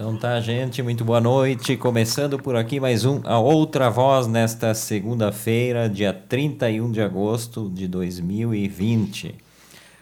Então 0.00 0.16
tá, 0.16 0.40
gente, 0.40 0.82
muito 0.82 1.04
boa 1.04 1.20
noite. 1.20 1.76
Começando 1.76 2.38
por 2.38 2.56
aqui 2.56 2.80
mais 2.80 3.04
um 3.04 3.20
A 3.22 3.38
Outra 3.38 3.90
Voz 3.90 4.26
nesta 4.26 4.72
segunda-feira, 4.72 5.90
dia 5.90 6.10
31 6.10 6.90
de 6.90 7.02
agosto 7.02 7.68
de 7.68 7.86
2020. 7.86 9.34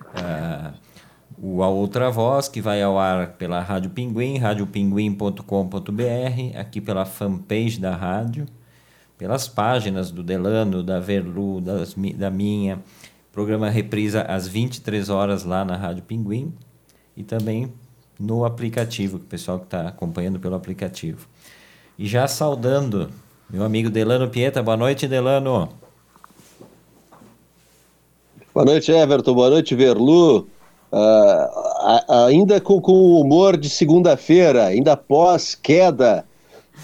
Uh, 0.04 0.72
o 1.36 1.64
A 1.64 1.68
Outra 1.68 2.12
Voz, 2.12 2.46
que 2.46 2.60
vai 2.60 2.80
ao 2.80 2.96
ar 2.96 3.32
pela 3.32 3.60
Rádio 3.60 3.90
Pinguim, 3.90 4.38
radiopinguim.com.br, 4.38 5.42
aqui 6.56 6.80
pela 6.80 7.04
fanpage 7.04 7.80
da 7.80 7.96
rádio, 7.96 8.46
pelas 9.18 9.48
páginas 9.48 10.12
do 10.12 10.22
Delano, 10.22 10.84
da 10.84 11.00
Verlu, 11.00 11.60
das, 11.60 11.96
da 12.14 12.30
minha. 12.30 12.78
Programa 13.32 13.68
reprisa 13.68 14.22
às 14.22 14.46
23 14.46 15.08
horas 15.08 15.42
lá 15.42 15.64
na 15.64 15.74
Rádio 15.76 16.04
Pinguim 16.04 16.54
e 17.16 17.24
também 17.24 17.72
no 18.18 18.44
aplicativo, 18.44 19.18
o 19.18 19.20
pessoal 19.20 19.58
que 19.58 19.66
está 19.66 19.88
acompanhando 19.88 20.40
pelo 20.40 20.54
aplicativo. 20.54 21.26
E 21.98 22.06
já 22.06 22.26
saudando 22.26 23.10
meu 23.50 23.64
amigo 23.64 23.88
Delano 23.88 24.28
Pieta. 24.28 24.62
Boa 24.62 24.76
noite, 24.76 25.08
Delano. 25.08 25.70
Boa 28.52 28.66
noite, 28.66 28.92
Everton. 28.92 29.34
Boa 29.34 29.48
noite, 29.48 29.74
Verlu. 29.74 30.46
Uh, 30.92 32.26
ainda 32.26 32.60
com, 32.60 32.78
com 32.80 32.92
o 32.92 33.20
humor 33.20 33.56
de 33.56 33.70
segunda-feira, 33.70 34.66
ainda 34.66 34.96
pós 34.96 35.54
queda 35.54 36.26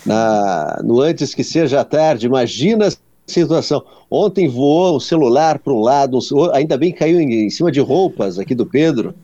na, 0.06 0.80
no 0.82 1.02
antes 1.02 1.34
que 1.34 1.44
seja 1.44 1.84
tarde. 1.84 2.26
Imagina 2.26 2.88
a 2.88 2.92
situação. 3.26 3.84
Ontem 4.10 4.48
voou 4.48 4.96
um 4.96 5.00
celular 5.00 5.58
para 5.58 5.72
um 5.72 5.80
lado, 5.80 6.18
ainda 6.54 6.78
bem 6.78 6.92
caiu 6.92 7.20
em, 7.20 7.46
em 7.46 7.50
cima 7.50 7.70
de 7.70 7.80
roupas 7.80 8.38
aqui 8.38 8.54
do 8.54 8.64
Pedro 8.64 9.14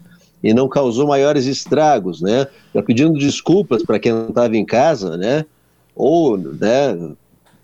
e 0.43 0.55
não 0.55 0.69
causou 0.69 1.07
maiores 1.07 1.47
estragos, 1.47 2.21
né? 2.21 2.47
Já 2.75 2.83
pedindo 2.83 3.19
desculpas 3.19 3.83
para 3.83 3.99
quem 3.99 4.13
não 4.13 4.29
estava 4.29 4.57
em 4.57 4.65
casa, 4.65 5.17
né? 5.17 5.45
Ou, 5.95 6.37
né? 6.37 6.97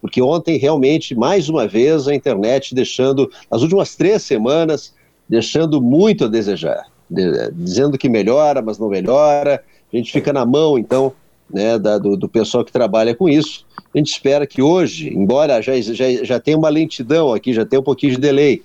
Porque 0.01 0.20
ontem 0.20 0.59
realmente, 0.59 1.14
mais 1.14 1.48
uma 1.48 1.67
vez, 1.67 2.06
a 2.06 2.14
internet 2.14 2.75
deixando, 2.75 3.31
nas 3.51 3.62
últimas 3.62 3.97
três 3.97 4.23
semanas, 4.23 4.95
deixando 5.28 5.81
muito 5.81 6.27
a 6.27 6.28
desejar, 6.28 6.84
de, 7.11 7.51
dizendo 7.53 7.98
que 7.98 8.09
melhora, 8.09 8.62
mas 8.62 8.79
não 8.79 8.89
melhora. 8.89 9.62
A 9.92 9.97
gente 9.97 10.12
fica 10.12 10.33
na 10.33 10.45
mão, 10.45 10.79
então, 10.79 11.12
né, 11.53 11.79
da, 11.79 11.98
do, 11.98 12.17
do, 12.17 12.29
pessoal 12.29 12.64
que 12.64 12.73
trabalha 12.73 13.14
com 13.14 13.29
isso. 13.29 13.64
A 13.95 13.98
gente 13.98 14.12
espera 14.12 14.47
que 14.47 14.61
hoje, 14.61 15.08
embora 15.08 15.61
já, 15.62 15.81
já, 15.81 16.25
já 16.25 16.39
tenha 16.39 16.58
uma 16.58 16.69
lentidão 16.69 17.33
aqui, 17.33 17.53
já 17.53 17.64
tenha 17.64 17.81
um 17.81 17.84
pouquinho 17.84 18.12
de 18.12 18.20
delay, 18.20 18.62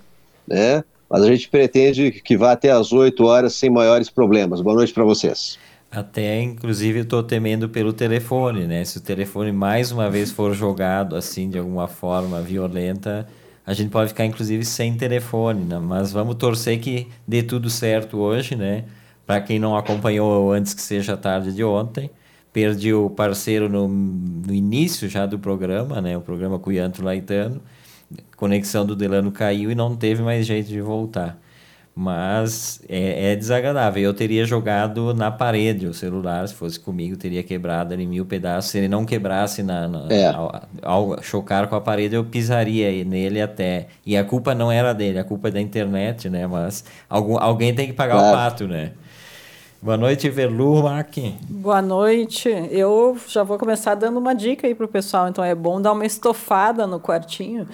né? 0.47 0.83
Mas 1.11 1.23
a 1.23 1.27
gente 1.27 1.49
pretende 1.49 2.09
que 2.09 2.37
vá 2.37 2.53
até 2.53 2.71
às 2.71 2.93
8 2.93 3.21
horas 3.25 3.53
sem 3.53 3.69
maiores 3.69 4.09
problemas. 4.09 4.61
Boa 4.61 4.77
noite 4.77 4.93
para 4.93 5.03
vocês. 5.03 5.59
Até, 5.91 6.41
inclusive, 6.41 6.99
estou 7.01 7.21
temendo 7.21 7.67
pelo 7.67 7.91
telefone, 7.91 8.65
né? 8.65 8.85
Se 8.85 8.97
o 8.97 9.01
telefone 9.01 9.51
mais 9.51 9.91
uma 9.91 10.09
vez 10.09 10.31
for 10.31 10.53
jogado 10.53 11.17
assim 11.17 11.49
de 11.49 11.57
alguma 11.57 11.85
forma 11.85 12.39
violenta, 12.39 13.27
a 13.65 13.73
gente 13.73 13.89
pode 13.89 14.07
ficar, 14.07 14.25
inclusive, 14.25 14.63
sem 14.63 14.95
telefone, 14.95 15.65
né? 15.65 15.77
Mas 15.79 16.13
vamos 16.13 16.35
torcer 16.35 16.79
que 16.79 17.09
dê 17.27 17.43
tudo 17.43 17.69
certo 17.69 18.17
hoje, 18.17 18.55
né? 18.55 18.85
Para 19.27 19.41
quem 19.41 19.59
não 19.59 19.75
acompanhou 19.75 20.53
antes 20.53 20.73
que 20.73 20.81
seja 20.81 21.17
tarde 21.17 21.51
de 21.51 21.61
ontem, 21.61 22.09
perdi 22.53 22.93
o 22.93 23.09
parceiro 23.09 23.67
no, 23.67 23.85
no 23.89 24.53
início 24.53 25.09
já 25.09 25.25
do 25.25 25.37
programa, 25.37 25.99
né? 25.99 26.15
O 26.15 26.21
programa 26.21 26.57
Cuianto 26.57 27.03
Laitano 27.03 27.61
conexão 28.35 28.85
do 28.85 28.95
Delano 28.95 29.31
caiu 29.31 29.71
e 29.71 29.75
não 29.75 29.95
teve 29.95 30.21
mais 30.21 30.45
jeito 30.45 30.67
de 30.67 30.81
voltar. 30.81 31.39
Mas 31.93 32.81
é, 32.87 33.31
é, 33.31 33.35
desagradável. 33.35 34.01
Eu 34.01 34.13
teria 34.13 34.45
jogado 34.45 35.13
na 35.13 35.29
parede 35.29 35.85
o 35.85 35.93
celular, 35.93 36.47
se 36.47 36.53
fosse 36.53 36.79
comigo, 36.79 37.17
teria 37.17 37.43
quebrado 37.43 37.93
em 37.93 38.07
mil 38.07 38.25
pedaços. 38.25 38.71
Se 38.71 38.77
ele 38.77 38.87
não 38.87 39.05
quebrasse 39.05 39.61
na, 39.61 39.87
na 39.87 40.07
é. 40.09 40.27
ao, 40.27 40.61
ao, 40.81 41.21
chocar 41.21 41.67
com 41.67 41.75
a 41.75 41.81
parede, 41.81 42.15
eu 42.15 42.23
pisaria 42.23 43.03
nele 43.03 43.41
até. 43.41 43.87
E 44.05 44.15
a 44.15 44.23
culpa 44.23 44.55
não 44.55 44.71
era 44.71 44.93
dele, 44.93 45.19
a 45.19 45.23
culpa 45.23 45.49
é 45.49 45.51
da 45.51 45.59
internet, 45.59 46.29
né? 46.29 46.47
Mas 46.47 46.85
algum, 47.09 47.37
alguém 47.37 47.75
tem 47.75 47.87
que 47.87 47.93
pagar 47.93 48.13
claro. 48.13 48.29
o 48.29 48.31
pato, 48.31 48.67
né? 48.67 48.93
Boa 49.83 49.97
noite, 49.97 50.29
Verlu 50.29 50.83
Mac. 50.83 51.17
Boa 51.49 51.81
noite. 51.81 52.47
Eu 52.69 53.17
já 53.27 53.41
vou 53.41 53.57
começar 53.57 53.95
dando 53.95 54.19
uma 54.19 54.35
dica 54.35 54.67
aí 54.67 54.75
pro 54.75 54.87
pessoal. 54.87 55.27
Então 55.27 55.43
é 55.43 55.55
bom 55.55 55.81
dar 55.81 55.93
uma 55.93 56.05
estofada 56.05 56.85
no 56.85 56.99
quartinho. 56.99 57.67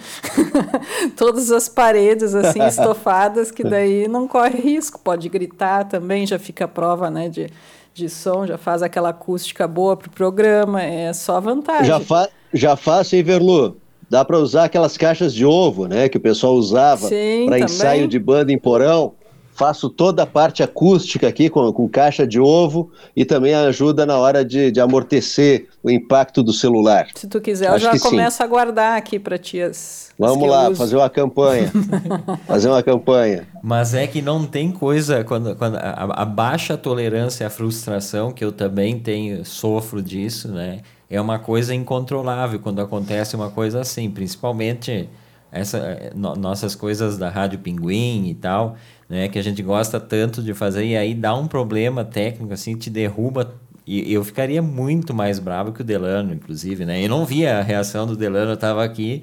Todas 1.18 1.52
as 1.52 1.68
paredes 1.68 2.34
assim 2.34 2.64
estofadas, 2.64 3.50
que 3.50 3.62
daí 3.62 4.08
não 4.08 4.26
corre 4.26 4.58
risco. 4.58 4.98
Pode 4.98 5.28
gritar 5.28 5.84
também, 5.84 6.26
já 6.26 6.38
fica 6.38 6.64
a 6.64 6.68
prova, 6.68 7.10
né, 7.10 7.28
de, 7.28 7.50
de 7.92 8.08
som, 8.08 8.46
já 8.46 8.56
faz 8.56 8.82
aquela 8.82 9.10
acústica 9.10 9.68
boa 9.68 9.94
pro 9.94 10.08
programa. 10.08 10.82
É 10.82 11.12
só 11.12 11.38
vantagem. 11.42 11.84
Já, 11.84 12.00
fa 12.00 12.30
já 12.54 12.74
faço, 12.74 13.16
hein, 13.16 13.22
Verlu? 13.22 13.76
Dá 14.08 14.24
para 14.24 14.38
usar 14.38 14.64
aquelas 14.64 14.96
caixas 14.96 15.34
de 15.34 15.44
ovo, 15.44 15.86
né, 15.86 16.08
que 16.08 16.16
o 16.16 16.20
pessoal 16.20 16.54
usava 16.54 17.06
para 17.44 17.58
ensaio 17.58 18.08
de 18.08 18.18
banda 18.18 18.50
em 18.50 18.58
porão 18.58 19.12
faço 19.58 19.90
toda 19.90 20.22
a 20.22 20.26
parte 20.26 20.62
acústica 20.62 21.26
aqui 21.26 21.50
com, 21.50 21.72
com 21.72 21.88
caixa 21.88 22.24
de 22.24 22.38
ovo 22.38 22.92
e 23.16 23.24
também 23.24 23.52
ajuda 23.54 24.06
na 24.06 24.16
hora 24.16 24.44
de, 24.44 24.70
de 24.70 24.80
amortecer 24.80 25.66
o 25.82 25.90
impacto 25.90 26.44
do 26.44 26.52
celular. 26.52 27.08
Se 27.16 27.26
tu 27.26 27.40
quiser, 27.40 27.66
Acho 27.66 27.86
eu 27.86 27.92
já 27.92 27.98
começo 27.98 28.36
sim. 28.36 28.42
a 28.44 28.46
guardar 28.46 28.96
aqui 28.96 29.18
para 29.18 29.36
ti 29.36 29.60
as. 29.60 30.10
Vamos 30.16 30.48
lá, 30.48 30.72
fazer 30.74 30.96
uma 30.96 31.10
campanha. 31.10 31.72
fazer 32.46 32.68
uma 32.68 32.82
campanha. 32.82 33.48
Mas 33.62 33.94
é 33.94 34.06
que 34.06 34.22
não 34.22 34.46
tem 34.46 34.70
coisa 34.70 35.24
quando, 35.24 35.56
quando 35.56 35.76
a, 35.76 36.22
a 36.22 36.24
baixa 36.24 36.76
tolerância 36.76 37.46
à 37.46 37.50
frustração, 37.50 38.30
que 38.30 38.44
eu 38.44 38.52
também 38.52 38.98
tenho, 39.00 39.44
sofro 39.44 40.00
disso, 40.00 40.48
né? 40.48 40.80
É 41.10 41.20
uma 41.20 41.38
coisa 41.38 41.74
incontrolável 41.74 42.60
quando 42.60 42.80
acontece 42.80 43.34
uma 43.34 43.50
coisa 43.50 43.80
assim, 43.80 44.10
principalmente 44.10 45.08
essa, 45.50 46.12
no, 46.14 46.36
nossas 46.36 46.74
coisas 46.74 47.16
da 47.16 47.30
Rádio 47.30 47.58
Pinguim 47.58 48.28
e 48.28 48.34
tal 48.34 48.76
né? 49.08 49.28
Que 49.28 49.38
a 49.38 49.42
gente 49.42 49.62
gosta 49.62 49.98
tanto 49.98 50.42
de 50.42 50.54
fazer 50.54 50.84
e 50.84 50.96
aí 50.96 51.14
dá 51.14 51.34
um 51.34 51.46
problema 51.46 52.04
técnico 52.04 52.52
assim, 52.52 52.76
te 52.76 52.90
derruba 52.90 53.54
e 53.90 54.12
eu 54.12 54.22
ficaria 54.22 54.60
muito 54.60 55.14
mais 55.14 55.38
bravo 55.38 55.72
que 55.72 55.80
o 55.80 55.84
Delano, 55.84 56.34
inclusive, 56.34 56.84
né? 56.84 57.02
Eu 57.02 57.08
não 57.08 57.24
via 57.24 57.58
a 57.58 57.62
reação 57.62 58.06
do 58.06 58.14
Delano, 58.14 58.50
eu 58.50 58.54
estava 58.54 58.84
aqui 58.84 59.22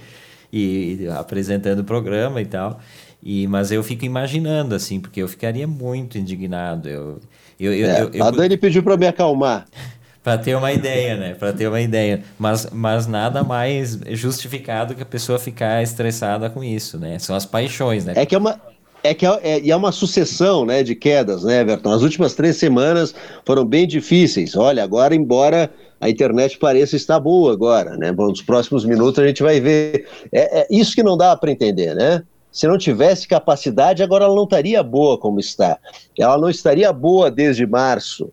e, 0.51 1.01
e, 1.01 1.07
apresentando 1.07 1.79
o 1.79 1.84
programa 1.84 2.41
e 2.41 2.47
tal. 2.47 2.79
E, 3.22 3.45
mas 3.45 3.72
eu 3.72 3.84
fico 3.84 4.06
imaginando, 4.06 4.74
assim, 4.74 5.00
porque 5.00 5.22
eu 5.22 5.28
ficaria 5.28 5.68
muito 5.68 6.18
indignado. 6.18 6.90
Eu, 6.90 7.19
eu, 7.59 7.72
é, 7.74 8.01
eu, 8.01 8.09
eu 8.12 8.24
a 8.25 8.31
Dani 8.31 8.57
pediu 8.57 8.81
para 8.81 8.97
me 8.97 9.06
acalmar. 9.06 9.68
para 10.24 10.40
ter 10.40 10.56
uma 10.56 10.74
ideia, 10.74 11.16
né? 11.16 11.35
Para 11.35 11.53
ter 11.53 11.68
uma 11.68 11.79
ideia. 11.79 12.24
Mas, 12.40 12.68
mas 12.72 13.06
nada 13.06 13.44
mais 13.44 14.00
justificado 14.09 14.95
que 14.95 15.03
a 15.03 15.06
pessoa 15.06 15.38
ficar 15.38 15.84
estressada 15.84 16.50
com 16.50 16.63
isso, 16.63 16.97
né? 16.97 17.19
São 17.19 17.35
as 17.35 17.45
paixões, 17.45 18.03
né? 18.03 18.13
É 18.16 18.25
que 18.25 18.34
é 18.34 18.38
uma, 18.40 18.59
é 19.06 19.14
que 19.14 19.26
é, 19.26 19.40
é, 19.44 19.70
é, 19.70 19.76
uma 19.76 19.92
sucessão 19.92 20.66
né, 20.66 20.84
de 20.84 20.96
quedas, 20.96 21.44
né, 21.44 21.62
Everton? 21.62 21.92
As 21.92 22.02
últimas 22.02 22.34
três 22.34 22.58
semanas 22.58 23.14
foram 23.46 23.66
bem 23.66 23.88
difíceis. 23.88 24.56
Olha, 24.56 24.84
agora, 24.84 25.16
embora 25.16 25.72
a 26.00 26.10
internet 26.10 26.58
pareça 26.58 26.96
estar 26.96 27.20
boa 27.20 27.54
agora, 27.54 27.98
né? 27.98 28.12
Bom, 28.12 28.28
nos 28.28 28.42
próximos 28.42 28.84
minutos 28.84 29.20
a 29.20 29.28
gente 29.28 29.44
vai 29.44 29.60
ver. 29.60 30.08
É, 30.32 30.62
é 30.62 30.68
isso 30.70 30.96
que 30.96 31.04
não 31.04 31.18
dá 31.18 31.36
para 31.36 31.52
entender, 31.52 31.96
né? 31.96 32.24
Se 32.52 32.68
não 32.68 32.78
tivesse 32.78 33.28
capacidade, 33.28 34.02
agora 34.02 34.26
ela 34.26 34.36
não 34.36 34.46
estaria 34.46 34.82
boa 34.82 35.18
como 35.18 35.40
está. 35.40 35.78
Ela 36.18 36.38
não 36.38 36.50
estaria 36.50 36.92
boa 36.94 37.30
desde 37.30 37.66
março. 37.66 38.32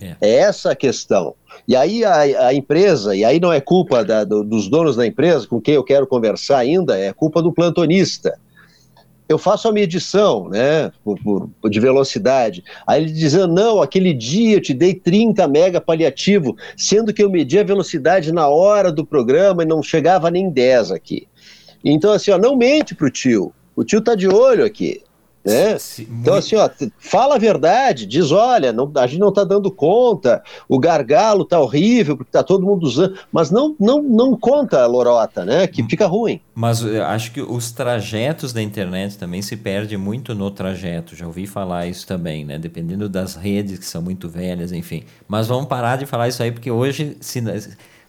É, 0.00 0.16
é 0.20 0.34
essa 0.36 0.72
a 0.72 0.76
questão. 0.76 1.34
E 1.66 1.74
aí 1.74 2.04
a, 2.04 2.46
a, 2.48 2.54
empresa, 2.54 3.14
e 3.14 3.24
aí 3.24 3.40
não 3.40 3.52
é 3.52 3.60
culpa 3.60 4.04
da, 4.04 4.24
do, 4.24 4.44
dos 4.44 4.68
donos 4.68 4.96
da 4.96 5.06
empresa, 5.06 5.46
com 5.46 5.60
quem 5.60 5.74
eu 5.74 5.84
quero 5.84 6.06
conversar 6.06 6.58
ainda, 6.58 6.98
é 6.98 7.12
culpa 7.12 7.42
do 7.42 7.52
plantonista 7.52 8.38
eu 9.28 9.38
faço 9.38 9.68
a 9.68 9.72
medição, 9.72 10.48
né, 10.48 10.92
por, 11.02 11.18
por, 11.18 11.70
de 11.70 11.80
velocidade. 11.80 12.62
Aí 12.86 13.02
ele 13.02 13.12
dizendo, 13.12 13.48
não, 13.48 13.80
aquele 13.80 14.12
dia 14.12 14.56
eu 14.56 14.60
te 14.60 14.74
dei 14.74 14.94
30 14.94 15.46
mega 15.48 15.80
paliativo, 15.80 16.56
sendo 16.76 17.12
que 17.12 17.22
eu 17.22 17.30
medi 17.30 17.58
a 17.58 17.64
velocidade 17.64 18.32
na 18.32 18.48
hora 18.48 18.92
do 18.92 19.04
programa 19.04 19.62
e 19.62 19.66
não 19.66 19.82
chegava 19.82 20.30
nem 20.30 20.50
10 20.50 20.90
aqui. 20.90 21.26
Então, 21.84 22.12
assim, 22.12 22.30
ó, 22.30 22.38
não 22.38 22.56
mente 22.56 22.94
pro 22.94 23.10
tio. 23.10 23.52
O 23.76 23.84
tio 23.84 24.00
tá 24.00 24.14
de 24.14 24.28
olho 24.28 24.64
aqui. 24.64 25.02
Né? 25.44 25.76
Então, 25.98 26.34
assim, 26.34 26.56
ó, 26.56 26.70
fala 26.98 27.34
a 27.34 27.38
verdade, 27.38 28.06
diz: 28.06 28.32
olha, 28.32 28.72
não, 28.72 28.90
a 28.96 29.06
gente 29.06 29.20
não 29.20 29.28
está 29.28 29.44
dando 29.44 29.70
conta, 29.70 30.42
o 30.66 30.78
gargalo 30.78 31.44
tá 31.44 31.60
horrível, 31.60 32.16
porque 32.16 32.32
tá 32.32 32.42
todo 32.42 32.64
mundo 32.64 32.84
usando, 32.84 33.18
mas 33.30 33.50
não, 33.50 33.76
não, 33.78 34.02
não 34.02 34.36
conta 34.36 34.82
a 34.82 34.86
lorota, 34.86 35.44
né? 35.44 35.66
Que 35.66 35.82
fica 35.82 36.06
ruim. 36.06 36.40
Mas 36.54 36.80
eu 36.82 37.04
acho 37.04 37.32
que 37.32 37.42
os 37.42 37.72
trajetos 37.72 38.52
da 38.52 38.62
internet 38.62 39.18
também 39.18 39.42
se 39.42 39.56
perde 39.56 39.96
muito 39.98 40.34
no 40.34 40.50
trajeto. 40.50 41.14
Já 41.14 41.26
ouvi 41.26 41.46
falar 41.46 41.86
isso 41.86 42.06
também, 42.06 42.44
né? 42.44 42.58
Dependendo 42.58 43.08
das 43.08 43.34
redes 43.34 43.78
que 43.78 43.86
são 43.86 44.00
muito 44.00 44.28
velhas, 44.28 44.72
enfim. 44.72 45.04
Mas 45.28 45.46
vamos 45.46 45.66
parar 45.66 45.96
de 45.96 46.06
falar 46.06 46.28
isso 46.28 46.42
aí 46.42 46.52
porque 46.52 46.70
hoje 46.70 47.16
se 47.20 47.42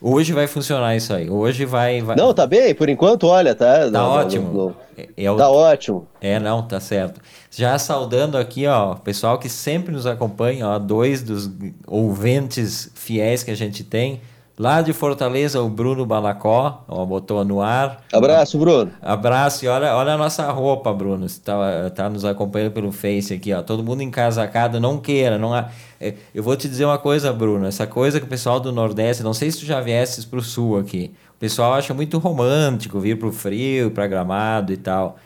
Hoje 0.01 0.33
vai 0.33 0.47
funcionar 0.47 0.95
isso 0.95 1.13
aí. 1.13 1.29
Hoje 1.29 1.65
vai. 1.65 2.01
vai... 2.01 2.15
Não, 2.15 2.33
tá 2.33 2.45
bem, 2.45 2.75
por 2.75 2.89
enquanto, 2.89 3.27
olha, 3.27 3.55
tá. 3.55 3.79
Tá 3.85 3.89
não, 3.89 4.09
ótimo. 4.09 4.47
Não, 4.47 4.65
não. 4.65 4.75
É, 4.97 5.09
é 5.17 5.31
o... 5.31 5.37
Tá 5.37 5.49
ótimo. 5.49 6.07
É, 6.21 6.39
não, 6.39 6.61
tá 6.61 6.79
certo. 6.79 7.21
Já 7.49 7.77
saudando 7.79 8.37
aqui, 8.37 8.67
ó, 8.67 8.93
o 8.93 8.95
pessoal 8.97 9.39
que 9.39 9.47
sempre 9.49 9.93
nos 9.93 10.05
acompanha, 10.05 10.67
ó, 10.67 10.79
dois 10.79 11.23
dos 11.23 11.49
ouvintes 11.87 12.91
fiéis 12.93 13.43
que 13.43 13.51
a 13.51 13.55
gente 13.55 13.83
tem. 13.83 14.21
Lá 14.57 14.81
de 14.81 14.93
Fortaleza, 14.93 15.61
o 15.61 15.67
Bruno 15.67 16.05
Balacó, 16.05 16.85
ó, 16.87 17.05
botou 17.05 17.43
no 17.43 17.61
ar. 17.61 18.05
Abraço, 18.13 18.57
Bruno. 18.57 18.89
Abraço 19.01 19.65
e 19.65 19.67
olha, 19.67 19.93
olha 19.93 20.13
a 20.13 20.17
nossa 20.17 20.49
roupa, 20.49 20.93
Bruno. 20.93 21.27
Você 21.27 21.41
tá, 21.41 21.89
tá 21.89 22.09
nos 22.09 22.23
acompanhando 22.23 22.71
pelo 22.71 22.89
Face 22.91 23.33
aqui, 23.33 23.53
ó. 23.53 23.61
Todo 23.61 23.83
mundo 23.83 24.01
encasacado, 24.01 24.79
não 24.79 24.97
queira, 24.97 25.37
não 25.37 25.53
há. 25.53 25.69
É, 25.99 26.13
eu 26.33 26.41
vou 26.41 26.55
te 26.55 26.69
dizer 26.69 26.85
uma 26.85 26.97
coisa, 26.97 27.33
Bruno. 27.33 27.65
Essa 27.65 27.85
coisa 27.85 28.17
que 28.17 28.25
o 28.25 28.29
pessoal 28.29 28.59
do 28.59 28.71
Nordeste, 28.71 29.23
não 29.23 29.33
sei 29.33 29.51
se 29.51 29.59
tu 29.59 29.65
já 29.65 29.81
viesses 29.81 30.23
pro 30.23 30.41
Sul 30.41 30.77
aqui. 30.77 31.11
O 31.35 31.37
pessoal 31.37 31.73
acha 31.73 31.93
muito 31.93 32.17
romântico 32.17 32.97
vir 32.97 33.19
pro 33.19 33.33
frio, 33.33 33.91
para 33.91 34.07
Gramado 34.07 34.71
e 34.71 34.77
tal 34.77 35.17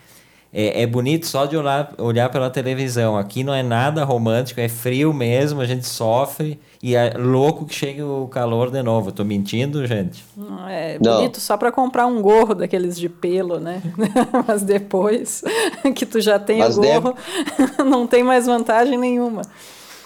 é, 0.52 0.82
é 0.82 0.86
bonito 0.86 1.26
só 1.26 1.46
de 1.46 1.56
olhar, 1.56 1.92
olhar 1.96 2.28
pela 2.28 2.50
televisão. 2.50 3.16
Aqui 3.16 3.44
não 3.44 3.54
é 3.54 3.62
nada 3.62 4.04
romântico, 4.04 4.60
é 4.60 4.68
frio 4.68 5.14
mesmo, 5.14 5.60
a 5.60 5.64
gente 5.64 5.86
sofre 5.86 6.58
e 6.82 6.96
é 6.96 7.14
louco 7.16 7.64
que 7.66 7.74
chegue 7.74 8.02
o 8.02 8.26
calor 8.26 8.70
de 8.70 8.82
novo. 8.82 9.12
Tô 9.12 9.24
mentindo, 9.24 9.86
gente? 9.86 10.24
É 10.68 10.98
bonito 10.98 11.34
não. 11.34 11.40
só 11.40 11.56
para 11.56 11.70
comprar 11.70 12.06
um 12.06 12.20
gorro 12.20 12.54
daqueles 12.54 12.98
de 12.98 13.08
pelo, 13.08 13.60
né? 13.60 13.80
Mas 14.46 14.62
depois 14.62 15.42
que 15.94 16.04
tu 16.04 16.20
já 16.20 16.38
tem 16.38 16.58
Mas 16.58 16.76
o 16.76 16.82
gorro, 16.82 17.14
deve... 17.56 17.84
não 17.88 18.06
tem 18.06 18.24
mais 18.24 18.46
vantagem 18.46 18.98
nenhuma. 18.98 19.42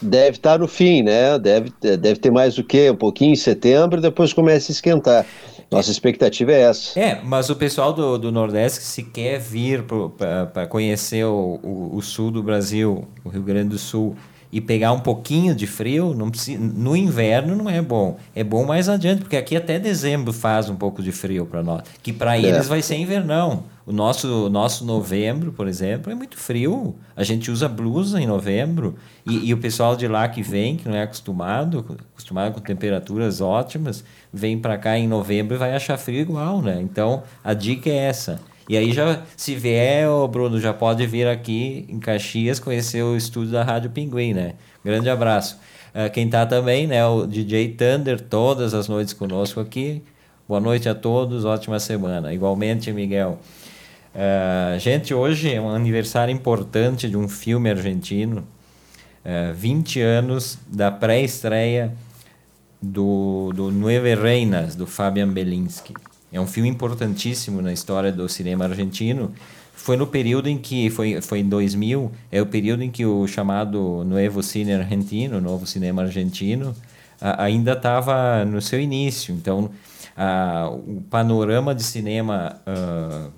Deve 0.02 0.37
estar 0.37 0.58
no 0.58 0.69
fim, 0.69 1.02
né? 1.02 1.38
Deve, 1.38 1.73
deve 1.81 2.17
ter 2.17 2.31
mais 2.31 2.58
o 2.58 2.64
quê? 2.64 2.91
Um 2.91 2.96
pouquinho 2.96 3.32
em 3.32 3.37
setembro, 3.37 4.02
depois 4.02 4.35
começa 4.35 4.70
a 4.70 4.75
esquentar. 4.75 5.25
Nossa 5.75 5.91
expectativa 5.91 6.53
é 6.53 6.61
essa. 6.61 6.99
É, 6.99 7.21
mas 7.23 7.50
o 7.50 7.56
pessoal 7.56 7.93
do, 7.93 8.17
do 8.17 8.31
Nordeste, 8.31 8.81
se 8.82 9.03
quer 9.03 9.41
vir 9.41 9.82
para 9.82 10.67
conhecer 10.67 11.25
o, 11.25 11.59
o, 11.62 11.97
o, 11.97 12.00
sul 12.03 12.31
do 12.31 12.43
Brasil, 12.43 13.09
o 13.25 13.29
Rio 13.29 13.43
Grande 13.43 13.71
do 13.71 13.79
Sul, 13.79 14.17
e 14.55 14.61
pegar 14.61 14.93
um 14.93 15.01
pouquinho 15.01 15.53
de 15.53 15.67
frio, 15.67 16.15
não 16.15 16.31
precisa, 16.31 16.61
no 16.61 16.95
inverno 16.95 17.56
não 17.56 17.69
é 17.69 17.83
bom. 17.83 18.19
É 18.37 18.45
bom 18.45 18.65
mais 18.65 18.89
adiante, 18.89 19.23
porque 19.23 19.37
aqui 19.37 19.56
até 19.56 19.81
dezembro 19.81 20.33
faz 20.33 20.71
um 20.71 20.77
pouco 20.77 21.03
de 21.03 21.11
frio 21.11 21.45
para 21.45 21.61
nós. 21.61 21.83
Que 22.01 22.12
para 22.12 22.37
é. 22.37 22.43
eles 22.43 22.69
vai 22.69 22.81
ser 22.81 22.95
invernão. 22.95 23.65
O 23.85 23.91
nosso, 23.91 24.49
nosso 24.49 24.85
novembro, 24.85 25.51
por 25.51 25.67
exemplo, 25.67 26.12
é 26.12 26.15
muito 26.15 26.37
frio. 26.37 26.95
A 27.17 27.25
gente 27.25 27.51
usa 27.51 27.69
blusa 27.69 28.21
em 28.21 28.29
novembro. 28.29 28.95
E, 29.27 29.49
e 29.49 29.53
o 29.53 29.59
pessoal 29.59 29.97
de 29.97 30.06
lá 30.06 30.29
que 30.29 30.41
vem, 30.41 30.77
que 30.77 30.89
não 30.89 30.95
é 30.95 31.03
acostumado, 31.03 31.85
acostumado 32.12 32.55
com 32.55 32.61
temperaturas 32.61 33.41
ótimas, 33.41 34.05
vem 34.33 34.56
para 34.56 34.79
cá 34.79 34.97
em 34.97 35.09
novembro 35.09 35.56
e 35.56 35.59
vai 35.59 35.75
achar 35.75 35.99
frio 35.99 36.21
igual, 36.21 36.62
né? 36.62 36.81
Então, 36.81 37.25
a 37.43 37.55
dica 37.55 37.91
é 37.91 37.97
essa 37.97 38.41
e 38.69 38.77
aí 38.77 38.93
já, 38.93 39.23
se 39.37 39.55
vier, 39.55 40.09
o 40.09 40.27
Bruno 40.27 40.59
já 40.59 40.73
pode 40.73 41.07
vir 41.07 41.27
aqui 41.27 41.85
em 41.89 41.99
Caxias 41.99 42.59
conhecer 42.59 43.03
o 43.03 43.17
estúdio 43.17 43.53
da 43.53 43.63
Rádio 43.63 43.91
Pinguim, 43.91 44.33
né? 44.33 44.55
Grande 44.83 45.11
abraço. 45.11 45.59
Uh, 45.95 46.11
quem 46.11 46.29
tá 46.29 46.47
também, 46.47 46.87
né? 46.87 47.05
O 47.07 47.27
DJ 47.27 47.69
Thunder, 47.69 48.21
todas 48.21 48.73
as 48.73 48.89
noites 48.89 49.13
conosco 49.13 49.61
aqui. 49.61 50.03
Boa 50.49 50.61
noite 50.61 50.89
a 50.89 50.95
todos, 50.95 51.45
ótima 51.45 51.79
semana. 51.79 52.33
Igualmente, 52.33 52.91
Miguel. 52.93 53.39
Uh, 54.15 54.79
gente, 54.79 55.13
hoje 55.13 55.53
é 55.53 55.61
um 55.61 55.69
aniversário 55.69 56.33
importante 56.33 57.09
de 57.09 57.17
um 57.17 57.29
filme 57.29 57.71
argentino. 57.71 58.47
Uh, 59.25 59.53
20 59.55 60.01
anos 60.01 60.59
da 60.67 60.91
pré-estreia 60.91 61.93
do, 62.81 63.53
do 63.55 63.71
Nueve 63.71 64.15
Reinas, 64.15 64.75
do 64.75 64.87
Fabian 64.87 65.29
Belinsky. 65.29 65.95
É 66.35 66.41
um 66.41 66.49
filme 66.49 66.69
importantíssimo 66.69 67.63
na 67.63 67.73
história 67.73 68.11
do 68.11 68.29
cinema 68.29 68.65
argentino. 68.65 69.33
Foi 69.73 69.97
no 69.97 70.05
período 70.05 70.49
em 70.49 70.59
que, 70.59 70.91
foi, 70.91 71.21
foi 71.21 71.39
em 71.39 71.49
2000, 71.49 72.11
é 72.33 72.43
o 72.43 72.47
período 72.47 72.83
em 72.83 72.91
que 72.91 73.07
o 73.07 73.25
chamado 73.29 74.03
Nuevo 74.05 74.43
Cine 74.43 74.73
Argentino, 74.73 75.41
Novo 75.41 75.65
Cinema 75.65 76.03
Argentino, 76.03 76.75
ainda 77.21 77.75
estava 77.75 78.45
no 78.45 78.61
seu 78.61 78.81
início. 78.81 79.33
Então, 79.33 79.71
a, 80.17 80.69
o 80.73 81.05
panorama 81.09 81.73
de 81.73 81.85
cinema 81.85 82.61
uh, 82.67 83.31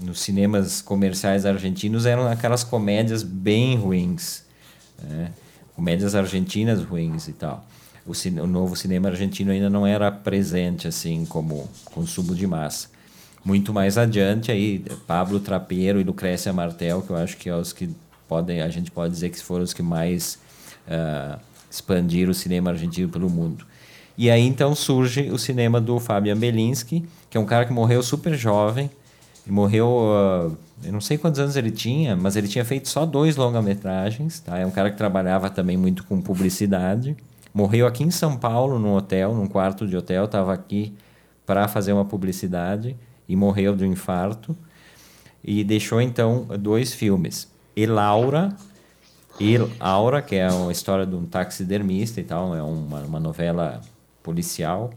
nos 0.00 0.20
cinemas 0.20 0.80
comerciais 0.80 1.44
argentinos 1.44 2.06
eram 2.06 2.28
aquelas 2.28 2.62
comédias 2.62 3.24
bem 3.24 3.74
ruins, 3.74 4.44
né? 5.02 5.32
comédias 5.74 6.14
argentinas 6.14 6.84
ruins 6.84 7.26
e 7.26 7.32
tal 7.32 7.66
o, 8.06 8.12
o 8.42 8.46
novo 8.46 8.76
cinema 8.76 9.08
argentino 9.08 9.50
ainda 9.50 9.70
não 9.70 9.86
era 9.86 10.10
presente 10.10 10.86
assim 10.86 11.24
como 11.24 11.68
consumo 11.86 12.34
de 12.34 12.46
massa. 12.46 12.88
Muito 13.44 13.72
mais 13.72 13.98
adiante 13.98 14.50
aí 14.50 14.84
Pablo 15.06 15.38
Trapeiro 15.38 16.00
e 16.00 16.04
Lucrécia 16.04 16.52
Martel, 16.52 17.02
que 17.02 17.10
eu 17.10 17.16
acho 17.16 17.36
que 17.36 17.48
é 17.48 17.54
os 17.54 17.72
que 17.72 17.90
podem 18.28 18.62
a 18.62 18.68
gente 18.68 18.90
pode 18.90 19.12
dizer 19.12 19.28
que 19.30 19.42
foram 19.42 19.64
os 19.64 19.74
que 19.74 19.82
mais 19.82 20.38
uh, 20.88 21.38
expandiram 21.70 22.30
o 22.30 22.34
cinema 22.34 22.70
argentino 22.70 23.08
pelo 23.08 23.28
mundo. 23.28 23.66
E 24.16 24.30
aí 24.30 24.42
então 24.42 24.74
surge 24.74 25.30
o 25.30 25.38
cinema 25.38 25.80
do 25.80 25.98
Fabian 25.98 26.36
Belinsky, 26.36 27.04
que 27.28 27.36
é 27.36 27.40
um 27.40 27.44
cara 27.44 27.66
que 27.66 27.72
morreu 27.72 28.02
super 28.02 28.34
jovem. 28.34 28.90
Morreu, 29.46 29.88
uh, 29.88 30.56
eu 30.82 30.92
não 30.92 31.00
sei 31.00 31.18
quantos 31.18 31.38
anos 31.38 31.54
ele 31.54 31.70
tinha, 31.70 32.16
mas 32.16 32.34
ele 32.34 32.48
tinha 32.48 32.64
feito 32.64 32.88
só 32.88 33.04
dois 33.04 33.36
longa-metragens. 33.36 34.40
Tá? 34.40 34.58
É 34.58 34.64
um 34.64 34.70
cara 34.70 34.90
que 34.90 34.96
trabalhava 34.96 35.50
também 35.50 35.76
muito 35.76 36.04
com 36.04 36.18
publicidade. 36.20 37.14
Morreu 37.54 37.86
aqui 37.86 38.02
em 38.02 38.10
São 38.10 38.36
Paulo, 38.36 38.80
num 38.80 38.94
hotel, 38.94 39.32
num 39.32 39.46
quarto 39.46 39.86
de 39.86 39.96
hotel. 39.96 40.24
Estava 40.24 40.52
aqui 40.52 40.92
para 41.46 41.68
fazer 41.68 41.92
uma 41.92 42.04
publicidade 42.04 42.96
e 43.28 43.36
morreu 43.36 43.76
de 43.76 43.84
um 43.84 43.92
infarto. 43.92 44.56
E 45.42 45.62
deixou 45.62 46.00
então 46.00 46.48
dois 46.58 46.92
filmes: 46.92 47.48
E 47.76 47.86
Laura, 47.86 48.56
e 49.38 49.54
Aura, 49.78 50.20
que 50.20 50.34
é 50.34 50.50
uma 50.50 50.72
história 50.72 51.06
de 51.06 51.14
um 51.14 51.24
taxidermista 51.26 52.20
e 52.20 52.24
tal, 52.24 52.56
é 52.56 52.62
uma, 52.62 53.02
uma 53.02 53.20
novela 53.20 53.80
policial. 54.20 54.92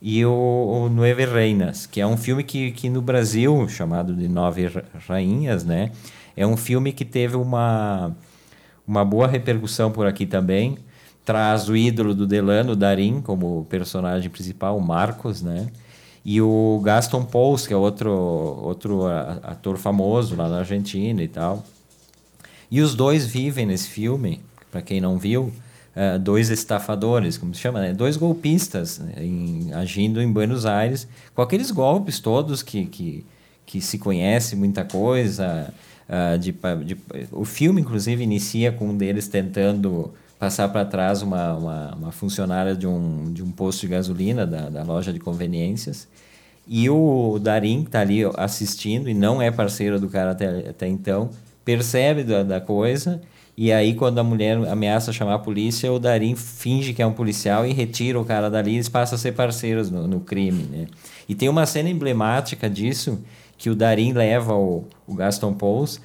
E 0.00 0.24
o, 0.24 0.32
o 0.32 0.88
Nueve 0.88 1.26
Reinas, 1.26 1.84
que 1.84 2.00
é 2.00 2.06
um 2.06 2.16
filme 2.16 2.42
que, 2.42 2.72
que 2.72 2.88
no 2.88 3.02
Brasil, 3.02 3.68
chamado 3.68 4.14
de 4.16 4.28
Nove 4.28 4.66
Rainhas, 5.06 5.62
né? 5.62 5.92
É 6.34 6.46
um 6.46 6.56
filme 6.56 6.90
que 6.90 7.04
teve 7.04 7.36
uma, 7.36 8.16
uma 8.86 9.04
boa 9.04 9.28
repercussão 9.28 9.92
por 9.92 10.06
aqui 10.06 10.24
também 10.24 10.78
traz 11.24 11.68
o 11.68 11.76
ídolo 11.76 12.14
do 12.14 12.26
Delano, 12.26 12.74
Darim, 12.74 13.20
como 13.20 13.66
personagem 13.70 14.28
principal, 14.28 14.76
o 14.76 14.80
Marcos, 14.80 15.42
né? 15.42 15.68
E 16.24 16.40
o 16.40 16.80
Gaston 16.84 17.24
Pauls, 17.24 17.66
que 17.66 17.74
é 17.74 17.76
outro, 17.76 18.10
outro 18.10 19.06
ator 19.42 19.76
famoso 19.76 20.36
lá 20.36 20.48
na 20.48 20.58
Argentina 20.58 21.22
e 21.22 21.28
tal. 21.28 21.64
E 22.70 22.80
os 22.80 22.94
dois 22.94 23.26
vivem 23.26 23.66
nesse 23.66 23.88
filme, 23.88 24.40
para 24.70 24.80
quem 24.80 25.00
não 25.00 25.18
viu, 25.18 25.52
uh, 25.96 26.18
dois 26.18 26.48
estafadores, 26.48 27.36
como 27.36 27.54
se 27.54 27.60
chama, 27.60 27.80
né? 27.80 27.92
Dois 27.92 28.16
golpistas 28.16 28.98
né? 28.98 29.14
em, 29.18 29.72
agindo 29.74 30.22
em 30.22 30.30
Buenos 30.30 30.64
Aires, 30.64 31.06
com 31.34 31.42
aqueles 31.42 31.70
golpes 31.70 32.20
todos 32.20 32.62
que, 32.62 32.86
que, 32.86 33.26
que 33.66 33.80
se 33.80 33.98
conhece 33.98 34.56
muita 34.56 34.84
coisa. 34.84 35.72
Uh, 36.08 36.38
de, 36.38 36.52
de, 36.84 36.96
o 37.30 37.44
filme, 37.44 37.80
inclusive, 37.80 38.22
inicia 38.22 38.70
com 38.70 38.90
um 38.90 38.96
deles 38.96 39.28
tentando 39.28 40.12
passar 40.42 40.68
para 40.70 40.84
trás 40.84 41.22
uma, 41.22 41.54
uma, 41.54 41.94
uma, 41.94 42.10
funcionária 42.10 42.74
de 42.74 42.84
um, 42.84 43.32
de 43.32 43.44
um 43.44 43.52
posto 43.52 43.82
de 43.82 43.86
gasolina 43.86 44.44
da, 44.44 44.68
da 44.68 44.82
loja 44.82 45.12
de 45.12 45.20
conveniências. 45.20 46.08
E 46.66 46.90
o 46.90 47.38
Darim, 47.40 47.82
que 47.82 47.90
está 47.90 48.00
ali 48.00 48.22
assistindo 48.36 49.08
e 49.08 49.14
não 49.14 49.40
é 49.40 49.52
parceiro 49.52 50.00
do 50.00 50.08
cara 50.08 50.32
até, 50.32 50.68
até 50.68 50.88
então, 50.88 51.30
percebe 51.64 52.24
da, 52.24 52.42
da 52.42 52.60
coisa. 52.60 53.22
E 53.56 53.70
aí, 53.70 53.94
quando 53.94 54.18
a 54.18 54.24
mulher 54.24 54.56
ameaça 54.66 55.12
chamar 55.12 55.34
a 55.34 55.38
polícia, 55.38 55.92
o 55.92 56.00
Darim 56.00 56.34
finge 56.34 56.92
que 56.92 57.00
é 57.00 57.06
um 57.06 57.12
policial 57.12 57.64
e 57.64 57.72
retira 57.72 58.18
o 58.18 58.24
cara 58.24 58.50
dali 58.50 58.72
e 58.72 58.74
eles 58.74 58.88
passam 58.88 59.14
a 59.14 59.18
ser 59.20 59.34
parceiros 59.34 59.92
no, 59.92 60.08
no 60.08 60.18
crime. 60.18 60.64
Né? 60.64 60.86
E 61.28 61.36
tem 61.36 61.48
uma 61.48 61.66
cena 61.66 61.88
emblemática 61.88 62.68
disso, 62.68 63.22
que 63.56 63.70
o 63.70 63.76
Darim 63.76 64.12
leva 64.12 64.56
o, 64.56 64.88
o 65.06 65.14
Gaston 65.14 65.54
Pauls 65.54 66.00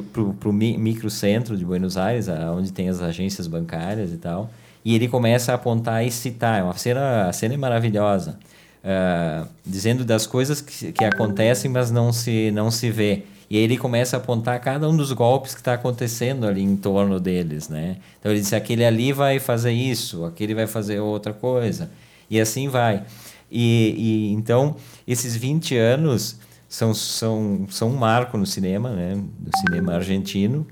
para 0.00 0.48
o 0.48 0.52
microcentro 0.52 1.56
de 1.56 1.64
Buenos 1.64 1.96
Aires, 1.96 2.28
onde 2.28 2.72
tem 2.72 2.88
as 2.88 3.00
agências 3.02 3.46
bancárias 3.46 4.12
e 4.12 4.16
tal. 4.16 4.50
E 4.84 4.94
ele 4.94 5.08
começa 5.08 5.52
a 5.52 5.54
apontar 5.54 6.04
e 6.04 6.10
citar. 6.10 6.60
É 6.60 6.62
uma 6.62 6.76
cena, 6.76 7.28
a 7.28 7.32
cena 7.32 7.54
é 7.54 7.56
maravilhosa. 7.56 8.38
Uh, 8.82 9.46
dizendo 9.64 10.04
das 10.04 10.26
coisas 10.26 10.60
que, 10.60 10.92
que 10.92 11.04
acontecem, 11.04 11.70
mas 11.70 11.90
não 11.90 12.12
se, 12.12 12.50
não 12.50 12.70
se 12.70 12.90
vê. 12.90 13.22
E 13.48 13.56
aí 13.56 13.62
ele 13.62 13.76
começa 13.76 14.16
a 14.16 14.18
apontar 14.18 14.58
cada 14.60 14.88
um 14.88 14.96
dos 14.96 15.12
golpes 15.12 15.54
que 15.54 15.60
está 15.60 15.74
acontecendo 15.74 16.46
ali 16.46 16.62
em 16.62 16.74
torno 16.74 17.20
deles, 17.20 17.68
né? 17.68 17.98
Então 18.18 18.32
ele 18.32 18.40
diz, 18.40 18.52
aquele 18.52 18.84
ali 18.84 19.12
vai 19.12 19.38
fazer 19.38 19.72
isso, 19.72 20.24
aquele 20.24 20.54
vai 20.54 20.66
fazer 20.66 20.98
outra 21.00 21.32
coisa. 21.32 21.90
E 22.30 22.40
assim 22.40 22.68
vai. 22.68 23.04
E, 23.50 23.94
e 23.96 24.32
então, 24.32 24.74
esses 25.06 25.36
20 25.36 25.76
anos 25.76 26.38
são, 26.72 26.94
são, 26.94 27.66
são 27.68 27.90
um 27.90 27.96
marco 27.96 28.38
no 28.38 28.46
cinema, 28.46 28.88
né? 28.88 29.14
no 29.14 29.50
cinema 29.58 29.94
argentino. 29.94 30.66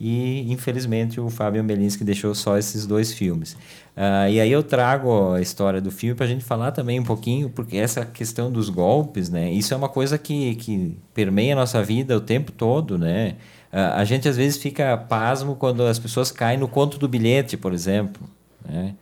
E, 0.00 0.50
infelizmente, 0.50 1.20
o 1.20 1.28
Fábio 1.28 1.62
Belinsky 1.62 2.02
deixou 2.02 2.34
só 2.34 2.56
esses 2.56 2.86
dois 2.86 3.12
filmes. 3.12 3.52
Uh, 3.94 4.30
e 4.30 4.40
aí 4.40 4.50
eu 4.50 4.62
trago 4.62 5.34
a 5.34 5.42
história 5.42 5.82
do 5.82 5.90
filme 5.90 6.14
para 6.14 6.24
a 6.24 6.28
gente 6.28 6.42
falar 6.42 6.72
também 6.72 6.98
um 6.98 7.04
pouquinho, 7.04 7.50
porque 7.50 7.76
essa 7.76 8.06
questão 8.06 8.50
dos 8.50 8.70
golpes, 8.70 9.28
né? 9.28 9.52
Isso 9.52 9.74
é 9.74 9.76
uma 9.76 9.88
coisa 9.88 10.16
que, 10.16 10.54
que 10.54 10.96
permeia 11.12 11.52
a 11.52 11.56
nossa 11.56 11.82
vida 11.82 12.16
o 12.16 12.22
tempo 12.22 12.50
todo, 12.50 12.96
né? 12.96 13.36
Uh, 13.70 13.96
a 13.96 14.04
gente 14.04 14.26
às 14.26 14.38
vezes 14.38 14.56
fica 14.56 14.96
pasmo 14.96 15.56
quando 15.56 15.82
as 15.82 15.98
pessoas 15.98 16.32
caem 16.32 16.58
no 16.58 16.68
conto 16.68 16.98
do 16.98 17.06
bilhete, 17.06 17.54
por 17.58 17.74
exemplo, 17.74 18.26
né? 18.66 18.94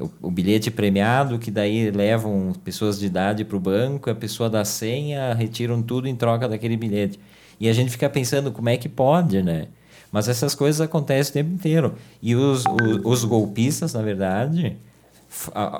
O, 0.00 0.10
o 0.22 0.30
bilhete 0.30 0.70
premiado, 0.70 1.38
que 1.38 1.50
daí 1.50 1.90
levam 1.90 2.52
pessoas 2.64 2.98
de 2.98 3.06
idade 3.06 3.44
para 3.44 3.56
o 3.56 3.60
banco, 3.60 4.10
a 4.10 4.14
pessoa 4.14 4.50
dá 4.50 4.64
senha, 4.64 5.34
retiram 5.34 5.82
tudo 5.82 6.08
em 6.08 6.16
troca 6.16 6.48
daquele 6.48 6.76
bilhete. 6.76 7.18
E 7.60 7.68
a 7.68 7.72
gente 7.72 7.90
fica 7.90 8.08
pensando 8.10 8.50
como 8.50 8.68
é 8.68 8.76
que 8.76 8.88
pode, 8.88 9.42
né? 9.42 9.68
Mas 10.10 10.28
essas 10.28 10.54
coisas 10.54 10.80
acontecem 10.80 11.30
o 11.30 11.34
tempo 11.34 11.54
inteiro. 11.54 11.94
E 12.22 12.34
os, 12.34 12.64
os, 12.64 13.00
os 13.04 13.24
golpistas, 13.24 13.94
na 13.94 14.02
verdade, 14.02 14.76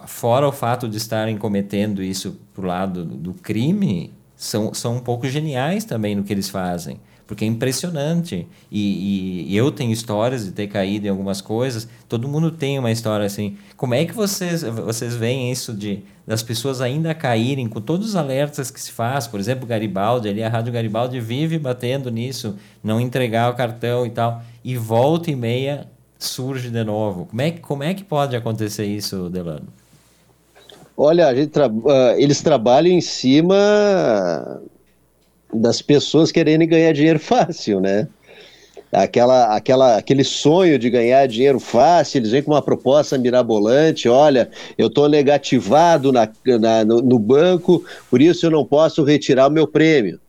fora 0.07 0.49
o 0.49 0.53
fato 0.53 0.89
de 0.89 0.97
estarem 0.97 1.37
cometendo 1.37 2.03
isso 2.03 2.39
pro 2.53 2.67
lado 2.67 3.05
do 3.05 3.33
crime, 3.35 4.13
são, 4.37 4.75
são 4.75 4.97
um 4.97 5.01
pouco 5.01 5.29
geniais 5.29 5.85
também 5.85 6.15
no 6.15 6.25
que 6.25 6.33
eles 6.33 6.49
fazem 6.49 6.99
porque 7.27 7.45
é 7.45 7.49
impressionante. 7.49 8.47
E, 8.71 8.81
e, 8.81 9.53
e, 9.53 9.57
eu 9.57 9.71
tenho 9.71 9.93
histórias 9.93 10.45
de 10.45 10.53
ter 10.53 10.67
caído 10.67 11.07
em 11.07 11.11
algumas 11.11 11.41
coisas. 11.41 11.89
Todo 12.09 12.29
mundo 12.29 12.51
tem 12.51 12.79
uma 12.79 12.91
história 12.91 13.25
assim. 13.25 13.57
Como 13.77 13.95
é 13.95 14.05
que 14.05 14.13
vocês, 14.13 14.63
vocês 14.63 15.15
veem 15.15 15.51
isso 15.51 15.73
de 15.73 16.03
das 16.27 16.43
pessoas 16.43 16.81
ainda 16.81 17.15
caírem 17.15 17.69
com 17.69 17.83
todos 17.83 18.09
os 18.09 18.17
alertas 18.17 18.71
que 18.71 18.81
se 18.81 18.91
faz? 18.91 19.27
Por 19.27 19.39
exemplo, 19.39 19.67
Garibaldi, 19.67 20.29
ali 20.29 20.43
a 20.43 20.49
Rádio 20.49 20.73
Garibaldi 20.73 21.21
vive 21.21 21.59
batendo 21.59 22.11
nisso, 22.11 22.57
não 22.83 23.01
entregar 23.01 23.51
o 23.51 23.57
cartão 23.57 24.07
e 24.07 24.11
tal. 24.11 24.43
E 24.63 24.77
volta 24.77 25.31
e 25.31 25.37
meia 25.37 25.87
surge 26.19 26.71
de 26.71 26.85
novo. 26.85 27.27
Como 27.27 27.43
é, 27.43 27.51
como 27.51 27.83
é 27.83 27.95
que 27.95 28.05
pode 28.05 28.37
acontecer 28.37 28.85
isso, 28.85 29.29
Delano? 29.29 29.67
Olha, 30.97 31.35
tra 31.49 31.69
uh, 31.69 32.15
eles 32.17 32.41
trabalham 32.41 32.93
em 32.93 33.01
cima 33.01 33.57
das 35.55 35.81
pessoas 35.81 36.33
querendo 36.33 36.67
ganhar 36.67 36.93
dinheiro 36.93 37.19
fácil, 37.19 37.81
né? 37.81 38.09
Aquela, 38.93 39.57
aquela, 39.57 39.97
aquele 39.97 40.23
sonho 40.23 40.79
de 40.79 40.89
ganhar 40.89 41.27
dinheiro 41.27 41.59
fácil, 41.59 42.19
eles 42.19 42.31
vêm 42.31 42.43
com 42.43 42.53
uma 42.53 42.63
proposta 42.63 43.19
mirabolante, 43.19 44.09
olha, 44.09 44.49
eu 44.79 44.87
estou 44.87 45.09
negativado 45.09 46.13
na, 46.13 46.29
na 46.61 46.85
no, 46.85 47.01
no, 47.03 47.19
banco, 47.19 47.85
por 48.09 48.23
isso 48.23 48.47
eu 48.47 48.51
não 48.53 48.65
posso 48.65 49.03
retirar 49.03 49.49
o 49.49 49.51
meu 49.51 49.67
prêmio. 49.67 50.21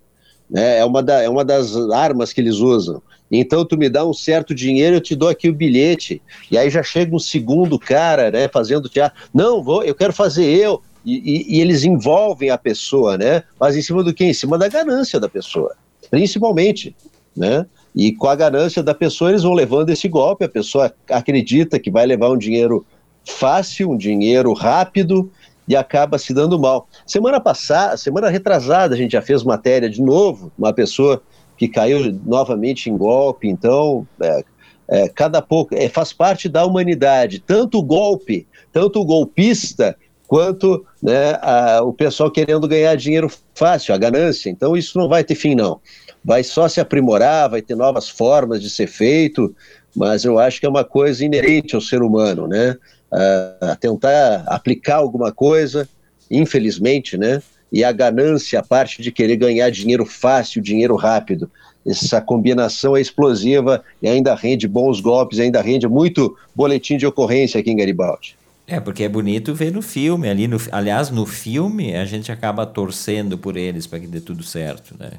Né? 0.50 0.80
É, 0.80 0.86
uma 0.86 1.04
da, 1.04 1.22
é 1.22 1.30
uma 1.30 1.46
das 1.46 1.76
armas 1.92 2.34
que 2.34 2.42
eles 2.42 2.56
usam. 2.56 3.04
Então 3.32 3.64
tu 3.66 3.78
me 3.78 3.88
dá 3.88 4.04
um 4.04 4.14
certo 4.14 4.54
dinheiro, 4.56 4.96
eu 4.96 5.02
te 5.02 5.16
dou 5.16 5.30
aqui 5.30 5.48
o 5.48 5.54
bilhete. 5.54 6.20
E 6.50 6.58
aí 6.58 6.70
já 6.70 6.82
chega 6.82 7.16
um 7.16 7.20
segundo 7.20 7.78
cara, 7.78 8.32
né, 8.32 8.48
fazendo 8.48 8.90
teatro. 8.90 9.20
Não, 9.32 9.64
vou, 9.64 9.84
eu 9.84 9.94
quero 9.94 10.14
fazer 10.14 10.46
eu. 10.46 10.82
E, 11.06 11.14
e, 11.14 11.58
e, 11.58 11.62
eles 11.62 11.84
envolvem 11.84 12.50
a 12.50 12.58
pessoa, 12.58 13.18
né? 13.18 13.44
Mas 13.60 13.76
em 13.76 13.82
cima 13.82 14.04
do 14.04 14.14
quê? 14.14 14.26
Em 14.26 14.34
cima 14.34 14.58
da 14.58 14.68
ganância 14.68 15.20
da 15.20 15.30
pessoa, 15.30 15.76
principalmente, 16.10 16.96
né? 17.36 17.66
E 17.96 18.12
com 18.12 18.28
a 18.28 18.36
ganância 18.36 18.82
da 18.82 18.94
pessoa, 18.94 19.30
eles 19.30 19.44
vão 19.44 19.54
levando 19.54 19.90
esse 19.90 20.08
golpe. 20.10 20.44
A 20.44 20.50
pessoa 20.50 20.94
acredita 21.10 21.80
que 21.80 21.92
vai 21.92 22.06
levar 22.06 22.30
um 22.30 22.38
dinheiro 22.38 22.86
fácil, 23.24 23.92
um 23.92 23.98
dinheiro 23.98 24.52
rápido 24.54 25.32
e 25.68 25.76
acaba 25.76 26.18
se 26.18 26.34
dando 26.34 26.60
mal. 26.60 26.88
Semana 27.06 27.40
passada, 27.40 27.98
semana 27.98 28.30
retrasada, 28.30 28.94
a 28.94 28.98
gente 28.98 29.14
já 29.14 29.22
fez 29.22 29.44
matéria 29.44 29.90
de 29.90 30.02
novo, 30.02 30.52
uma 30.58 30.74
pessoa 30.74 31.22
que 31.58 31.68
caiu 31.68 32.20
novamente 32.26 32.90
em 32.90 32.98
golpe. 32.98 33.48
Então, 33.48 34.06
é, 34.22 34.44
é, 34.88 35.10
cada 35.10 35.42
pouco 35.42 35.74
é, 35.76 35.90
faz 35.90 36.14
parte 36.14 36.48
da 36.48 36.66
humanidade. 36.66 37.40
Tanto 37.40 37.80
o 37.80 37.84
golpe, 37.84 38.48
tanto 38.72 39.00
o 39.00 39.06
golpista 39.06 39.96
quanto 40.28 40.86
né, 41.02 41.38
a, 41.42 41.82
o 41.84 41.94
pessoal 41.94 42.32
querendo 42.32 42.68
ganhar 42.68 42.96
dinheiro 42.96 43.32
fácil, 43.54 43.94
a 43.94 43.98
ganância. 43.98 44.50
Então 44.50 44.76
isso 44.76 44.98
não 44.98 45.08
vai 45.08 45.24
ter 45.24 45.36
fim, 45.36 45.56
não. 45.56 45.80
Vai 46.24 46.44
só 46.44 46.68
se 46.68 46.80
aprimorar, 46.80 47.50
vai 47.50 47.62
ter 47.62 47.76
novas 47.76 48.10
formas 48.10 48.62
de 48.62 48.70
ser 48.70 48.88
feito, 48.88 49.56
mas 49.96 50.26
eu 50.26 50.40
acho 50.40 50.60
que 50.60 50.66
é 50.66 50.70
uma 50.70 50.84
coisa 50.84 51.24
inerente 51.24 51.76
ao 51.76 51.82
ser 51.82 52.02
humano, 52.02 52.48
né? 52.48 52.76
A, 53.12 53.72
a 53.72 53.76
tentar 53.76 54.44
aplicar 54.48 54.96
alguma 54.96 55.32
coisa, 55.32 55.88
infelizmente, 56.30 57.18
né? 57.18 57.42
E 57.72 57.84
a 57.84 57.92
ganância, 57.92 58.60
a 58.60 58.64
parte 58.64 59.02
de 59.02 59.12
querer 59.12 59.36
ganhar 59.36 59.70
dinheiro 59.70 60.06
fácil, 60.06 60.62
dinheiro 60.62 60.96
rápido. 60.96 61.50
Essa 61.86 62.20
combinação 62.20 62.98
é 62.98 63.02
explosiva 63.02 63.84
e 64.02 64.08
ainda 64.08 64.34
rende 64.34 64.68
bons 64.68 65.00
golpes, 65.00 65.40
ainda 65.40 65.62
rende 65.62 65.88
muito 65.88 66.36
boletim 66.56 66.98
de 66.98 67.06
ocorrência 67.06 67.60
aqui 67.60 67.70
em 67.70 67.78
Garibaldi. 67.78 68.36
É, 68.68 68.80
porque 68.80 69.04
é 69.04 69.10
bonito 69.10 69.54
ver 69.54 69.72
no 69.72 69.82
filme. 69.82 70.30
Ali 70.30 70.48
no, 70.48 70.58
aliás, 70.72 71.10
no 71.10 71.26
filme 71.26 71.96
a 71.96 72.06
gente 72.06 72.32
acaba 72.32 72.66
torcendo 72.66 73.38
por 73.38 73.58
eles 73.58 73.86
para 73.86 74.00
que 74.00 74.08
dê 74.08 74.20
tudo 74.20 74.44
certo, 74.44 74.96
né? 74.98 75.12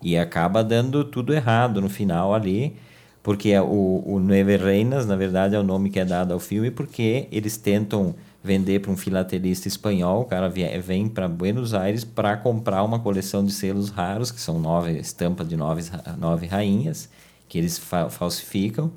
E 0.00 0.16
acaba 0.16 0.62
dando 0.62 1.04
tudo 1.04 1.32
errado 1.32 1.80
no 1.80 1.88
final 1.88 2.34
ali, 2.34 2.76
porque 3.22 3.58
o, 3.58 4.02
o 4.06 4.20
Nueve 4.20 4.56
Reinas, 4.56 5.06
na 5.06 5.16
verdade, 5.16 5.54
é 5.54 5.58
o 5.58 5.62
nome 5.62 5.90
que 5.90 5.98
é 5.98 6.04
dado 6.04 6.32
ao 6.32 6.38
filme, 6.38 6.70
porque 6.70 7.26
eles 7.32 7.56
tentam 7.56 8.14
vender 8.44 8.80
para 8.80 8.90
um 8.90 8.96
filatelista 8.96 9.66
espanhol, 9.66 10.20
o 10.20 10.24
cara 10.26 10.50
vem 10.50 11.08
para 11.08 11.26
Buenos 11.26 11.72
Aires 11.72 12.04
para 12.04 12.36
comprar 12.36 12.82
uma 12.82 12.98
coleção 12.98 13.42
de 13.42 13.50
selos 13.50 13.88
raros, 13.88 14.30
que 14.30 14.38
são 14.38 14.60
nove 14.60 14.92
estampas 14.98 15.48
de 15.48 15.56
nove, 15.56 15.82
nove 16.18 16.46
rainhas, 16.46 17.08
que 17.48 17.56
eles 17.56 17.78
fa 17.78 18.10
falsificam, 18.10 18.92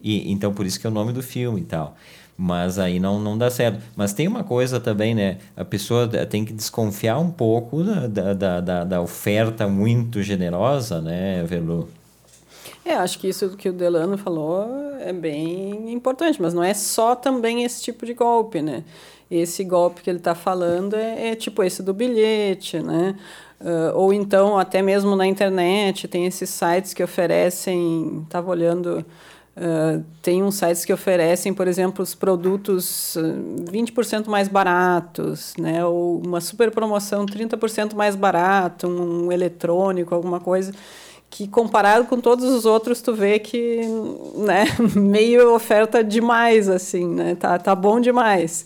e 0.00 0.32
então 0.32 0.54
por 0.54 0.64
isso 0.64 0.80
que 0.80 0.86
é 0.86 0.90
o 0.90 0.92
nome 0.92 1.12
do 1.12 1.22
filme 1.22 1.60
e 1.60 1.64
tal. 1.64 1.98
Mas 2.40 2.78
aí 2.78 3.00
não, 3.00 3.18
não 3.18 3.36
dá 3.36 3.50
certo. 3.50 3.82
Mas 3.96 4.12
tem 4.12 4.28
uma 4.28 4.44
coisa 4.44 4.78
também, 4.78 5.12
né? 5.12 5.38
A 5.56 5.64
pessoa 5.64 6.06
tem 6.06 6.44
que 6.44 6.52
desconfiar 6.52 7.18
um 7.18 7.32
pouco 7.32 7.82
da, 7.82 8.32
da, 8.32 8.60
da, 8.60 8.84
da 8.84 9.00
oferta 9.00 9.66
muito 9.66 10.22
generosa, 10.22 11.00
né, 11.00 11.42
Velu? 11.44 11.88
É, 12.84 12.94
acho 12.94 13.18
que 13.18 13.28
isso 13.28 13.50
que 13.56 13.68
o 13.68 13.72
Delano 13.72 14.16
falou 14.16 14.66
é 15.00 15.12
bem 15.12 15.92
importante, 15.92 16.40
mas 16.40 16.54
não 16.54 16.62
é 16.62 16.72
só 16.72 17.16
também 17.16 17.64
esse 17.64 17.82
tipo 17.82 18.06
de 18.06 18.14
golpe, 18.14 18.62
né? 18.62 18.84
Esse 19.28 19.64
golpe 19.64 20.00
que 20.00 20.08
ele 20.08 20.18
está 20.18 20.34
falando 20.34 20.94
é, 20.94 21.30
é, 21.30 21.34
tipo 21.34 21.62
esse 21.64 21.82
do 21.82 21.92
bilhete, 21.92 22.78
né? 22.78 23.16
Uh, 23.60 23.92
ou 23.94 24.12
então, 24.14 24.56
até 24.56 24.80
mesmo 24.80 25.16
na 25.16 25.26
internet, 25.26 26.06
tem 26.06 26.24
esses 26.24 26.48
sites 26.48 26.94
que 26.94 27.02
oferecem. 27.02 28.22
Estava 28.24 28.48
olhando 28.50 29.04
Uh, 29.58 30.04
tem 30.22 30.40
uns 30.40 30.54
sites 30.54 30.84
que 30.84 30.92
oferecem, 30.92 31.52
por 31.52 31.66
exemplo, 31.66 32.00
os 32.00 32.14
produtos 32.14 33.18
20% 33.72 34.28
mais 34.28 34.46
baratos, 34.46 35.52
né? 35.58 35.84
ou 35.84 36.22
uma 36.24 36.40
super 36.40 36.70
promoção 36.70 37.26
30% 37.26 37.94
mais 37.96 38.14
barato, 38.14 38.86
um 38.86 39.32
eletrônico, 39.32 40.14
alguma 40.14 40.38
coisa, 40.38 40.72
que 41.28 41.48
comparado 41.48 42.04
com 42.04 42.20
todos 42.20 42.44
os 42.44 42.66
outros, 42.66 43.02
tu 43.02 43.12
vê 43.12 43.40
que 43.40 43.80
né, 44.36 44.66
meio 44.94 45.52
oferta 45.52 46.04
demais, 46.04 46.68
assim, 46.68 47.08
né? 47.08 47.34
tá, 47.34 47.58
tá 47.58 47.74
bom 47.74 47.98
demais 47.98 48.64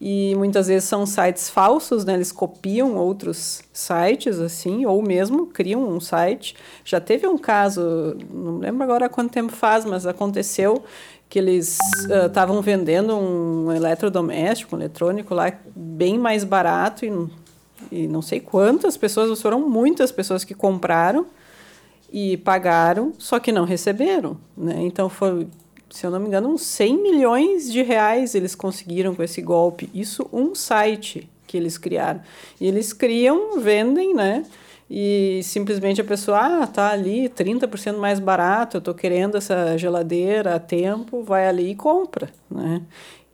e 0.00 0.34
muitas 0.36 0.68
vezes 0.68 0.88
são 0.88 1.04
sites 1.04 1.50
falsos, 1.50 2.06
né? 2.06 2.14
Eles 2.14 2.32
copiam 2.32 2.96
outros 2.96 3.62
sites, 3.70 4.38
assim, 4.38 4.86
ou 4.86 5.02
mesmo 5.02 5.46
criam 5.46 5.86
um 5.86 6.00
site. 6.00 6.56
Já 6.82 6.98
teve 6.98 7.26
um 7.26 7.36
caso, 7.36 8.16
não 8.32 8.58
lembro 8.58 8.82
agora 8.82 9.10
quanto 9.10 9.30
tempo 9.30 9.52
faz, 9.52 9.84
mas 9.84 10.06
aconteceu 10.06 10.82
que 11.28 11.38
eles 11.38 11.78
estavam 12.26 12.58
uh, 12.58 12.62
vendendo 12.62 13.14
um 13.14 13.70
eletrodoméstico, 13.70 14.74
um 14.74 14.78
eletrônico 14.78 15.34
lá, 15.34 15.52
bem 15.76 16.18
mais 16.18 16.44
barato 16.44 17.04
e, 17.04 17.12
e 17.92 18.08
não 18.08 18.22
sei 18.22 18.40
quantas 18.40 18.96
pessoas, 18.96 19.40
foram 19.40 19.60
muitas 19.68 20.10
pessoas 20.10 20.44
que 20.44 20.54
compraram 20.54 21.26
e 22.12 22.36
pagaram, 22.38 23.12
só 23.18 23.38
que 23.38 23.52
não 23.52 23.64
receberam, 23.64 24.36
né? 24.56 24.76
Então 24.80 25.08
foi 25.08 25.46
se 25.90 26.06
eu 26.06 26.10
não 26.10 26.20
me 26.20 26.26
engano, 26.26 26.48
uns 26.48 26.62
100 26.62 27.02
milhões 27.02 27.72
de 27.72 27.82
reais 27.82 28.34
eles 28.34 28.54
conseguiram 28.54 29.14
com 29.14 29.22
esse 29.22 29.42
golpe. 29.42 29.90
Isso 29.92 30.28
um 30.32 30.54
site 30.54 31.28
que 31.46 31.56
eles 31.56 31.76
criaram. 31.76 32.20
E 32.60 32.66
eles 32.66 32.92
criam, 32.92 33.60
vendem, 33.60 34.14
né? 34.14 34.44
E 34.88 35.40
simplesmente 35.44 36.00
a 36.00 36.04
pessoa, 36.04 36.62
ah, 36.62 36.66
tá 36.66 36.90
ali 36.90 37.28
30% 37.28 37.96
mais 37.96 38.18
barato, 38.18 38.76
eu 38.76 38.80
tô 38.80 38.92
querendo 38.92 39.36
essa 39.36 39.76
geladeira 39.76 40.56
a 40.56 40.58
tempo, 40.58 41.22
vai 41.22 41.46
ali 41.46 41.70
e 41.70 41.74
compra, 41.76 42.28
né? 42.50 42.82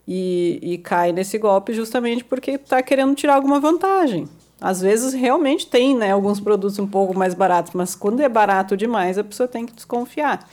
E, 0.07 0.59
e 0.63 0.79
cai 0.79 1.13
nesse 1.13 1.39
golpe 1.39 1.73
justamente 1.73 2.23
porque 2.25 2.53
está 2.53 2.83
querendo 2.83 3.15
tirar 3.15 3.37
alguma 3.37 3.59
vantagem. 3.59 4.29
Às 4.61 4.81
vezes 4.81 5.13
realmente 5.13 5.67
tem 5.67 5.95
né, 5.95 6.13
alguns 6.13 6.41
produtos 6.41 6.79
um 6.79 6.87
pouco 6.87 7.17
mais 7.17 7.35
baratos, 7.35 7.73
mas 7.75 7.95
quando 7.95 8.21
é 8.21 8.29
barato 8.29 8.77
demais, 8.77 9.19
a 9.19 9.25
pessoa 9.25 9.49
tem 9.49 9.67
que 9.67 9.75
desconfiar. 9.75 10.49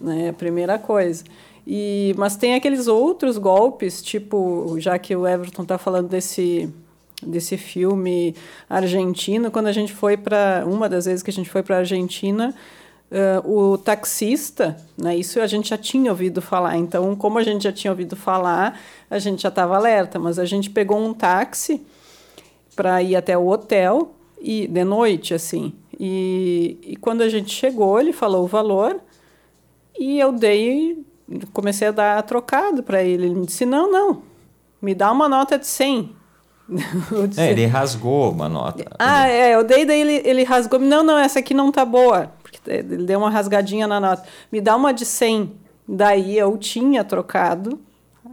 Né? 0.00 0.30
A 0.30 0.32
primeira 0.32 0.78
coisa. 0.78 1.24
E, 1.66 2.14
mas 2.16 2.36
tem 2.36 2.54
aqueles 2.54 2.86
outros 2.86 3.38
golpes, 3.38 4.00
tipo, 4.00 4.76
já 4.78 4.98
que 4.98 5.16
o 5.16 5.26
Everton 5.26 5.62
está 5.62 5.76
falando 5.76 6.08
desse 6.08 6.72
desse 7.22 7.56
filme 7.56 8.34
argentino, 8.68 9.50
quando 9.50 9.68
a 9.68 9.72
gente 9.72 9.92
foi 9.92 10.18
para 10.18 10.64
uma 10.66 10.86
das 10.86 11.06
vezes 11.06 11.22
que 11.22 11.30
a 11.30 11.32
gente 11.32 11.48
foi 11.48 11.62
para 11.62 11.76
a 11.76 11.78
Argentina, 11.78 12.54
uh, 13.10 13.50
o 13.50 13.78
taxista, 13.78 14.76
né, 14.98 15.16
isso 15.16 15.40
a 15.40 15.46
gente 15.46 15.70
já 15.70 15.78
tinha 15.78 16.10
ouvido 16.10 16.42
falar. 16.42 16.76
Então, 16.76 17.14
como 17.16 17.38
a 17.38 17.42
gente 17.42 17.64
já 17.64 17.72
tinha 17.72 17.90
ouvido 17.90 18.16
falar, 18.16 18.78
a 19.10 19.18
gente 19.18 19.42
já 19.42 19.48
estava 19.48 19.76
alerta. 19.76 20.18
Mas 20.18 20.38
a 20.38 20.44
gente 20.44 20.70
pegou 20.70 20.98
um 20.98 21.14
táxi 21.14 21.80
para 22.74 23.02
ir 23.02 23.16
até 23.16 23.36
o 23.36 23.48
hotel 23.48 24.14
e 24.40 24.66
de 24.66 24.84
noite, 24.84 25.32
assim. 25.32 25.72
E, 25.98 26.78
e 26.82 26.96
quando 26.96 27.22
a 27.22 27.28
gente 27.28 27.52
chegou, 27.52 27.98
ele 27.98 28.12
falou 28.12 28.44
o 28.44 28.46
valor 28.46 29.00
e 29.98 30.20
eu 30.20 30.30
dei, 30.30 31.02
comecei 31.52 31.88
a 31.88 31.92
dar 31.92 32.22
trocado 32.22 32.82
para 32.82 33.02
ele. 33.02 33.26
Ele 33.26 33.34
me 33.34 33.46
disse: 33.46 33.66
não, 33.66 33.90
não, 33.90 34.22
me 34.80 34.94
dá 34.94 35.10
uma 35.10 35.28
nota 35.28 35.58
de 35.58 35.66
100. 35.66 36.14
Disse, 37.28 37.40
é, 37.40 37.52
ele 37.52 37.64
rasgou 37.66 38.32
uma 38.32 38.48
nota. 38.48 38.84
Ah, 38.98 39.28
é, 39.28 39.54
eu 39.54 39.62
dei, 39.62 39.84
daí 39.84 40.00
ele, 40.00 40.28
ele 40.28 40.42
rasgou. 40.42 40.80
Não, 40.80 41.02
não, 41.02 41.16
essa 41.16 41.38
aqui 41.38 41.54
não 41.54 41.70
tá 41.70 41.84
boa. 41.84 42.32
Porque 42.42 42.58
ele 42.68 43.04
deu 43.04 43.20
uma 43.20 43.30
rasgadinha 43.30 43.86
na 43.86 44.00
nota. 44.00 44.24
Me 44.50 44.60
dá 44.60 44.74
uma 44.74 44.92
de 44.92 45.04
100. 45.04 45.52
Daí 45.88 46.36
eu 46.36 46.58
tinha 46.58 47.04
trocado, 47.04 47.78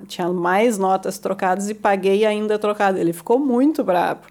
tinha 0.07 0.27
mais 0.29 0.79
notas 0.79 1.19
trocadas 1.19 1.69
e 1.69 1.75
paguei 1.75 2.25
ainda 2.25 2.57
trocado. 2.57 2.97
Ele 2.97 3.13
ficou 3.13 3.37
muito 3.37 3.83
bravo. 3.83 4.21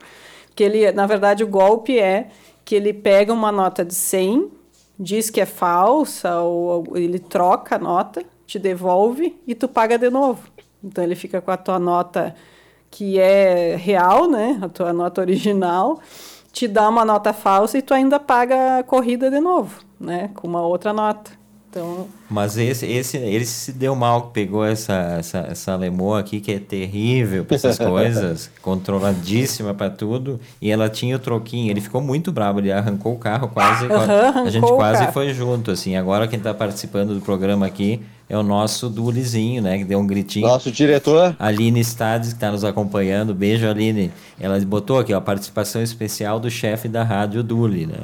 Porque 0.47 0.65
ele, 0.65 0.91
na 0.93 1.07
verdade, 1.07 1.45
o 1.45 1.49
golpe 1.49 1.99
é 1.99 2.29
que 2.65 2.75
ele 2.75 2.93
pega 2.93 3.33
uma 3.33 3.53
nota 3.53 3.85
de 3.85 3.95
100, 3.95 4.51
diz 4.99 5.31
que 5.31 5.41
é 5.41 5.47
falsa, 5.47 6.41
ou 6.41 6.85
ele 6.97 7.19
troca 7.19 7.77
a 7.77 7.79
nota, 7.79 8.25
te 8.53 8.59
devolve 8.59 9.35
e 9.47 9.55
tu 9.55 9.67
paga 9.67 9.97
de 9.97 10.11
novo. 10.11 10.43
Então 10.85 11.03
ele 11.03 11.15
fica 11.15 11.41
com 11.41 11.51
a 11.51 11.57
tua 11.57 11.79
nota 11.79 12.35
que 12.91 13.19
é 13.19 13.77
real, 13.77 14.31
né? 14.31 14.59
A 14.61 14.69
tua 14.69 14.93
nota 14.93 15.23
original, 15.23 16.01
te 16.53 16.69
dá 16.69 16.87
uma 16.87 17.03
nota 17.03 17.33
falsa 17.33 17.79
e 17.79 17.83
tu 17.83 17.95
ainda 17.95 18.21
paga 18.21 18.81
a 18.81 18.83
corrida 18.83 19.31
de 19.31 19.41
novo, 19.41 19.81
né? 19.99 20.31
Com 20.35 20.47
uma 20.47 20.61
outra 20.61 20.93
nota. 20.93 21.31
Então... 21.71 22.07
Mas 22.29 22.59
esse, 22.59 22.85
esse, 22.85 23.17
ele 23.17 23.47
se 23.47 23.73
deu 23.73 23.97
mal 23.97 24.27
que 24.27 24.33
pegou 24.33 24.63
essa, 24.63 25.17
essa, 25.19 25.39
essa 25.51 25.75
lemoa 25.75 26.21
aqui, 26.21 26.39
que 26.39 26.53
é 26.53 26.59
terrível 26.59 27.47
para 27.47 27.55
essas 27.55 27.79
coisas, 27.81 28.51
controladíssima 28.61 29.73
para 29.73 29.89
tudo, 29.89 30.39
e 30.61 30.71
ela 30.71 30.91
tinha 30.91 31.17
o 31.17 31.19
troquinho. 31.19 31.71
Ele 31.71 31.81
ficou 31.81 32.03
muito 32.03 32.31
bravo, 32.31 32.59
ele 32.59 32.71
arrancou 32.71 33.15
o 33.15 33.19
carro 33.19 33.49
quase. 33.49 33.87
Uhum, 33.87 34.45
a 34.45 34.51
gente 34.51 34.71
quase 34.73 35.11
foi 35.13 35.33
junto, 35.33 35.71
assim. 35.71 35.97
Agora 35.97 36.29
quem 36.29 36.37
está 36.37 36.53
participando 36.53 37.15
do 37.15 37.23
programa 37.23 37.65
aqui 37.65 38.03
é 38.33 38.39
o 38.39 38.43
nosso 38.43 38.89
Dulizinho, 38.89 39.61
né? 39.61 39.77
Que 39.77 39.85
deu 39.85 39.99
um 39.99 40.07
gritinho. 40.07 40.47
Nosso 40.47 40.73
diretor. 40.73 41.37
Aline 41.39 41.85
Stades, 41.85 42.31
que 42.31 42.35
está 42.37 42.51
nos 42.51 42.65
acompanhando. 42.65 43.35
Beijo, 43.35 43.69
Aline. 43.69 44.11
Ela 44.41 44.59
botou 44.61 44.99
aqui, 44.99 45.13
ó, 45.13 45.19
a 45.19 45.21
participação 45.21 45.83
especial 45.83 46.41
do 46.41 46.51
chefe 46.51 46.89
da 46.89 47.03
rádio 47.03 47.43
Duli, 47.43 47.85
né? 47.87 47.99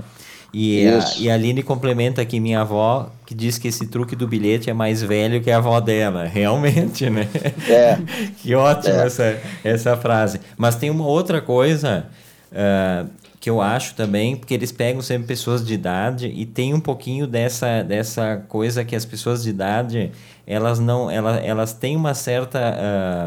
E 0.52 0.86
a, 0.86 1.04
e 1.18 1.30
a 1.30 1.34
Aline 1.34 1.62
complementa 1.62 2.20
aqui 2.20 2.40
minha 2.40 2.60
avó, 2.60 3.10
que 3.24 3.34
diz 3.34 3.56
que 3.56 3.68
esse 3.68 3.86
truque 3.86 4.14
do 4.14 4.28
bilhete 4.28 4.68
é 4.68 4.74
mais 4.74 5.02
velho 5.02 5.40
que 5.42 5.50
a 5.50 5.56
avó 5.56 5.80
dela. 5.80 6.24
Realmente, 6.28 7.08
né? 7.08 7.26
É. 7.66 7.98
que 8.36 8.54
ótimo 8.54 8.96
é. 8.96 9.06
essa, 9.06 9.40
essa 9.64 9.96
frase. 9.96 10.40
Mas 10.58 10.76
tem 10.76 10.90
uma 10.90 11.06
outra 11.06 11.40
coisa 11.40 12.06
uh, 12.52 13.08
que 13.40 13.48
eu 13.48 13.60
acho 13.60 13.94
também, 13.94 14.36
porque 14.36 14.52
eles 14.52 14.72
pegam 14.72 15.00
sempre 15.00 15.28
pessoas 15.28 15.64
de 15.64 15.74
idade 15.74 16.26
e 16.26 16.44
tem 16.44 16.74
um 16.74 16.80
pouquinho 16.80 17.26
dessa, 17.26 17.82
dessa 17.82 18.44
coisa 18.48 18.84
que 18.84 18.96
as 18.96 19.04
pessoas 19.04 19.42
de 19.42 19.50
idade, 19.50 20.10
elas 20.46 20.78
não, 20.78 21.10
elas, 21.10 21.44
elas 21.44 21.72
têm 21.72 21.96
uma 21.96 22.14
certa... 22.14 22.58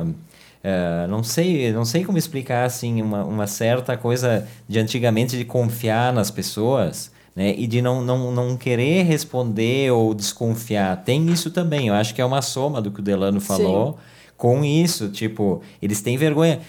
Uh, 0.05 0.31
Uh, 0.63 1.07
não 1.07 1.23
sei 1.23 1.73
não 1.73 1.83
sei 1.83 2.05
como 2.05 2.19
explicar 2.19 2.65
assim 2.65 3.01
uma, 3.01 3.23
uma 3.23 3.47
certa 3.47 3.97
coisa 3.97 4.47
de 4.69 4.77
antigamente 4.77 5.35
de 5.35 5.43
confiar 5.43 6.13
nas 6.13 6.29
pessoas 6.29 7.11
né 7.35 7.55
e 7.57 7.65
de 7.65 7.81
não, 7.81 8.03
não, 8.03 8.31
não 8.31 8.55
querer 8.55 9.01
responder 9.01 9.91
ou 9.91 10.13
desconfiar. 10.13 11.03
Tem 11.03 11.31
isso 11.31 11.49
também 11.49 11.87
eu 11.87 11.95
acho 11.95 12.13
que 12.13 12.21
é 12.21 12.25
uma 12.25 12.43
soma 12.43 12.79
do 12.79 12.91
que 12.91 12.99
o 12.99 13.03
Delano 13.03 13.41
falou 13.41 13.93
Sim 13.93 14.10
com 14.41 14.65
isso. 14.65 15.09
Tipo, 15.09 15.61
eles 15.79 16.01
têm 16.01 16.17
vergonha. 16.17 16.61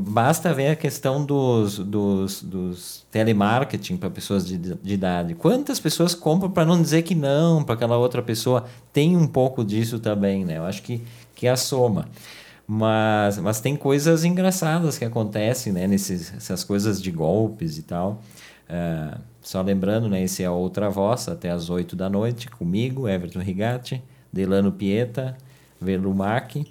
Basta 0.00 0.52
ver 0.52 0.70
a 0.70 0.76
questão 0.76 1.24
dos, 1.24 1.78
dos, 1.78 2.42
dos 2.42 3.06
telemarketing 3.12 3.96
para 3.96 4.10
pessoas 4.10 4.44
de, 4.44 4.58
de 4.58 4.94
idade. 4.94 5.36
Quantas 5.36 5.78
pessoas 5.78 6.16
compram 6.16 6.50
para 6.50 6.64
não 6.64 6.82
dizer 6.82 7.02
que 7.02 7.14
não 7.14 7.62
para 7.62 7.76
aquela 7.76 7.96
outra 7.96 8.20
pessoa? 8.24 8.64
Tem 8.92 9.16
um 9.16 9.28
pouco 9.28 9.64
disso 9.64 10.00
também, 10.00 10.44
né? 10.44 10.58
Eu 10.58 10.64
acho 10.64 10.82
que, 10.82 11.00
que 11.32 11.46
é 11.46 11.50
a 11.50 11.56
soma. 11.56 12.08
Mas, 12.66 13.38
mas 13.38 13.60
tem 13.60 13.76
coisas 13.76 14.24
engraçadas 14.24 14.98
que 14.98 15.04
acontecem, 15.04 15.72
né? 15.72 15.86
Nesses, 15.86 16.34
essas 16.34 16.64
coisas 16.64 17.00
de 17.00 17.12
golpes 17.12 17.78
e 17.78 17.82
tal. 17.84 18.20
Uh, 18.68 19.16
só 19.40 19.62
lembrando, 19.62 20.08
né? 20.08 20.24
Esse 20.24 20.42
é 20.42 20.50
outra 20.50 20.90
voz, 20.90 21.28
até 21.28 21.50
às 21.50 21.70
8 21.70 21.94
da 21.94 22.10
noite, 22.10 22.50
comigo, 22.50 23.08
Everton 23.08 23.38
Rigatti, 23.38 24.02
Delano 24.32 24.72
Pieta, 24.72 25.36
Velumac. 25.80 26.66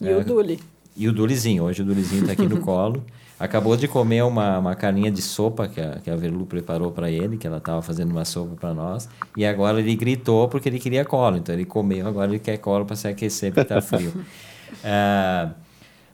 E 0.00 0.08
é, 0.08 0.16
o 0.16 0.24
Duli. 0.24 0.60
E 0.96 1.08
o 1.08 1.12
Dulizinho. 1.12 1.64
Hoje 1.64 1.82
o 1.82 1.84
Dulizinho 1.84 2.22
está 2.22 2.32
aqui 2.32 2.46
no 2.46 2.60
colo. 2.62 3.04
Acabou 3.38 3.76
de 3.76 3.86
comer 3.86 4.22
uma, 4.24 4.58
uma 4.58 4.74
carninha 4.74 5.10
de 5.10 5.20
sopa 5.20 5.68
que 5.68 5.78
a, 5.78 5.98
que 6.02 6.10
a 6.10 6.16
Verlu 6.16 6.46
preparou 6.46 6.90
para 6.90 7.10
ele, 7.10 7.36
que 7.36 7.46
ela 7.46 7.58
estava 7.58 7.82
fazendo 7.82 8.10
uma 8.10 8.24
sopa 8.24 8.56
para 8.58 8.72
nós. 8.72 9.08
E 9.36 9.44
agora 9.44 9.78
ele 9.78 9.94
gritou 9.94 10.48
porque 10.48 10.68
ele 10.70 10.78
queria 10.78 11.04
colo. 11.04 11.36
Então 11.36 11.54
ele 11.54 11.66
comeu, 11.66 12.06
agora 12.06 12.30
ele 12.30 12.38
quer 12.38 12.56
colo 12.56 12.86
para 12.86 12.96
se 12.96 13.06
aquecer 13.06 13.52
porque 13.52 13.60
está 13.60 13.82
frio. 13.82 14.10
ah, 14.82 15.50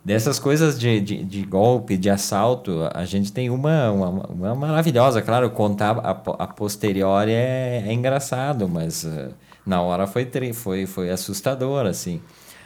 dessas 0.04 0.40
coisas 0.40 0.76
de, 0.76 1.00
de, 1.00 1.22
de, 1.22 1.42
golpe, 1.44 1.96
de 1.96 2.10
assalto, 2.10 2.90
a 2.92 3.04
gente 3.04 3.32
tem 3.32 3.50
uma, 3.50 3.92
uma, 3.92 4.08
uma 4.26 4.54
maravilhosa. 4.56 5.22
Claro, 5.22 5.48
contar 5.50 5.96
a, 5.98 6.10
a 6.10 6.46
posteriori 6.48 7.30
é, 7.30 7.84
é 7.86 7.92
engraçado, 7.92 8.68
mas 8.68 9.04
uh, 9.04 9.32
na 9.64 9.80
hora 9.80 10.08
foi, 10.08 10.28
foi, 10.52 10.86
foi 10.86 11.08
assustador, 11.08 11.86
assim 11.86 12.20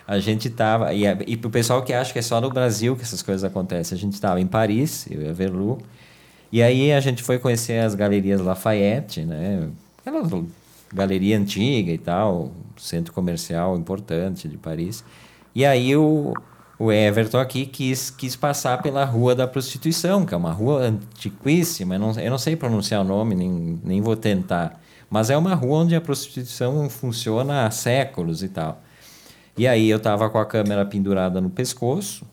a 0.07 0.19
gente 0.19 0.49
estava. 0.49 0.93
E, 0.95 1.05
e 1.27 1.37
para 1.37 1.49
o 1.49 1.51
pessoal 1.51 1.83
que 1.83 1.93
acha 1.93 2.13
que 2.13 2.19
é 2.19 2.23
só 2.23 2.41
no 2.41 2.51
Brasil 2.51 2.97
que 2.97 3.03
essas 3.03 3.23
coisas 3.23 3.43
acontecem, 3.43 3.97
a 3.97 3.99
gente 4.01 4.15
estava 4.15 4.41
em 4.41 4.47
Paris, 4.47 5.07
eu 5.11 5.23
e 5.23 5.29
a 5.29 5.33
Verlu. 5.33 5.79
E 6.53 6.63
aí 6.63 6.93
a 6.93 7.01
gente 7.01 7.23
foi 7.23 7.39
conhecer 7.39 7.81
as 7.81 7.95
galerias 7.95 8.41
Lafayette, 8.41 9.25
né? 9.25 9.69
Aquela 9.99 10.23
galeria 10.93 11.37
antiga 11.37 11.91
e 11.91 11.99
tal, 11.99 12.53
centro 12.77 13.13
comercial 13.13 13.77
importante 13.77 14.49
de 14.49 14.57
Paris. 14.57 15.05
E 15.55 15.65
aí 15.67 15.97
o, 15.97 16.33
o 16.79 16.93
Everton 16.93 17.39
aqui 17.39 17.67
quis, 17.67 18.11
quis 18.11 18.37
passar 18.37 18.81
pela 18.83 19.05
Rua 19.05 19.35
da 19.35 19.49
Prostituição, 19.49 20.25
que 20.25 20.35
é 20.35 20.37
uma 20.37 20.53
rua 20.53 20.83
antiquíssima, 20.83 21.97
eu 21.97 21.99
não, 21.99 22.13
eu 22.13 22.31
não 22.31 22.39
sei 22.39 22.55
pronunciar 22.55 23.01
o 23.01 23.05
nome, 23.05 23.35
nem, 23.35 23.81
nem 23.83 24.01
vou 24.01 24.17
tentar. 24.17 24.81
Mas 25.11 25.31
é 25.31 25.37
uma 25.37 25.55
rua 25.55 25.79
onde 25.79 25.97
a 25.97 26.01
prostituição 26.01 26.89
funciona 26.91 27.67
há 27.67 27.71
séculos 27.71 28.43
e 28.43 28.49
tal. 28.49 28.83
E 29.57 29.67
aí 29.67 29.89
eu 29.89 29.99
tava 29.99 30.29
com 30.29 30.39
a 30.39 30.45
câmera 30.45 30.85
pendurada 30.85 31.41
no 31.41 31.49
pescoço, 31.49 32.27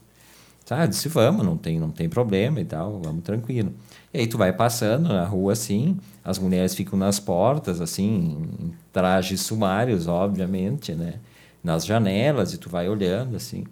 sabe? 0.65 0.89
Disse, 0.89 1.07
vamos, 1.07 1.45
não 1.45 1.57
tem, 1.57 1.79
não 1.79 1.89
tem 1.89 2.09
problema 2.09 2.59
e 2.59 2.65
tal, 2.65 2.99
vamos 3.01 3.23
tranquilo. 3.23 3.73
E 4.13 4.19
aí 4.19 4.27
tu 4.27 4.37
vai 4.37 4.51
passando 4.51 5.09
na 5.09 5.25
rua 5.25 5.53
assim, 5.53 5.97
as 6.23 6.37
mulheres 6.37 6.75
ficam 6.75 6.99
nas 6.99 7.19
portas, 7.19 7.81
assim, 7.81 8.37
em 8.59 8.73
trajes 8.91 9.41
sumários, 9.41 10.07
obviamente, 10.07 10.93
né? 10.93 11.15
Nas 11.63 11.85
janelas, 11.85 12.53
e 12.53 12.57
tu 12.57 12.69
vai 12.69 12.89
olhando, 12.89 13.37
assim. 13.37 13.63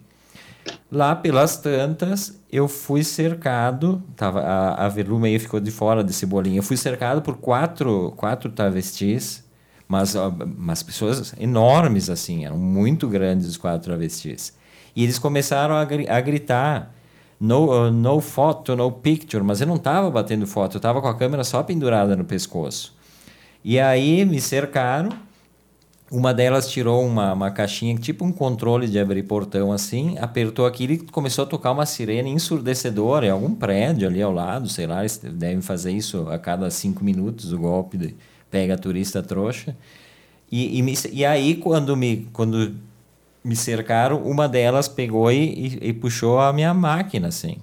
Lá 0.92 1.16
pelas 1.16 1.58
tantas, 1.58 2.40
eu 2.52 2.68
fui 2.68 3.04
cercado, 3.04 4.02
tava, 4.16 4.42
a, 4.42 4.86
a 4.86 4.90
Verlu 4.90 5.20
meio 5.20 5.40
ficou 5.40 5.60
de 5.60 5.72
fora 5.72 6.04
desse 6.04 6.26
bolinho, 6.26 6.60
eu 6.60 6.64
fui 6.64 6.78
cercado 6.78 7.22
por 7.22 7.38
quatro, 7.38 8.14
quatro 8.16 8.52
travestis, 8.52 9.44
mas, 9.92 10.16
mas 10.58 10.82
pessoas 10.82 11.34
enormes 11.38 12.10
assim, 12.10 12.46
eram 12.46 12.58
muito 12.58 13.10
grandes 13.10 13.46
os 13.46 13.58
quatro 13.58 13.90
travestis. 13.90 14.54
E 14.96 15.04
eles 15.04 15.20
começaram 15.20 15.76
a, 15.76 15.82
a 15.82 16.22
gritar 16.22 16.96
no, 17.38 17.88
uh, 17.88 17.92
no 17.92 18.22
photo, 18.22 18.74
no 18.74 18.90
picture, 18.90 19.44
mas 19.44 19.60
eu 19.60 19.68
não 19.68 19.76
estava 19.76 20.10
batendo 20.10 20.48
foto, 20.48 20.76
eu 20.76 20.80
estava 20.80 21.02
com 21.02 21.10
a 21.10 21.14
câmera 21.14 21.44
só 21.44 21.62
pendurada 21.62 22.16
no 22.16 22.24
pescoço. 22.24 22.96
E 23.66 23.82
aí 23.82 24.24
me 24.24 24.40
cercaram, 24.40 25.10
uma 26.10 26.34
delas 26.34 26.70
tirou 26.70 27.06
uma, 27.06 27.34
uma 27.34 27.52
caixinha, 27.52 27.94
tipo 27.98 28.24
um 28.24 28.32
controle 28.32 28.88
de 28.88 28.98
abrir 28.98 29.24
portão 29.24 29.74
assim, 29.74 30.18
apertou 30.20 30.66
aquilo 30.66 30.94
e 30.94 30.98
começou 31.00 31.44
a 31.44 31.48
tocar 31.48 31.72
uma 31.72 31.86
sirene 31.86 32.30
ensurdecedora 32.30 33.26
em 33.26 33.30
algum 33.30 33.54
prédio 33.54 34.08
ali 34.08 34.22
ao 34.22 34.32
lado, 34.32 34.70
sei 34.70 34.88
lá, 34.88 35.02
eles 35.02 35.18
devem 35.18 35.62
fazer 35.62 35.92
isso 35.92 36.30
a 36.30 36.40
cada 36.40 36.70
cinco 36.70 37.04
minutos, 37.04 37.52
o 37.52 37.60
golpe 37.60 37.98
de, 37.98 38.16
pega 38.52 38.78
turista 38.78 39.24
trouxa. 39.24 39.76
E, 40.52 40.78
e, 40.78 40.82
me, 40.82 40.94
e 41.12 41.26
aí, 41.26 41.56
quando 41.56 41.96
me, 41.96 42.28
quando 42.34 42.76
me 43.44 43.56
cercaram, 43.56 44.18
uma 44.18 44.48
delas 44.48 44.88
pegou 44.88 45.32
e, 45.32 45.80
e, 45.82 45.90
e 45.90 45.94
puxou 45.94 46.40
a 46.40 46.52
minha 46.52 46.74
máquina, 46.74 47.30
assim. 47.30 47.58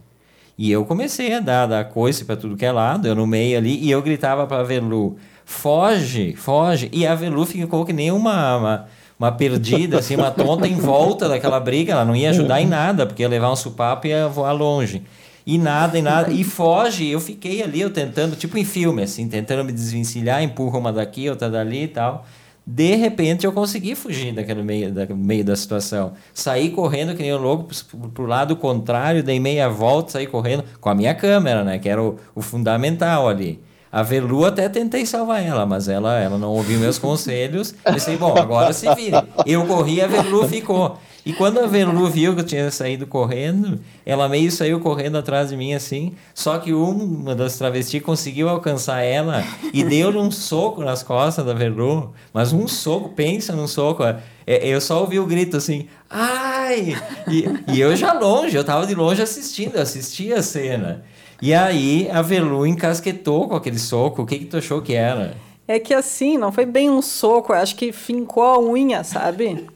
E 0.56 0.72
eu 0.72 0.84
comecei 0.84 1.34
a 1.34 1.40
dar, 1.40 1.66
dar 1.66 1.84
coice 1.84 2.24
para 2.24 2.36
tudo 2.36 2.56
que 2.56 2.66
é 2.66 2.72
lado, 2.72 3.06
eu 3.06 3.14
no 3.14 3.26
meio 3.26 3.56
ali, 3.56 3.78
e 3.78 3.90
eu 3.90 4.02
gritava 4.02 4.44
para 4.44 4.60
a 4.60 4.64
Velu, 4.64 5.16
foge, 5.44 6.34
foge. 6.34 6.88
E 6.92 7.06
a 7.06 7.14
Velu 7.14 7.46
ficou 7.46 7.84
que 7.84 7.92
nem 7.92 8.10
uma, 8.10 8.56
uma, 8.56 8.86
uma, 9.16 9.30
perdida, 9.30 10.00
assim, 10.00 10.16
uma 10.16 10.32
tonta 10.32 10.66
em 10.66 10.74
volta 10.74 11.28
daquela 11.28 11.60
briga, 11.60 11.92
ela 11.92 12.04
não 12.04 12.16
ia 12.16 12.30
ajudar 12.30 12.60
em 12.60 12.66
nada, 12.66 13.06
porque 13.06 13.22
ia 13.22 13.28
levar 13.28 13.52
um 13.52 13.56
supapo 13.56 14.08
e 14.08 14.10
ia 14.10 14.26
voar 14.26 14.50
longe. 14.50 15.04
E 15.48 15.56
nada, 15.56 15.98
e 15.98 16.02
nada. 16.02 16.30
E 16.30 16.44
foge. 16.44 17.08
Eu 17.08 17.18
fiquei 17.18 17.62
ali, 17.62 17.80
eu 17.80 17.88
tentando, 17.88 18.36
tipo 18.36 18.58
em 18.58 18.66
filme, 18.66 19.02
assim, 19.02 19.26
tentando 19.26 19.64
me 19.64 19.72
desvencilhar, 19.72 20.42
empurra 20.42 20.78
uma 20.78 20.92
daqui, 20.92 21.26
outra 21.30 21.48
dali 21.48 21.84
e 21.84 21.88
tal. 21.88 22.26
De 22.66 22.94
repente 22.96 23.46
eu 23.46 23.52
consegui 23.52 23.94
fugir 23.94 24.34
daquele 24.34 24.62
meio, 24.62 24.92
da, 24.92 25.06
meio 25.06 25.42
da 25.42 25.56
situação. 25.56 26.12
Saí 26.34 26.68
correndo 26.68 27.16
que 27.16 27.22
nem 27.22 27.32
um 27.32 27.38
louco 27.38 27.64
pro, 27.64 28.10
pro 28.10 28.26
lado 28.26 28.54
contrário, 28.56 29.22
dei 29.22 29.40
meia 29.40 29.70
volta, 29.70 30.12
saí 30.12 30.26
correndo 30.26 30.64
com 30.82 30.90
a 30.90 30.94
minha 30.94 31.14
câmera, 31.14 31.64
né? 31.64 31.78
Que 31.78 31.88
era 31.88 32.02
o, 32.02 32.16
o 32.34 32.42
fundamental 32.42 33.26
ali. 33.26 33.58
A 33.90 34.02
Velu 34.02 34.44
até 34.44 34.68
tentei 34.68 35.06
salvar 35.06 35.42
ela, 35.42 35.64
mas 35.64 35.88
ela, 35.88 36.20
ela 36.20 36.36
não 36.36 36.50
ouviu 36.50 36.78
meus 36.78 36.98
conselhos. 36.98 37.74
Pensei, 37.82 38.18
bom, 38.18 38.36
agora 38.36 38.74
se 38.74 38.94
vire. 38.94 39.16
Eu 39.46 39.66
corri, 39.66 40.02
a 40.02 40.06
Velu 40.06 40.46
ficou. 40.46 40.98
E 41.28 41.32
quando 41.34 41.60
a 41.60 41.66
Velu 41.66 42.08
viu 42.08 42.34
que 42.34 42.40
eu 42.40 42.44
tinha 42.46 42.70
saído 42.70 43.06
correndo, 43.06 43.78
ela 44.06 44.30
meio 44.30 44.50
saiu 44.50 44.80
correndo 44.80 45.18
atrás 45.18 45.50
de 45.50 45.58
mim 45.58 45.74
assim. 45.74 46.14
Só 46.34 46.56
que 46.56 46.72
uma 46.72 47.34
das 47.34 47.58
travestis 47.58 48.00
conseguiu 48.00 48.48
alcançar 48.48 49.02
ela 49.02 49.44
e 49.70 49.84
deu-lhe 49.84 50.16
um 50.16 50.30
soco 50.30 50.82
nas 50.82 51.02
costas 51.02 51.44
da 51.44 51.52
Velu. 51.52 52.14
Mas 52.32 52.54
um 52.54 52.66
soco, 52.66 53.10
pensa 53.10 53.54
num 53.54 53.68
soco. 53.68 54.04
É, 54.04 54.66
eu 54.66 54.80
só 54.80 55.02
ouvi 55.02 55.18
o 55.18 55.26
grito 55.26 55.58
assim, 55.58 55.86
ai! 56.08 56.96
E, 57.30 57.74
e 57.74 57.78
eu 57.78 57.94
já 57.94 58.14
longe, 58.14 58.56
eu 58.56 58.64
tava 58.64 58.86
de 58.86 58.94
longe 58.94 59.20
assistindo, 59.20 59.76
assisti 59.76 60.32
a 60.32 60.42
cena. 60.42 61.04
E 61.42 61.52
aí 61.52 62.08
a 62.10 62.22
Velu 62.22 62.66
encasquetou 62.66 63.48
com 63.48 63.54
aquele 63.54 63.78
soco. 63.78 64.22
O 64.22 64.26
que, 64.26 64.38
que 64.38 64.46
tu 64.46 64.56
achou 64.56 64.80
que 64.80 64.94
era? 64.94 65.36
É 65.66 65.78
que 65.78 65.92
assim, 65.92 66.38
não 66.38 66.50
foi 66.50 66.64
bem 66.64 66.88
um 66.88 67.02
soco, 67.02 67.52
acho 67.52 67.76
que 67.76 67.92
fincou 67.92 68.42
a 68.42 68.58
unha, 68.58 69.04
sabe? 69.04 69.66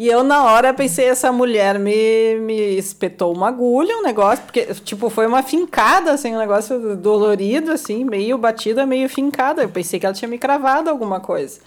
E 0.00 0.08
eu, 0.08 0.24
na 0.24 0.44
hora, 0.44 0.72
pensei, 0.72 1.10
essa 1.10 1.30
mulher 1.30 1.78
me, 1.78 2.36
me 2.36 2.78
espetou 2.78 3.34
uma 3.34 3.48
agulha, 3.48 3.98
um 3.98 4.02
negócio, 4.02 4.42
porque, 4.42 4.64
tipo, 4.82 5.10
foi 5.10 5.26
uma 5.26 5.42
fincada, 5.42 6.12
assim, 6.12 6.34
um 6.34 6.38
negócio 6.38 6.96
dolorido, 6.96 7.70
assim, 7.70 8.02
meio 8.02 8.38
batida, 8.38 8.86
meio 8.86 9.10
fincada. 9.10 9.60
Eu 9.60 9.68
pensei 9.68 10.00
que 10.00 10.06
ela 10.06 10.14
tinha 10.14 10.26
me 10.26 10.38
cravado 10.38 10.88
alguma 10.88 11.20
coisa. 11.20 11.60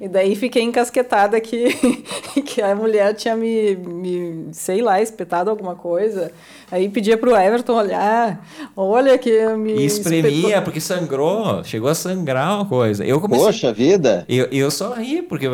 E 0.00 0.08
daí 0.08 0.36
fiquei 0.36 0.62
encasquetada 0.62 1.40
que, 1.40 1.68
que 2.44 2.60
a 2.60 2.74
mulher 2.74 3.14
tinha 3.14 3.34
me, 3.34 3.76
me, 3.76 4.48
sei 4.52 4.82
lá, 4.82 5.00
espetado 5.00 5.50
alguma 5.50 5.74
coisa. 5.74 6.32
Aí 6.70 6.88
pedia 6.88 7.16
pro 7.16 7.36
Everton 7.36 7.74
olhar, 7.74 8.46
olha 8.76 9.16
que 9.16 9.48
me. 9.50 9.72
E 9.72 9.86
espremia, 9.86 10.30
espetou. 10.30 10.62
porque 10.62 10.80
sangrou, 10.80 11.64
chegou 11.64 11.88
a 11.88 11.94
sangrar 11.94 12.56
uma 12.56 12.66
coisa. 12.66 13.04
Eu 13.04 13.20
comecei, 13.20 13.46
Poxa 13.46 13.72
vida! 13.72 14.24
Eu, 14.28 14.46
eu 14.50 14.70
só 14.70 14.92
ri, 14.92 15.22
porque 15.22 15.46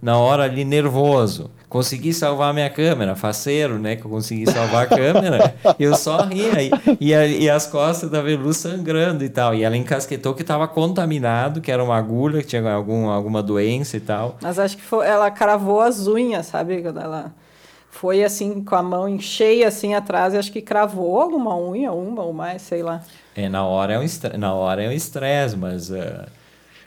na 0.00 0.18
hora 0.18 0.44
ali 0.44 0.64
nervoso 0.64 1.50
consegui 1.68 2.12
salvar 2.14 2.54
minha 2.54 2.70
câmera, 2.70 3.14
faceiro, 3.14 3.78
né? 3.78 3.96
Que 3.96 4.04
eu 4.04 4.10
consegui 4.10 4.50
salvar 4.50 4.84
a 4.84 4.86
câmera, 4.86 5.54
eu 5.78 5.94
só 5.94 6.22
ria. 6.22 6.62
E, 6.62 7.12
e, 7.12 7.42
e, 7.42 7.50
as 7.50 7.66
costas 7.66 8.10
da 8.10 8.22
Velu 8.22 8.52
sangrando 8.54 9.22
e 9.24 9.28
tal. 9.28 9.54
E 9.54 9.62
ela 9.62 9.76
encasquetou 9.76 10.34
que 10.34 10.42
estava 10.42 10.66
contaminado, 10.66 11.60
que 11.60 11.70
era 11.70 11.82
uma 11.82 11.96
agulha, 11.96 12.40
que 12.40 12.48
tinha 12.48 12.72
algum, 12.72 13.08
alguma 13.08 13.42
doença 13.42 13.96
e 13.96 14.00
tal. 14.00 14.38
Mas 14.40 14.58
acho 14.58 14.76
que 14.76 14.82
foi, 14.82 15.06
ela 15.06 15.30
cravou 15.30 15.80
as 15.80 16.06
unhas, 16.06 16.46
sabe? 16.46 16.82
Quando 16.82 17.00
ela 17.00 17.32
foi 17.90 18.22
assim, 18.22 18.62
com 18.62 18.74
a 18.74 18.82
mão 18.82 19.18
cheia 19.18 19.68
assim 19.68 19.94
atrás, 19.94 20.34
e 20.34 20.38
acho 20.38 20.52
que 20.52 20.62
cravou 20.62 21.20
alguma 21.20 21.56
unha, 21.58 21.92
uma 21.92 22.22
ou 22.22 22.32
mais, 22.32 22.62
sei 22.62 22.82
lá. 22.82 23.02
É, 23.36 23.48
na 23.48 23.64
hora 23.64 23.94
é 23.94 23.98
um, 23.98 24.38
na 24.38 24.54
hora 24.54 24.82
é 24.82 24.88
um 24.88 24.92
estresse, 24.92 25.56
mas... 25.56 25.90
Uh 25.90 26.37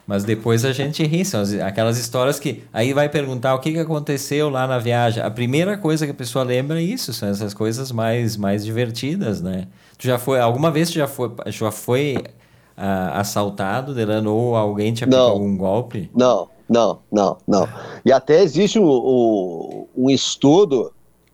mas 0.05 0.23
depois 0.23 0.65
a 0.65 0.73
gente 0.73 1.03
ri, 1.03 1.23
são 1.23 1.43
aquelas 1.65 1.97
histórias 1.97 2.39
que 2.39 2.63
aí 2.73 2.93
vai 2.93 3.07
perguntar 3.07 3.55
o 3.55 3.59
que, 3.59 3.77
aconteceu 3.77 4.49
lá 4.49 4.67
na 4.67 4.77
viagem. 4.77 5.23
A 5.23 5.31
primeira 5.31 5.77
coisa 5.77 6.05
que 6.05 6.11
a 6.11 6.15
pessoa 6.15 6.43
lembra 6.43 6.79
é 6.79 6.83
isso, 6.83 7.13
são 7.13 7.29
essas 7.29 7.53
coisas 7.53 7.91
mais, 7.91 8.35
mais 8.35 8.65
divertidas, 8.65 9.41
né? 9.41 9.67
Tu 9.97 10.07
já 10.07 10.17
foi, 10.17 10.39
alguma 10.39 10.71
vez 10.71 10.89
tu 10.89 10.95
já 10.95 11.07
foi, 11.07 11.31
já 11.47 11.71
foi 11.71 12.17
uh, 12.77 13.13
assaltado, 13.13 13.93
Delano, 13.93 14.33
ou 14.33 14.55
alguém 14.55 14.93
te 14.93 15.03
aplicou 15.03 15.27
algum 15.27 15.55
golpe? 15.55 16.09
Não, 16.15 16.49
não, 16.67 16.99
não, 17.11 17.37
não. 17.47 17.69
E 18.03 18.11
até 18.11 18.41
existe 18.41 18.79
um, 18.79 18.85
um, 18.85 19.87
um 19.95 20.09
estudo 20.09 20.91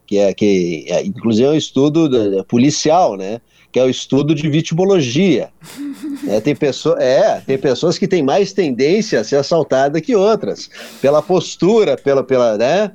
que 0.08 0.18
é 0.18 0.34
que 0.34 0.86
é, 0.88 1.06
inclusive 1.06 1.48
é 1.48 1.52
um 1.52 1.56
estudo 1.56 2.10
policial, 2.46 3.18
né? 3.18 3.42
Que 3.72 3.80
é 3.80 3.84
o 3.84 3.90
estudo 3.90 4.34
de 4.34 4.50
vitimologia. 4.50 5.50
É, 6.28 6.42
tem, 6.42 6.56
pessoa, 6.56 7.02
é, 7.02 7.40
tem 7.42 7.58
pessoas 7.58 7.98
que 7.98 8.08
têm 8.08 8.22
mais 8.22 8.52
tendência 8.52 9.22
a 9.22 9.24
ser 9.24 9.38
assaltada 9.38 10.02
que 10.02 10.16
outras, 10.16 10.70
pela 11.02 11.22
postura, 11.22 11.96
pela, 11.96 12.24
pela, 12.24 12.58
né? 12.58 12.92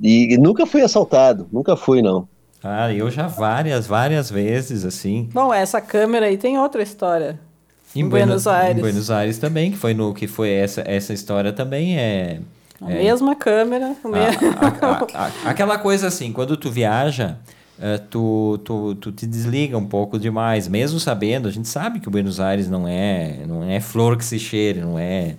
E, 0.00 0.34
e 0.34 0.38
nunca 0.38 0.64
fui 0.66 0.82
assaltado, 0.82 1.48
nunca 1.52 1.76
fui, 1.76 2.00
não. 2.00 2.28
Ah, 2.62 2.92
eu 2.92 3.10
já 3.10 3.26
várias, 3.26 3.86
várias 3.86 4.30
vezes, 4.30 4.84
assim. 4.84 5.28
Bom, 5.32 5.52
essa 5.52 5.80
câmera 5.80 6.26
aí 6.26 6.36
tem 6.36 6.58
outra 6.58 6.82
história. 6.82 7.40
Em, 7.94 8.00
em 8.00 8.08
Buenos, 8.08 8.44
Buenos 8.44 8.46
Aires. 8.46 8.78
Em 8.78 8.80
Buenos 8.80 9.10
Aires 9.10 9.38
também, 9.38 9.70
que 9.72 9.78
foi 9.78 9.94
no 9.94 10.14
que 10.14 10.26
foi 10.26 10.50
essa, 10.50 10.82
essa 10.86 11.12
história 11.12 11.52
também 11.52 11.98
é. 11.98 12.40
A 12.80 12.92
é, 12.92 13.02
mesma 13.02 13.34
câmera. 13.34 13.96
A, 14.04 14.86
a, 14.86 15.26
a, 15.26 15.50
aquela 15.50 15.78
coisa 15.78 16.06
assim, 16.06 16.32
quando 16.32 16.56
tu 16.56 16.70
viaja, 16.70 17.38
uh, 17.80 17.98
tu, 18.08 18.58
tu, 18.64 18.94
tu 18.94 19.12
te 19.12 19.26
desliga 19.26 19.76
um 19.76 19.86
pouco 19.86 20.18
demais, 20.18 20.68
mesmo 20.68 21.00
sabendo, 21.00 21.48
a 21.48 21.50
gente 21.50 21.68
sabe 21.68 22.00
que 22.00 22.08
o 22.08 22.10
Buenos 22.10 22.38
Aires 22.38 22.68
não 22.68 22.86
é, 22.86 23.44
não 23.46 23.64
é 23.64 23.80
flor 23.80 24.16
que 24.16 24.24
se 24.24 24.38
cheire, 24.38 24.80
não 24.80 24.98
é 24.98 25.36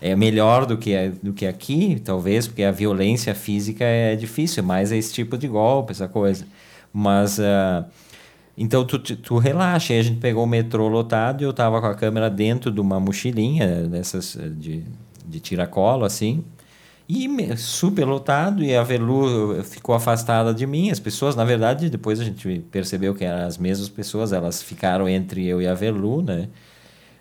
é 0.00 0.14
melhor 0.14 0.64
do 0.64 0.78
que, 0.78 0.94
do 1.22 1.32
que 1.32 1.46
aqui, 1.46 2.00
talvez, 2.04 2.46
porque 2.46 2.62
a 2.62 2.70
violência 2.70 3.34
física 3.34 3.84
é 3.84 4.14
difícil, 4.14 4.62
mas 4.62 4.92
é 4.92 4.96
esse 4.96 5.12
tipo 5.12 5.36
de 5.36 5.48
golpe, 5.48 5.90
essa 5.92 6.06
coisa. 6.06 6.46
Mas, 6.92 7.38
uh, 7.38 7.84
então, 8.56 8.84
tu, 8.84 8.98
tu 8.98 9.38
relaxa. 9.38 9.92
Aí 9.92 9.98
a 9.98 10.02
gente 10.02 10.20
pegou 10.20 10.44
o 10.44 10.46
metrô 10.46 10.88
lotado 10.88 11.42
e 11.42 11.44
eu 11.44 11.52
tava 11.52 11.80
com 11.80 11.86
a 11.86 11.94
câmera 11.94 12.30
dentro 12.30 12.70
de 12.70 12.80
uma 12.80 13.00
mochilinha 13.00 13.88
dessas 13.88 14.38
de, 14.56 14.84
de 15.26 15.40
tiracolo, 15.40 16.04
assim. 16.04 16.44
E 17.08 17.56
super 17.56 18.04
lotado, 18.04 18.62
e 18.62 18.76
a 18.76 18.82
Velu 18.82 19.62
ficou 19.64 19.94
afastada 19.94 20.52
de 20.52 20.66
mim. 20.66 20.90
As 20.90 21.00
pessoas, 21.00 21.34
na 21.34 21.42
verdade, 21.42 21.88
depois 21.88 22.20
a 22.20 22.24
gente 22.24 22.58
percebeu 22.70 23.14
que 23.14 23.24
eram 23.24 23.46
as 23.46 23.56
mesmas 23.56 23.88
pessoas, 23.88 24.30
elas 24.30 24.62
ficaram 24.62 25.08
entre 25.08 25.46
eu 25.46 25.62
e 25.62 25.66
a 25.66 25.72
Velu, 25.72 26.20
né? 26.20 26.48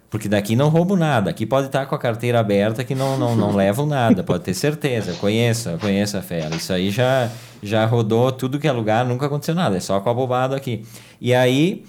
Porque 0.10 0.28
daqui 0.28 0.56
não 0.58 0.68
roubo 0.68 0.98
nada. 0.98 1.30
Aqui 1.30 1.46
pode 1.46 1.68
estar 1.68 1.86
com 1.86 1.96
a 1.96 1.98
carteira 1.98 2.40
aberta 2.40 2.84
que 2.84 2.94
não, 2.96 3.18
não, 3.18 3.36
não 3.36 3.56
levam 3.56 3.86
nada, 3.86 4.24
pode 4.24 4.44
ter 4.44 4.54
certeza. 4.54 5.14
Conheça, 5.14 5.78
conheça 5.80 6.20
a 6.20 6.22
fera. 6.22 6.56
Isso 6.56 6.74
aí 6.74 6.90
já, 6.92 7.30
já 7.64 7.86
rodou 7.86 8.32
tudo 8.32 8.60
que 8.60 8.68
é 8.68 8.72
lugar, 8.72 9.06
nunca 9.06 9.26
aconteceu 9.26 9.56
nada. 9.56 9.78
É 9.78 9.80
só 9.80 10.00
com 10.02 10.10
a 10.10 10.14
bobada 10.14 10.56
aqui. 10.56 10.86
E 11.20 11.34
aí 11.34 11.86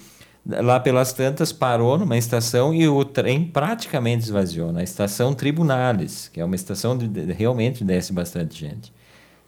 lá 0.61 0.79
pelas 0.79 1.13
tantas 1.13 1.51
parou 1.51 1.97
numa 1.97 2.17
estação 2.17 2.73
e 2.73 2.87
o 2.87 3.05
trem 3.05 3.45
praticamente 3.45 4.23
esvaziou 4.23 4.71
na 4.71 4.81
estação 4.81 5.33
Tribunales, 5.33 6.29
que 6.33 6.41
é 6.41 6.45
uma 6.45 6.55
estação 6.55 6.97
de, 6.97 7.07
de, 7.07 7.31
realmente 7.31 7.83
desce 7.83 8.11
bastante 8.11 8.59
gente. 8.59 8.91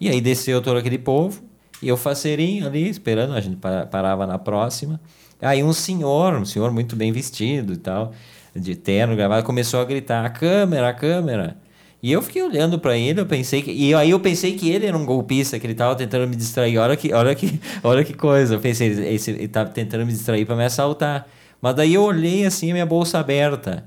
E 0.00 0.08
aí 0.08 0.20
desceu 0.20 0.62
todo 0.62 0.78
aquele 0.78 0.98
povo 0.98 1.42
e 1.82 1.88
eu 1.88 1.96
faceirinho 1.96 2.66
ali 2.66 2.88
esperando, 2.88 3.34
a 3.34 3.40
gente 3.40 3.56
parava 3.90 4.26
na 4.26 4.38
próxima. 4.38 5.00
Aí 5.40 5.62
um 5.62 5.72
senhor, 5.72 6.34
um 6.34 6.44
senhor 6.44 6.70
muito 6.70 6.94
bem 6.94 7.10
vestido 7.10 7.72
e 7.72 7.76
tal, 7.76 8.12
de 8.54 8.76
terno, 8.76 9.16
gravado, 9.16 9.44
começou 9.44 9.80
a 9.80 9.84
gritar: 9.84 10.24
"A 10.24 10.30
câmera, 10.30 10.88
a 10.88 10.94
câmera!" 10.94 11.56
E 12.02 12.10
eu 12.10 12.20
fiquei 12.20 12.42
olhando 12.42 12.80
para 12.80 12.96
ele, 12.98 13.20
eu 13.20 13.26
pensei 13.26 13.62
que. 13.62 13.70
E 13.70 13.94
aí 13.94 14.10
eu 14.10 14.18
pensei 14.18 14.56
que 14.56 14.68
ele 14.68 14.86
era 14.86 14.96
um 14.96 15.06
golpista, 15.06 15.58
que 15.58 15.66
ele 15.66 15.74
tava 15.74 15.94
tentando 15.94 16.28
me 16.28 16.34
distrair. 16.34 16.76
Olha 16.78 16.96
que, 16.96 17.12
olha 17.12 17.34
que, 17.34 17.60
olha 17.84 18.04
que 18.04 18.12
coisa. 18.12 18.54
Eu 18.54 18.60
pensei, 18.60 18.88
ele, 18.88 19.20
ele 19.28 19.48
tava 19.48 19.70
tentando 19.70 20.04
me 20.04 20.12
distrair 20.12 20.44
para 20.44 20.56
me 20.56 20.64
assaltar. 20.64 21.28
Mas 21.60 21.76
daí 21.76 21.94
eu 21.94 22.02
olhei 22.02 22.44
assim 22.44 22.72
minha 22.72 22.84
bolsa 22.84 23.20
aberta. 23.20 23.84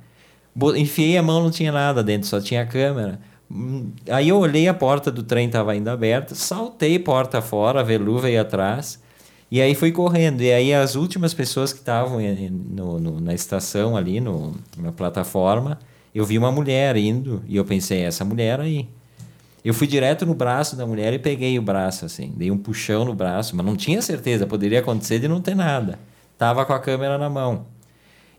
Enfiei 0.78 1.18
a 1.18 1.24
mão, 1.24 1.44
não 1.44 1.52
tinha 1.52 1.72
nada 1.72 2.02
dentro, 2.02 2.28
só 2.30 2.40
tinha 2.40 2.62
a 2.62 2.66
câmera. 2.66 3.20
Hum, 3.52 3.92
aí 4.10 4.30
eu 4.30 4.38
olhei 4.38 4.68
a 4.70 4.74
porta 4.74 5.12
do 5.12 5.22
trem 5.22 5.48
estava 5.48 5.74
ainda 5.74 5.92
aberta, 5.92 6.34
saltei 6.34 6.98
porta 6.98 7.42
fora, 7.42 7.82
a 7.82 7.84
Velu 7.84 8.18
veio 8.20 8.42
atrás. 8.42 8.98
E 9.52 9.62
aí 9.62 9.76
fui 9.76 9.92
correndo. 9.92 10.42
E 10.42 10.54
aí 10.54 10.74
as 10.74 10.96
últimas 10.96 11.34
pessoas 11.34 11.74
que 11.74 11.80
estavam 11.80 12.20
na 13.22 13.34
estação 13.34 13.98
ali, 13.98 14.22
no, 14.22 14.56
na 14.78 14.94
plataforma, 14.94 15.78
eu 16.16 16.26
vi 16.26 16.38
uma 16.38 16.50
mulher 16.50 16.96
indo 16.96 17.44
e 17.46 17.58
eu 17.58 17.66
pensei, 17.66 18.04
essa 18.04 18.24
mulher 18.24 18.62
aí. 18.62 18.88
Eu 19.66 19.74
fui 19.74 19.86
direto 19.86 20.26
no 20.26 20.34
braço 20.34 20.76
da 20.76 20.86
mulher 20.86 21.12
e 21.14 21.20
peguei 21.20 21.60
o 21.60 21.62
braço, 21.62 22.06
assim. 22.06 22.32
Dei 22.38 22.50
um 22.50 22.58
puxão 22.58 23.04
no 23.04 23.14
braço, 23.14 23.54
mas 23.56 23.66
não 23.66 23.76
tinha 23.76 24.02
certeza. 24.02 24.48
Poderia 24.48 24.80
acontecer 24.80 25.20
de 25.20 25.28
não 25.28 25.42
ter 25.42 25.56
nada. 25.56 26.00
Tava 26.38 26.66
com 26.66 26.72
a 26.72 26.80
câmera 26.80 27.18
na 27.18 27.30
mão. 27.30 27.66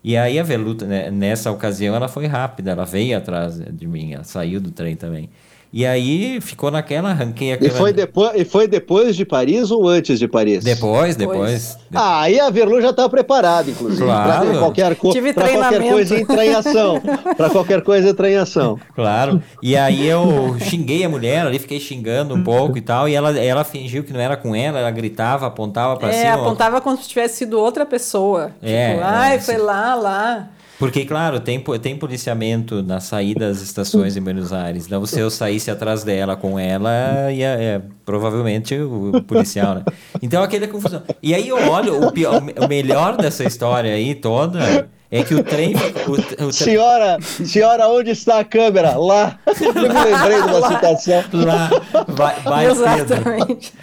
E 0.03 0.17
aí 0.17 0.39
a 0.39 0.43
Veluta, 0.43 0.85
né, 0.85 1.11
nessa 1.11 1.51
ocasião, 1.51 1.93
ela 1.95 2.07
foi 2.07 2.25
rápida. 2.25 2.71
Ela 2.71 2.85
veio 2.85 3.15
atrás 3.15 3.59
de 3.59 3.87
mim. 3.87 4.13
Ela 4.13 4.23
saiu 4.23 4.59
do 4.59 4.71
trem 4.71 4.95
também. 4.95 5.29
E 5.71 5.85
aí 5.85 6.39
ficou 6.39 6.71
naquela, 6.71 7.09
arranquei 7.09 7.53
aquela... 7.53 7.71
E 7.71 7.75
foi, 7.75 7.93
depois, 7.93 8.31
e 8.35 8.45
foi 8.45 8.67
depois 8.67 9.15
de 9.15 9.25
Paris 9.25 9.69
ou 9.69 9.87
antes 9.87 10.17
de 10.17 10.27
Paris? 10.27 10.63
Depois, 10.63 11.15
depois. 11.15 11.77
Ah, 11.93 12.21
aí 12.21 12.39
a 12.39 12.49
Verlu 12.49 12.81
já 12.81 12.91
estava 12.91 13.09
preparada, 13.09 13.69
inclusive. 13.69 14.03
Claro. 14.03 14.47
Para 14.47 14.59
qualquer, 14.59 14.95
co 14.95 15.11
qualquer 15.11 15.89
coisa 15.89 16.19
entrar 16.19 16.45
em 16.45 16.55
ação. 16.55 17.01
para 17.35 17.49
qualquer 17.49 17.81
coisa 17.81 18.09
entrar 18.09 18.29
em 18.29 18.37
ação. 18.37 18.79
Claro. 18.95 19.41
E 19.61 19.75
aí 19.75 20.07
eu 20.07 20.55
xinguei 20.59 21.03
a 21.03 21.09
mulher 21.09 21.45
ali, 21.45 21.59
fiquei 21.59 21.79
xingando 21.79 22.33
um 22.33 22.43
pouco 22.43 22.77
e 22.77 22.81
tal. 22.81 23.09
E 23.09 23.13
ela, 23.13 23.37
ela 23.37 23.63
fingiu 23.63 24.03
que 24.03 24.13
não 24.13 24.19
era 24.19 24.37
com 24.37 24.55
ela, 24.55 24.79
ela 24.79 24.91
gritava, 24.91 25.47
apontava 25.47 25.97
para 25.97 26.09
é, 26.09 26.13
cima. 26.13 26.27
É, 26.27 26.31
apontava 26.31 26.81
como 26.81 26.97
se 26.97 27.07
tivesse 27.09 27.37
sido 27.37 27.59
outra 27.59 27.85
pessoa. 27.85 28.51
É, 28.61 28.91
tipo, 28.91 29.03
ai, 29.03 29.35
é, 29.35 29.39
foi 29.39 29.57
lá, 29.57 29.95
lá. 29.95 30.49
Porque, 30.79 31.05
claro, 31.05 31.39
tem, 31.39 31.59
tem 31.81 31.97
policiamento 31.97 32.83
na 32.83 32.99
saída 32.99 33.47
das 33.47 33.61
estações 33.61 34.15
em 34.15 34.21
Buenos 34.21 34.53
Aires. 34.53 34.85
Então, 34.85 35.05
se 35.05 35.19
eu 35.19 35.29
saísse 35.29 35.71
atrás 35.71 36.03
dela 36.03 36.35
com 36.35 36.59
ela, 36.59 37.31
ia, 37.31 37.47
é, 37.47 37.81
provavelmente 38.05 38.75
o 38.75 39.23
policial, 39.23 39.75
né? 39.75 39.83
Então, 40.21 40.43
aquela 40.43 40.67
confusão. 40.67 41.01
E 41.21 41.33
aí 41.33 41.47
eu 41.47 41.57
olho, 41.57 42.05
o, 42.07 42.11
pior, 42.11 42.41
o 42.41 42.67
melhor 42.67 43.17
dessa 43.17 43.43
história 43.43 43.93
aí 43.93 44.13
toda 44.13 44.87
é 45.09 45.23
que 45.23 45.33
o 45.33 45.43
trem. 45.43 45.73
O, 46.07 46.45
o 46.47 46.51
senhora, 46.51 47.17
senhora, 47.21 47.87
onde 47.87 48.11
está 48.11 48.39
a 48.39 48.43
câmera? 48.43 48.97
Lá. 48.97 49.39
Eu 49.59 49.73
me 49.73 49.81
lembrei 49.81 50.41
de 50.41 50.47
uma 50.47 50.59
lá, 50.59 50.67
citação. 50.67 51.23
Lá, 51.33 51.69
vai, 52.07 52.35
vai 52.41 52.65
Exatamente. 52.65 53.73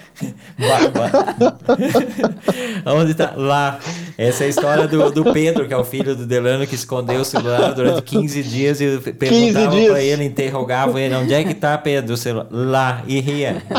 Vai, 0.59 0.91
vai. 0.91 1.11
Onde 2.95 3.13
está? 3.13 3.33
Lá. 3.37 3.81
Essa 4.17 4.45
é 4.45 4.47
a 4.47 4.51
história 4.51 4.87
do, 4.87 5.11
do 5.11 5.33
Pedro, 5.33 5.67
que 5.67 5.75
é 5.75 5.77
o 5.77 5.85
filho 5.85 6.15
do 6.15 6.25
Delano, 6.25 6.67
que 6.67 6.75
escondeu 6.75 7.21
o 7.21 7.25
celular 7.25 7.73
durante 7.75 8.03
15 8.03 8.43
dias 8.43 8.81
e 8.81 8.99
perguntava 8.99 9.71
para 9.71 10.03
ele, 10.03 10.25
interrogava 10.25 11.01
ele, 11.01 11.15
onde 11.17 11.35
é 11.35 11.43
que 11.43 11.53
está 11.53 11.77
Pedro? 11.79 12.15
O 12.15 12.17
celular? 12.17 12.47
Lá. 12.51 13.03
E 13.09 13.21
ria. 13.21 13.63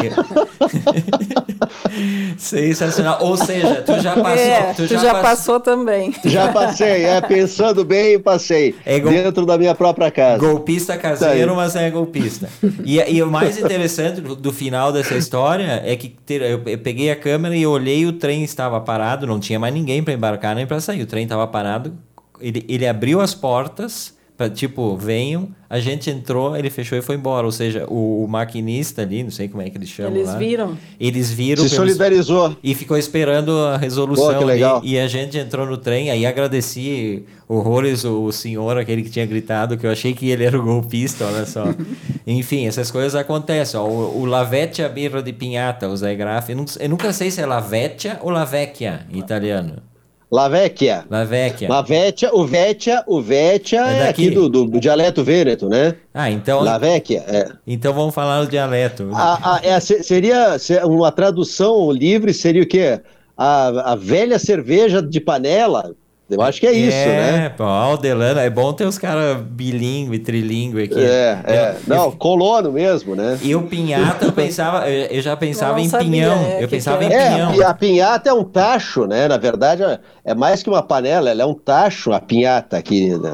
Sensacional. 2.38 3.18
Ou 3.22 3.38
seja, 3.38 3.82
tu 3.82 4.00
já 4.00 4.16
passou. 4.16 4.38
É, 4.38 4.74
tu, 4.74 4.88
tu 4.88 4.88
já, 4.88 5.00
já 5.00 5.14
pass... 5.14 5.22
passou 5.22 5.60
também. 5.60 6.14
Já 6.24 6.52
passei, 6.52 7.06
é, 7.06 7.22
pensando 7.22 7.84
bem, 7.84 8.20
passei. 8.20 8.76
É 8.86 9.00
gol... 9.00 9.12
Dentro 9.12 9.46
da 9.46 9.58
minha 9.58 9.74
própria 9.74 10.12
casa. 10.12 10.40
Golpista 10.40 10.98
caseiro, 10.98 11.52
tá 11.52 11.56
mas 11.56 11.76
é 11.76 11.90
golpista. 11.90 12.50
E, 12.84 13.00
e 13.00 13.22
o 13.22 13.30
mais 13.30 13.58
interessante 13.58 14.22
do, 14.22 14.36
do, 14.36 14.52
final 14.52 14.92
dessa 14.92 15.16
história 15.16 15.82
é 15.86 15.96
que 15.96 16.10
ter, 16.10 16.42
eu, 16.42 16.62
eu, 16.66 16.78
peguei 16.78 17.12
a 17.12 17.16
câmera 17.16 17.56
e 17.56 17.66
olhei, 17.66 18.06
o 18.06 18.14
trem 18.14 18.44
estava 18.44 18.80
parado, 18.82 19.26
não 19.26 19.40
tinha 19.40 19.60
mais 19.60 19.74
ninguém 19.74 20.04
para 20.04 20.14
embarcar 20.14 20.56
nem 20.56 20.66
para 20.66 20.80
sair. 20.80 21.02
O 21.02 21.06
trem 21.06 21.24
estava 21.24 21.48
parado. 21.48 21.94
Ele, 22.40 22.66
ele 22.68 22.88
abriu 22.88 23.22
as 23.22 23.34
portas 23.34 24.16
Pra, 24.38 24.50
tipo, 24.50 24.98
venham, 24.98 25.48
a 25.70 25.80
gente 25.80 26.10
entrou, 26.10 26.58
ele 26.58 26.70
fechou 26.70 26.98
e 26.98 27.02
foi 27.02 27.16
embora. 27.16 27.46
Ou 27.46 27.52
seja, 27.54 27.86
o, 27.88 28.26
o 28.26 28.28
maquinista 28.28 29.02
ali, 29.02 29.24
não 29.24 29.32
sei 29.32 29.48
como 29.48 29.62
é 29.62 29.70
que 29.70 29.78
eles 29.78 29.88
chamam 29.88 30.14
Eles 30.14 30.28
lá, 30.28 30.38
viram. 30.38 30.78
Eles 31.00 31.32
viram. 31.32 31.64
Se 31.64 31.70
pelos, 31.70 31.94
solidarizou. 31.94 32.58
E 32.62 32.76
ficou 32.76 32.98
esperando 32.98 33.58
a 33.60 33.78
resolução. 33.78 34.34
Pô, 34.34 34.40
que 34.40 34.44
legal. 34.44 34.80
Ali, 34.80 34.92
e 34.92 35.00
a 35.00 35.08
gente 35.08 35.38
entrou 35.38 35.66
no 35.66 35.78
trem, 35.78 36.12
aí 36.12 36.26
agradeci 36.26 37.24
horrores 37.48 38.04
o, 38.04 38.26
o 38.26 38.32
senhor, 38.34 38.78
aquele 38.78 39.04
que 39.04 39.10
tinha 39.10 39.26
gritado, 39.26 39.78
que 39.78 39.88
eu 39.88 39.92
achei 39.92 40.14
que 40.14 40.30
ele 40.30 40.44
era 40.44 40.60
o 40.60 40.64
golpista, 40.64 41.26
olha 41.26 41.46
só. 41.46 41.64
Enfim, 42.28 42.68
essas 42.68 42.92
coisas 42.92 43.16
acontecem. 43.16 43.80
Ó, 43.80 43.88
o, 43.88 44.22
o 44.22 44.26
Lavetia 44.26 44.90
Birra 44.90 45.24
de 45.24 45.32
Pinhata, 45.32 45.88
o 45.88 45.96
Zé 45.96 46.14
Graff. 46.14 46.52
Eu, 46.52 46.66
eu 46.80 46.90
nunca 46.90 47.14
sei 47.14 47.32
se 47.32 47.40
é 47.40 47.46
Lavetia 47.46 48.20
ou 48.22 48.30
Lavecchia 48.32 49.06
em 49.10 49.20
italiano. 49.20 49.78
La 50.32 50.48
Vecchia. 50.48 51.06
La 51.10 51.24
Vecchia. 51.24 51.70
La 51.70 51.82
Vecchia, 51.82 52.30
o 52.34 52.46
Vecchia, 52.46 53.04
o 53.08 53.22
Vecchia 53.22 53.88
é, 53.88 54.00
é 54.00 54.10
aqui 54.10 54.30
do, 54.30 54.50
do, 54.50 54.66
do, 54.66 54.80
dialeto 54.80 55.24
vêneto, 55.24 55.70
né? 55.70 55.96
Ah, 56.14 56.32
então. 56.32 56.62
La 56.62 56.78
Vecchia, 56.78 57.24
é. 57.28 57.50
Então 57.66 57.94
vamos 57.94 58.14
falar 58.14 58.42
o 58.42 58.48
dialeto. 58.48 59.10
A, 59.14 59.58
a, 59.58 59.60
é, 59.64 59.80
seria 59.80 60.58
uma 60.84 61.12
tradução 61.12 61.92
livre, 61.92 62.34
seria 62.34 62.64
o 62.64 62.68
quê? 62.68 63.00
A, 63.38 63.92
a 63.92 63.96
velha 63.96 64.40
cerveja 64.40 65.02
de 65.02 65.20
panela, 65.20 65.94
eu 66.30 66.42
acho 66.42 66.60
que 66.60 66.66
é 66.66 66.74
isso, 66.74 66.98
é, 66.98 67.06
né? 67.06 67.46
É, 67.46 67.50
pô, 67.50 67.64
Aldelano, 67.64 68.40
é 68.40 68.50
bom 68.50 68.74
ter 68.74 68.86
os 68.86 68.98
caras 68.98 69.38
bilíngue, 69.42 70.18
trilingue 70.18 70.84
aqui. 70.84 71.00
É, 71.00 71.40
é. 71.44 71.76
Não, 71.86 72.12
colono 72.12 72.72
mesmo, 72.72 73.16
né? 73.16 73.38
E 73.44 73.56
o 73.56 73.62
pinhata, 73.64 74.26
eu 74.26 74.32
pensava, 74.34 74.90
eu 74.90 75.22
já 75.22 75.38
pensava 75.38 75.80
em 75.80 75.88
sabia, 75.88 76.10
pinhão. 76.10 76.46
É, 76.46 76.64
eu 76.64 76.68
pensava 76.68 76.98
que 76.98 77.06
em 77.06 77.14
é, 77.14 77.30
pinhão. 77.30 77.68
a 77.68 77.74
pinhata 77.76 78.30
é 78.30 78.34
um 78.34 78.44
tacho, 78.44 79.06
né? 79.06 79.28
Na 79.28 79.38
verdade, 79.38 79.84
é 80.24 80.34
mais 80.34 80.64
que 80.64 80.70
uma 80.70 80.82
panela, 80.82 81.30
ela 81.30 81.44
é 81.44 81.46
um 81.46 81.54
tacho, 81.54 82.12
a 82.12 82.20
pinhata 82.20 82.76
aqui. 82.76 83.10
Né? 83.10 83.32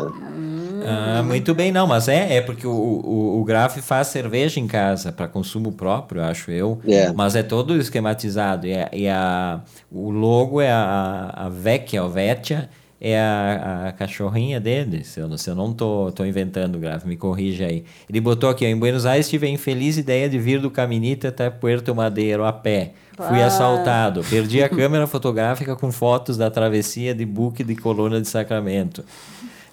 Ah, 0.86 1.24
muito 1.24 1.54
bem, 1.54 1.72
não, 1.72 1.88
mas 1.88 2.08
é, 2.08 2.38
é 2.38 2.42
porque 2.42 2.66
o, 2.66 2.72
o, 2.72 3.40
o 3.40 3.44
Graf 3.46 3.78
faz 3.78 4.08
cerveja 4.08 4.60
em 4.60 4.68
casa 4.68 5.12
para 5.12 5.28
consumo 5.28 5.72
próprio, 5.72 6.24
acho 6.24 6.52
eu. 6.52 6.80
É. 6.88 7.12
Mas 7.14 7.36
é 7.36 7.44
todo 7.44 7.78
esquematizado. 7.78 8.68
E, 8.68 8.74
a, 8.74 8.90
e 8.92 9.08
a, 9.08 9.62
o 9.92 10.10
logo 10.10 10.60
é 10.60 10.72
a, 10.72 11.32
a 11.36 11.50
Vecchia, 11.50 12.04
o 12.04 12.10
Vecchia, 12.10 12.70
é 13.02 13.20
a, 13.20 13.88
a 13.88 13.92
cachorrinha 13.92 14.60
dele, 14.60 15.04
se 15.04 15.20
eu, 15.20 15.38
se 15.38 15.50
eu 15.50 15.56
não 15.56 15.74
tô, 15.74 16.12
tô 16.14 16.24
inventando, 16.24 16.78
Graf, 16.78 17.04
me 17.06 17.18
corrija 17.18 17.66
aí. 17.66 17.84
Ele 18.08 18.22
botou 18.22 18.48
aqui, 18.50 18.64
ó, 18.64 18.68
em 18.70 18.78
Buenos 18.78 19.06
Aires 19.08 19.28
tive 19.28 19.48
a 19.48 19.50
infeliz 19.50 19.98
ideia 19.98 20.30
de 20.30 20.38
vir 20.38 20.60
do 20.62 20.70
Caminito 20.70 21.28
até 21.28 21.50
Puerto 21.50 21.96
Madeiro 21.96 22.46
a 22.46 22.54
pé. 22.54 22.92
Fui 23.18 23.42
Ah. 23.42 23.48
assaltado, 23.48 24.24
perdi 24.30 24.64
a 24.64 24.70
câmera 24.70 25.08
fotográfica 25.08 25.76
com 25.76 25.92
fotos 25.92 26.38
da 26.38 26.50
travessia 26.52 27.14
de 27.16 27.26
buque 27.26 27.64
de 27.64 27.76
Colônia 27.76 28.22
de 28.22 28.28
Sacramento. 28.28 29.04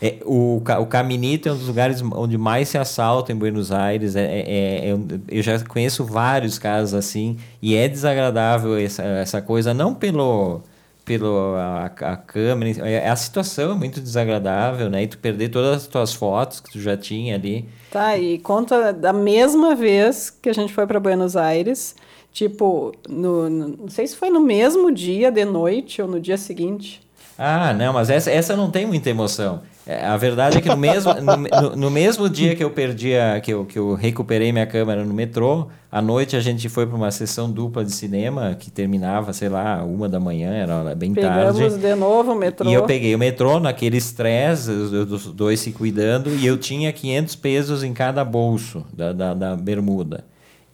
É, 0.01 0.17
o, 0.25 0.63
o 0.81 0.87
Caminito 0.87 1.49
é 1.49 1.53
um 1.53 1.57
dos 1.57 1.67
lugares 1.67 2.01
onde 2.13 2.39
mais 2.39 2.69
se 2.69 2.79
assalta 2.79 3.33
em 3.33 3.37
Buenos 3.37 3.73
Aires. 3.73 4.15
É, 4.17 4.23
é- 4.23 4.41
é- 4.41 4.91
é 4.91 4.97
eu 5.29 5.43
já 5.43 5.59
conheço 5.65 6.05
vários 6.05 6.57
casos 6.59 6.95
assim 6.95 7.37
e 7.61 7.75
é 7.75 7.89
desagradável 7.89 8.77
essa, 8.79 9.03
essa 9.03 9.43
coisa, 9.43 9.75
não 9.75 9.93
pelo 9.95 10.61
pelo 11.09 11.55
a, 11.57 11.87
a 11.87 12.17
câmera, 12.17 12.87
é- 12.89 13.09
a 13.09 13.17
situação 13.17 13.73
é 13.73 13.75
muito 13.75 14.01
desagradável, 14.01 14.91
né? 14.91 15.03
E 15.05 15.07
tu 15.07 15.17
perder 15.19 15.49
todas 15.49 15.77
as 15.79 15.87
tuas 15.87 16.13
fotos 16.13 16.61
que 16.61 16.71
tu 16.71 16.79
já 16.81 16.97
tinha 16.97 17.35
ali. 17.35 17.67
Tá, 17.91 18.17
e 18.19 18.39
conta 18.39 18.93
da 18.93 19.13
mesma 19.13 19.75
vez 19.75 20.29
que 20.29 20.51
a 20.51 20.53
gente 20.53 20.73
foi 20.75 20.87
para 20.87 21.01
Buenos 21.01 21.35
Aires, 21.37 21.97
tipo, 22.31 22.93
no, 23.09 23.49
no- 23.49 23.69
não 23.69 23.89
sei 23.89 24.07
se 24.07 24.15
foi 24.15 24.29
no 24.29 24.41
mesmo 24.41 24.93
dia 24.93 25.31
de 25.33 25.45
noite 25.47 26.03
ou 26.03 26.07
no 26.07 26.21
dia 26.21 26.37
seguinte. 26.37 27.01
Ah, 27.39 27.73
não, 27.73 27.93
mas 27.95 28.11
essa, 28.11 28.31
essa 28.31 28.55
não 28.55 28.71
tem 28.71 28.85
muita 28.87 29.09
emoção. 29.09 29.63
É, 29.89 30.05
A 30.05 30.19
verdade 30.19 30.59
é 30.59 30.61
que 30.61 30.69
no 30.69 30.77
mesmo, 30.77 31.15
no, 31.15 31.77
no- 31.77 31.91
mesmo 31.91 32.29
dia 32.29 32.55
que 32.55 32.63
eu 32.63 32.71
perdi 32.71 33.17
a, 33.17 33.41
que 33.41 33.51
eu, 33.55 33.65
que 33.65 33.79
eu 33.79 33.95
recuperei 33.95 34.53
minha 34.53 34.67
câmera 34.67 35.03
no 35.03 35.15
metrô, 35.15 35.69
à 35.91 36.03
noite 36.03 36.37
a 36.37 36.41
gente 36.41 36.69
foi 36.69 36.87
para 36.87 36.95
uma 36.95 37.11
sessão 37.11 37.51
dupla 37.51 37.83
de 37.83 37.91
cinema 37.93 38.55
que 38.55 38.71
terminava, 38.71 39.33
sei 39.33 39.49
lá, 39.49 39.83
uma 39.83 40.07
da 40.07 40.21
manhã, 40.21 40.53
era 40.53 40.95
bem 40.95 41.15
Pegamos 41.15 41.59
tarde. 41.59 41.79
de 41.79 41.95
novo 41.95 42.33
o 42.33 42.35
metrô. 42.35 42.69
E 42.69 42.75
eu 42.75 42.83
peguei 42.85 43.15
o 43.15 43.19
metrô 43.19 43.59
naquele 43.59 43.97
estresse, 43.97 44.71
os 44.71 45.25
dois 45.33 45.59
se 45.61 45.73
cuidando, 45.73 46.29
e 46.37 46.47
eu 46.47 46.59
tinha 46.59 46.93
500 46.93 47.35
pesos 47.37 47.83
em 47.83 47.95
cada 47.95 48.23
bolso 48.25 48.85
da, 48.93 49.15
da, 49.15 49.33
da 49.33 49.57
bermuda. 49.57 50.25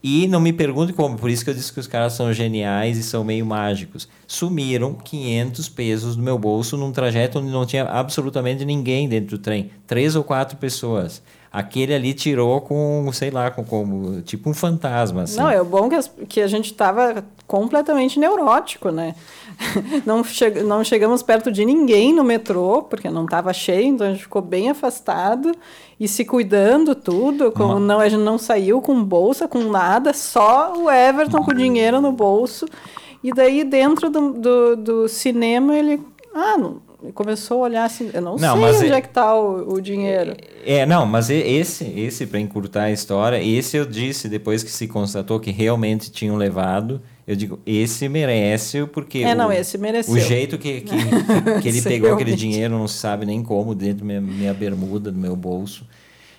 E 0.07 0.27
não 0.27 0.39
me 0.39 0.53
pergunte 0.53 0.93
como, 0.93 1.17
por 1.17 1.31
isso 1.31 1.43
que 1.43 1.49
eu 1.49 1.53
disse 1.55 1.73
que 1.73 1.79
os 1.79 1.87
caras 1.87 2.13
são 2.13 2.31
geniais 2.31 2.95
e 2.95 3.01
são 3.01 3.23
meio 3.23 3.43
mágicos. 3.43 4.07
Sumiram 4.27 4.93
500 4.93 5.67
pesos 5.67 6.15
do 6.15 6.21
meu 6.21 6.37
bolso 6.37 6.77
num 6.77 6.91
trajeto 6.91 7.39
onde 7.39 7.49
não 7.49 7.65
tinha 7.65 7.85
absolutamente 7.85 8.63
ninguém 8.63 9.09
dentro 9.09 9.35
do 9.35 9.41
trem. 9.41 9.71
Três 9.87 10.15
ou 10.15 10.23
quatro 10.23 10.57
pessoas. 10.57 11.23
Aquele 11.55 11.93
ali 11.93 12.13
tirou 12.13 12.59
com, 12.59 13.09
sei 13.13 13.31
lá, 13.31 13.49
com 13.49 13.63
como, 13.63 14.21
tipo 14.23 14.49
um 14.49 14.53
fantasma. 14.53 15.21
Assim. 15.23 15.39
Não, 15.39 15.49
é 15.49 15.61
o 15.61 15.63
bom 15.63 15.87
que, 15.87 15.95
as- 15.95 16.11
que 16.27 16.41
a 16.41 16.47
gente 16.47 16.65
estava 16.65 17.23
completamente 17.47 18.19
neurótico, 18.19 18.89
né? 18.91 19.15
Não, 20.05 20.21
che 20.21 20.49
não 20.63 20.83
chegamos 20.83 21.23
perto 21.23 21.49
de 21.49 21.63
ninguém 21.63 22.13
no 22.13 22.25
metrô, 22.25 22.81
porque 22.83 23.09
não 23.09 23.23
estava 23.23 23.53
cheio, 23.53 23.87
então 23.87 24.07
a 24.07 24.09
gente 24.11 24.23
ficou 24.23 24.41
bem 24.41 24.69
afastado 24.69 25.53
e 25.97 26.09
se 26.09 26.25
cuidando 26.25 26.93
tudo. 26.93 27.53
Como 27.53 27.79
não, 27.79 28.01
a 28.01 28.09
gente 28.09 28.21
não 28.21 28.37
saiu 28.37 28.81
com 28.81 29.01
bolsa, 29.01 29.47
com 29.47 29.59
nada, 29.63 30.11
só 30.11 30.73
o 30.75 30.91
Everton 30.91 31.41
com 31.41 31.53
dinheiro 31.53 32.01
no 32.01 32.11
bolso. 32.11 32.65
E 33.23 33.31
daí, 33.31 33.63
dentro 33.63 34.09
do, 34.09 34.33
do, 34.33 34.75
do 34.75 35.07
cinema, 35.07 35.77
ele. 35.77 36.01
Ah, 36.33 36.57
não, 36.57 36.71
ele 36.71 36.84
começou 37.13 37.61
a 37.61 37.63
olhar 37.65 37.85
assim. 37.85 38.09
Eu 38.13 38.21
não, 38.21 38.35
Não, 38.37 38.57
sei 38.57 38.75
onde 38.79 38.91
é- 38.93 38.97
é 38.97 39.01
que 39.01 39.07
está 39.07 39.35
o, 39.35 39.73
o 39.73 39.81
dinheiro. 39.81 40.35
É, 40.65 40.85
não, 40.85 41.05
mas 41.05 41.29
esse, 41.29 41.83
esse 41.85 42.25
para 42.25 42.39
encurtar 42.39 42.83
a 42.83 42.91
história, 42.91 43.41
esse 43.43 43.77
eu 43.77 43.85
disse 43.85 44.27
depois 44.29 44.63
que 44.63 44.71
se 44.71 44.87
constatou 44.87 45.39
que 45.39 45.51
realmente 45.51 46.11
tinham 46.11 46.35
levado. 46.35 47.01
Eu 47.27 47.35
digo, 47.35 47.59
esse 47.65 48.07
merece, 48.07 48.85
porque. 48.85 49.19
É, 49.19 49.33
o, 49.33 49.35
não, 49.37 49.51
esse 49.51 49.77
mereceu. 49.77 50.13
O 50.13 50.19
jeito 50.19 50.57
que, 50.57 50.81
que, 50.81 50.95
que, 51.61 51.67
ele 51.67 51.81
pegou 51.81 52.13
aquele 52.13 52.35
dinheiro, 52.35 52.77
não 52.77 52.87
se 52.87 52.97
sabe 52.97 53.25
nem 53.25 53.41
como, 53.41 53.73
dentro 53.73 53.99
da 53.99 54.05
minha, 54.05 54.21
minha 54.21 54.53
bermuda, 54.53 55.11
do 55.11 55.17
meu 55.17 55.35
bolso. 55.35 55.87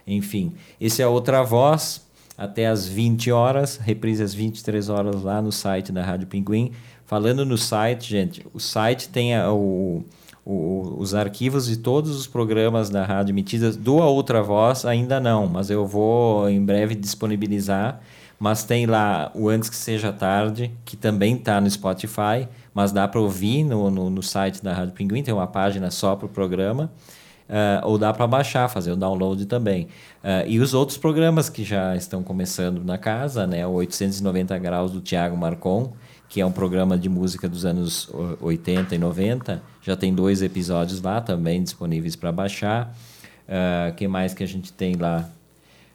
Enfim, 0.07 0.52
esse 0.81 1.02
é 1.02 1.07
outra 1.07 1.42
voz, 1.42 2.02
até 2.38 2.66
às 2.68 2.87
20 2.87 3.33
horas, 3.33 3.76
reprise 3.83 4.22
às 4.22 4.33
23 4.33 4.88
horas 4.88 5.22
lá 5.22 5.42
no 5.42 5.50
site 5.50 5.90
da 5.90 6.05
Rádio 6.05 6.29
Pinguim. 6.29 6.70
Falando 7.05 7.44
no 7.44 7.57
site, 7.59 8.09
gente, 8.09 8.46
o 8.52 8.59
site 8.61 9.09
tem 9.09 9.35
a- 9.37 9.52
o, 9.52 10.05
os 10.49 11.13
arquivos 11.13 11.67
de 11.67 11.77
todos 11.77 12.17
os 12.17 12.29
programas 12.29 12.89
da 12.89 13.05
rádio 13.05 13.33
emitidos 13.33 13.75
do 13.77 14.01
A 14.01 14.07
Outra 14.07 14.41
Voz 14.41 14.85
ainda 14.85 15.19
não, 15.19 15.49
mas 15.49 15.71
eu 15.71 15.85
vou 15.85 16.49
em 16.49 16.65
breve 16.65 16.95
disponibilizar. 16.95 18.01
Mas 18.39 18.63
tem 18.63 18.87
lá 18.87 19.33
o 19.35 19.49
Antes 19.49 19.71
Que 19.71 19.75
Seja 19.75 20.13
Tarde, 20.13 20.71
que 20.85 20.97
também 20.97 21.37
está 21.37 21.59
no 21.61 21.69
Spotify, 21.69 22.47
mas 22.73 22.93
dá 22.93 23.09
para 23.09 23.21
ouvir 23.21 23.65
no, 23.65 23.91
no, 23.91 24.11
no, 24.11 24.23
site 24.23 24.63
da 24.63 24.75
Rádio 24.75 24.93
Pinguim, 24.93 25.23
tem 25.23 25.33
uma 25.33 25.47
página 25.47 25.91
só 25.91 26.15
para 26.15 26.27
o 26.27 26.29
programa. 26.29 26.93
Uh, 27.49 27.87
ou 27.87 27.97
dá 27.97 28.13
para 28.13 28.27
baixar, 28.27 28.69
fazer 28.69 28.93
o 28.93 28.97
download 28.97 29.47
também. 29.47 29.85
Uh, 30.23 30.47
e 30.47 30.59
os 30.61 30.75
outros 30.75 30.99
programas 30.99 31.49
que 31.49 31.65
já 31.65 31.97
estão 31.97 32.23
começando 32.23 32.85
na 32.85 32.99
casa, 32.99 33.47
né? 33.47 33.67
O 33.67 33.71
890 33.71 34.59
Graus 34.59 34.91
do 34.91 35.01
Tiago 35.01 35.37
Marcon, 35.37 35.93
que 36.29 36.41
é 36.41 36.47
um 36.47 36.53
programa 36.53 36.99
de 36.99 37.09
música 37.09 37.49
dos 37.49 37.65
anos 37.65 38.09
80 38.41 38.95
e 38.95 38.99
90. 38.99 39.62
Já 39.83 39.97
tem 39.97 40.15
dois 40.15 40.43
episódios 40.43 41.01
lá 41.01 41.21
também 41.21 41.62
disponíveis 41.62 42.17
para 42.17 42.33
baixar. 42.33 42.95
O 43.49 43.91
uh, 43.91 43.95
que 43.95 44.09
mais 44.09 44.35
que 44.35 44.43
a 44.43 44.47
gente 44.47 44.73
tem 44.73 44.97
lá? 44.97 45.29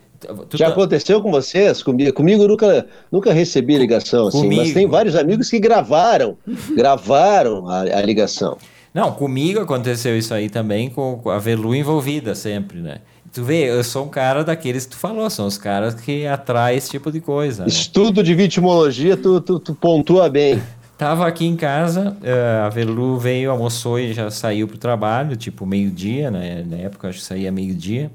Já 0.55 0.65
tá... 0.65 0.71
aconteceu 0.71 1.21
com 1.21 1.29
vocês? 1.29 1.83
Comigo, 1.83 2.11
comigo 2.11 2.47
nunca, 2.47 2.87
nunca 3.11 3.31
recebi 3.31 3.77
ligação 3.77 4.25
assim, 4.27 4.41
comigo. 4.41 4.63
mas 4.63 4.73
tem 4.73 4.87
vários 4.87 5.15
amigos 5.15 5.47
que 5.49 5.59
gravaram, 5.59 6.35
gravaram 6.75 7.67
a, 7.67 7.81
a 7.81 8.01
ligação. 8.01 8.57
Não, 8.97 9.11
comigo 9.11 9.59
aconteceu 9.59 10.17
isso 10.17 10.33
aí 10.33 10.49
também, 10.49 10.89
com 10.89 11.21
a 11.29 11.37
Velu 11.37 11.75
envolvida 11.75 12.33
sempre, 12.33 12.79
né? 12.79 12.97
Tu 13.31 13.43
vê, 13.43 13.69
eu 13.69 13.83
sou 13.83 14.05
um 14.05 14.09
cara 14.09 14.43
daqueles 14.43 14.87
que 14.87 14.93
tu 14.93 14.97
falou, 14.97 15.29
são 15.29 15.45
os 15.45 15.55
caras 15.55 15.93
que 15.93 16.25
atraem 16.25 16.79
esse 16.79 16.89
tipo 16.89 17.11
de 17.11 17.21
coisa. 17.21 17.61
Né? 17.61 17.69
Estudo 17.69 18.23
de 18.23 18.33
vitimologia, 18.33 19.15
tu, 19.15 19.39
tu, 19.39 19.59
tu 19.59 19.75
pontua 19.75 20.27
bem. 20.31 20.59
Tava 20.97 21.27
aqui 21.27 21.45
em 21.45 21.55
casa, 21.55 22.17
uh, 22.23 22.65
a 22.65 22.69
Velu 22.69 23.19
veio, 23.19 23.51
almoçou 23.51 23.99
e 23.99 24.13
já 24.13 24.31
saiu 24.31 24.67
pro 24.67 24.79
trabalho, 24.79 25.35
tipo 25.35 25.63
meio-dia, 25.63 26.31
né? 26.31 26.65
Na 26.67 26.77
época 26.77 27.09
acho 27.09 27.19
que 27.19 27.25
saía 27.25 27.51
meio-dia. 27.51 28.09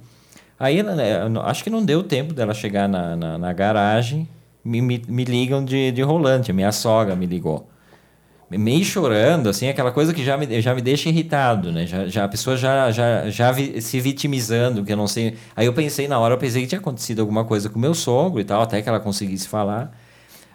Aí 0.59 0.83
né, 0.83 1.21
acho 1.45 1.63
que 1.63 1.71
não 1.71 1.85
deu 1.85 2.03
tempo 2.03 2.35
dela 2.35 2.53
chegar 2.53 2.89
na, 2.89 3.15
na, 3.15 3.39
na 3.39 3.53
garagem, 3.53 4.27
me, 4.65 4.83
me, 4.83 5.01
me, 5.07 5.25
ligam 5.25 5.65
de, 5.65 5.93
de 5.93 6.03
rolante, 6.03 6.53
minha 6.53 6.73
sogra 6.73 7.15
me 7.15 7.27
ligou. 7.27 7.69
Meio 8.59 8.85
chorando, 8.85 9.49
assim, 9.49 9.69
aquela 9.69 9.91
coisa 9.93 10.13
que 10.13 10.25
já 10.25 10.37
me, 10.37 10.61
já 10.61 10.75
me 10.75 10.81
deixa 10.81 11.09
irritado, 11.09 11.73
né? 11.73 11.87
Já, 11.87 12.07
já, 12.07 12.25
a 12.25 12.29
pessoa 12.29 12.57
já, 12.57 12.91
já, 12.91 13.31
já 13.31 13.53
vi, 13.53 13.81
se 13.81 14.01
vitimizando, 14.01 14.85
que 14.85 14.93
eu 14.93 14.97
não 14.97 15.07
sei. 15.07 15.37
Aí 15.57 15.67
eu 15.67 15.73
pensei, 15.73 16.07
na 16.09 16.19
hora, 16.19 16.35
eu 16.35 16.39
pensei 16.39 16.63
que 16.63 16.69
tinha 16.69 16.81
acontecido 16.81 17.21
alguma 17.21 17.45
coisa 17.45 17.69
com 17.69 17.79
meu 17.79 17.95
sogro 17.95 18.41
e 18.41 18.45
tal, 18.45 18.63
até 18.63 18.83
que 18.83 18.89
ela 18.89 19.01
conseguisse 19.01 19.49
falar. 19.49 19.97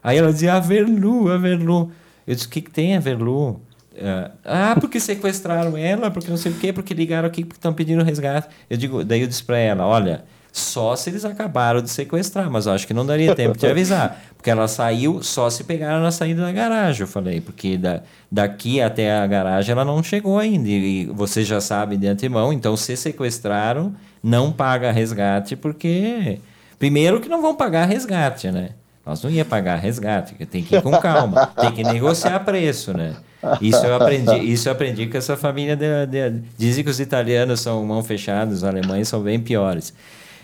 Aí 0.04 0.18
ela 0.18 0.32
dizia, 0.32 0.54
a 0.54 0.60
Verlu, 0.60 1.32
a 1.32 1.38
Verlu. 1.38 1.92
Eu 2.26 2.36
disse, 2.36 2.48
o 2.48 2.50
que, 2.50 2.62
que 2.62 2.72
tem 2.72 2.96
a 2.96 3.00
Verlu? 3.00 3.62
Uh, 3.94 4.32
ah, 4.46 4.78
porque 4.80 5.00
sequestraram 5.00 5.76
ela, 5.76 6.12
porque 6.12 6.30
não 6.30 6.38
sei 6.38 6.52
o 6.52 6.56
quê, 6.56 6.72
porque 6.72 6.94
ligaram 6.94 7.28
aqui, 7.28 7.44
porque 7.44 7.58
estão 7.58 7.74
pedindo 7.74 8.04
resgate. 8.04 8.48
Eu 8.70 8.78
digo, 8.78 9.04
daí 9.04 9.22
eu 9.22 9.28
disse 9.28 9.44
para 9.44 9.58
ela, 9.58 9.88
olha, 9.88 10.24
só 10.58 10.96
se 10.96 11.10
eles 11.10 11.24
acabaram 11.24 11.82
de 11.82 11.90
sequestrar, 11.90 12.50
mas 12.50 12.66
eu 12.66 12.74
acho 12.74 12.88
que 12.88 12.94
não 12.94 13.06
daria 13.06 13.36
tempo 13.36 13.58
de 13.58 13.68
avisar. 13.68 14.22
Porque 14.36 14.50
ela 14.50 14.68
saiu 14.68 15.22
só 15.22 15.50
se 15.50 15.64
pegaram 15.64 16.02
na 16.02 16.12
saída 16.12 16.42
da 16.42 16.52
garagem, 16.52 17.02
eu 17.02 17.08
falei, 17.08 17.42
porque 17.42 17.78
da, 17.78 18.02
daqui 18.32 18.82
até 18.82 19.18
a 19.18 19.28
garagem 19.28 19.72
ela 19.72 19.86
não 19.86 20.02
chegou 20.02 20.40
ainda. 20.40 20.68
E 20.68 21.06
você 21.06 21.44
já 21.44 21.62
sabe 21.62 21.98
de 21.98 22.08
antemão, 22.08 22.52
então 22.52 22.76
se 22.76 22.96
sequestraram, 22.98 23.94
não 24.24 24.52
paga 24.52 24.92
resgate, 24.92 25.56
porque. 25.56 26.40
Primeiro 26.80 27.20
que 27.20 27.28
não 27.28 27.42
vão 27.42 27.56
pagar 27.56 27.86
resgate, 27.86 28.52
né? 28.52 28.70
Nós 29.06 29.24
não 29.24 29.32
ia 29.32 29.46
pagar 29.46 29.78
resgate, 29.78 30.36
tem 30.46 30.62
que 30.62 30.76
ir 30.76 30.82
com 30.82 30.92
calma, 30.92 31.48
tem 31.48 31.72
que 31.72 31.82
negociar 31.82 32.40
preço, 32.42 32.96
né? 32.96 33.16
Isso 33.62 33.86
eu 33.86 33.96
aprendi, 33.96 34.38
isso 34.52 34.68
eu 34.68 34.74
aprendi 34.74 35.08
com 35.08 35.18
essa 35.18 35.38
família 35.38 35.76
de, 35.76 35.86
de, 36.08 36.42
dizem 36.58 36.84
que 36.84 36.90
os 36.90 37.00
italianos 37.00 37.62
são 37.62 37.86
mão 37.86 38.04
fechada, 38.04 38.52
os 38.52 38.64
alemães 38.64 39.08
são 39.08 39.22
bem 39.22 39.40
piores. 39.40 39.94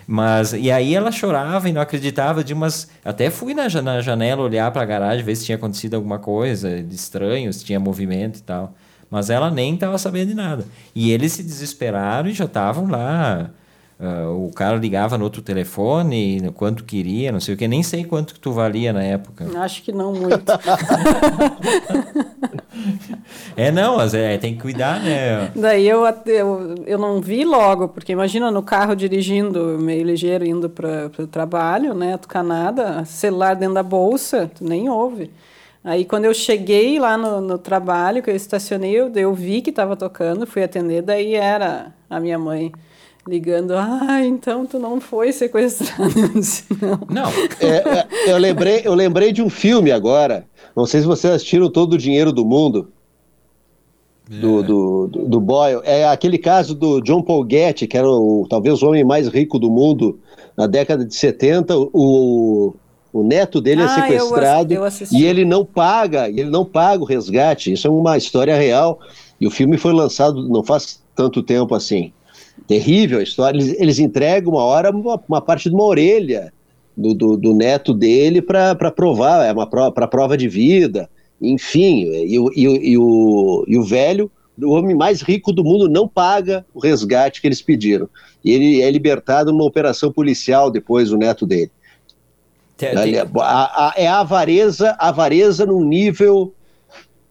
Mas 0.06 0.54
e 0.54 0.72
aí 0.72 0.94
ela 0.94 1.12
chorava 1.12 1.70
e 1.70 1.74
não 1.74 1.82
acreditava 1.82 2.44
de 2.44 2.54
umas, 2.54 2.90
até 3.04 3.30
fui 3.30 3.54
na, 3.54 3.68
na 3.82 4.02
janela 4.02 4.42
olhar 4.42 4.70
para 4.72 4.82
a 4.82 4.86
garagem 4.86 5.24
ver 5.24 5.36
se 5.36 5.46
tinha 5.46 5.56
acontecido 5.56 5.96
alguma 5.96 6.20
coisa 6.20 6.82
de 6.82 6.96
estranho, 6.96 7.52
se 7.54 7.64
tinha 7.64 7.80
movimento 7.80 8.40
e 8.40 8.44
tal. 8.44 8.74
Mas 9.10 9.30
ela 9.30 9.52
nem 9.52 9.76
estava 9.76 9.98
sabendo 9.98 10.30
de 10.30 10.34
nada. 10.34 10.66
E 10.96 11.12
eles 11.12 11.34
se 11.34 11.44
desesperaram 11.44 12.30
e 12.30 12.34
já 12.34 12.46
estavam 12.46 12.88
lá 12.88 13.52
Uh, 14.00 14.48
o 14.48 14.52
cara 14.52 14.76
ligava 14.76 15.18
no 15.18 15.24
outro 15.24 15.42
telefone, 15.42 16.52
quanto 16.56 16.84
queria, 16.84 17.32
não 17.32 17.40
sei 17.40 17.54
o 17.54 17.58
que, 17.58 17.68
nem 17.70 17.82
sei 17.82 18.04
quanto 18.04 18.34
que 18.34 18.40
tu 18.40 18.52
valia 18.52 18.92
na 18.92 19.02
época. 19.02 19.46
Acho 19.62 19.82
que 19.82 19.94
não 19.94 20.12
muito. 20.12 20.44
é, 23.56 23.72
não, 23.72 23.98
mas 23.98 24.14
é, 24.14 24.38
tem 24.38 24.56
que 24.56 24.62
cuidar, 24.62 25.00
né? 25.02 25.52
Daí 25.56 25.88
eu, 25.88 26.04
eu, 26.26 26.76
eu 26.86 26.98
não 26.98 27.22
vi 27.22 27.46
logo, 27.46 27.88
porque 27.88 28.12
imagina 28.12 28.50
no 28.52 28.64
carro 28.64 28.96
dirigindo, 28.96 29.78
meio 29.80 30.06
ligeiro, 30.06 30.46
indo 30.46 30.70
para 30.70 31.12
o 31.20 31.28
trabalho, 31.28 31.94
né? 31.94 32.18
Tocar 32.18 32.44
nada, 32.44 33.06
celular 33.06 33.56
dentro 33.56 33.76
da 33.76 33.84
bolsa, 33.84 34.50
tu 34.54 34.64
nem 34.64 34.90
ouve. 34.90 35.32
Aí 35.84 36.06
quando 36.06 36.26
eu 36.26 36.34
cheguei 36.34 36.98
lá 36.98 37.18
no, 37.18 37.42
no 37.42 37.58
trabalho, 37.58 38.24
que 38.24 38.30
eu 38.30 38.36
estacionei, 38.36 38.92
eu, 38.92 39.12
eu 39.14 39.34
vi 39.34 39.62
que 39.62 39.70
estava 39.70 39.96
tocando, 39.96 40.48
fui 40.48 40.64
atender, 40.64 41.02
daí 41.02 41.36
era 41.36 41.94
a 42.10 42.20
minha 42.20 42.40
mãe 42.40 42.72
ligando, 43.28 43.74
ah, 43.76 44.22
então 44.24 44.66
tu 44.66 44.80
não 44.80 45.00
foi 45.00 45.32
sequestrado. 45.32 46.14
não. 46.82 47.00
não. 47.10 47.32
É, 47.60 48.00
é, 48.00 48.08
eu, 48.32 48.38
lembrei, 48.38 48.82
eu 48.84 48.94
lembrei 48.94 49.32
de 49.32 49.42
um 49.42 49.50
filme 49.50 49.92
agora, 49.92 50.46
não 50.76 50.86
sei 50.86 51.02
se 51.02 51.08
vocês 51.08 51.34
assistiram 51.34 51.70
Todo 51.70 51.94
o 51.94 51.98
Dinheiro 51.98 52.32
do 52.32 52.46
Mundo, 52.46 52.92
do, 54.30 54.60
é. 54.60 54.64
do, 54.64 55.08
do, 55.08 55.26
do, 55.28 55.40
Boyle. 55.40 55.82
É 55.84 56.08
aquele 56.08 56.38
caso 56.38 56.74
do 56.74 57.02
John 57.02 57.22
Paul 57.22 57.46
Getty, 57.50 57.88
que 57.88 57.98
era 57.98 58.08
o, 58.08 58.48
talvez 58.50 58.82
o 58.82 58.88
homem 58.88 59.04
mais 59.04 59.28
rico 59.28 59.60
do 59.60 59.70
mundo 59.70 60.20
na 60.58 60.68
década 60.68 61.06
de 61.06 61.16
70. 61.16 61.76
O, 61.94 62.74
o 63.12 63.24
neto 63.24 63.62
dele 63.62 63.82
é 63.82 63.86
ah, 63.86 63.88
é 63.88 64.02
sequestrado 64.02 64.74
eu, 64.74 64.84
eu 64.84 64.92
e 65.12 65.26
ele 65.26 65.46
não 65.46 65.66
paga, 65.66 66.30
ele 66.30 66.50
não 66.50 66.66
paga 66.66 67.04
o 67.04 67.06
resgate. 67.06 67.72
Isso 67.72 67.88
é 67.88 67.90
uma 67.90 68.18
história 68.18 68.56
real. 68.56 69.00
E 69.40 69.46
o 69.46 69.52
filme 69.52 69.78
foi 69.78 69.94
lançado 69.94 70.48
não 70.48 70.64
faz 70.64 71.02
tanto 71.16 71.44
tempo 71.44 71.76
assim 71.76 72.12
terrível 72.68 73.20
a 73.20 73.24
história. 73.24 73.58
Eles, 73.58 73.80
eles 73.80 74.00
entregam 74.00 74.54
uma 74.54 74.64
hora 74.64 74.90
uma, 74.92 75.22
uma, 75.28 75.42
parte 75.42 75.70
de 75.70 75.76
uma 75.76 75.84
orelha 75.84 76.54
do, 76.96 77.14
do, 77.14 77.38
do 77.38 77.54
neto 77.54 77.94
dele 77.94 78.42
para 78.42 78.92
provar, 78.92 79.46
é 79.46 79.52
uma 79.52 79.68
prova, 79.68 79.92
para 79.92 80.08
prova 80.08 80.38
de 80.38 80.48
vida, 80.48 81.10
enfim. 81.44 82.06
E, 82.06 82.38
e, 82.56 82.92
e, 82.92 82.98
o, 82.98 83.66
e 83.68 83.78
o 83.78 83.84
velho, 83.84 84.32
o 84.62 84.72
homem 84.72 84.96
mais 84.96 85.22
rico 85.22 85.52
do 85.52 85.64
mundo, 85.64 85.90
não 85.90 86.08
paga 86.08 86.66
o 86.74 86.80
resgate 86.80 87.42
que 87.42 87.48
eles 87.48 87.62
pediram. 87.62 88.10
E 88.44 88.52
ele 88.52 88.82
é 88.82 88.90
libertado 88.90 89.52
numa 89.52 89.66
operação 89.66 90.12
policial 90.12 90.72
depois, 90.72 91.12
o 91.12 91.18
neto 91.18 91.46
dele. 91.46 91.72
Tem, 92.78 92.96
tem... 92.96 93.18
A, 93.18 93.28
a, 93.42 93.94
é 93.96 94.08
a 94.08 94.20
avareza, 94.20 94.96
a 95.00 95.10
avareza 95.10 95.66
num 95.66 95.84
nível 95.84 96.54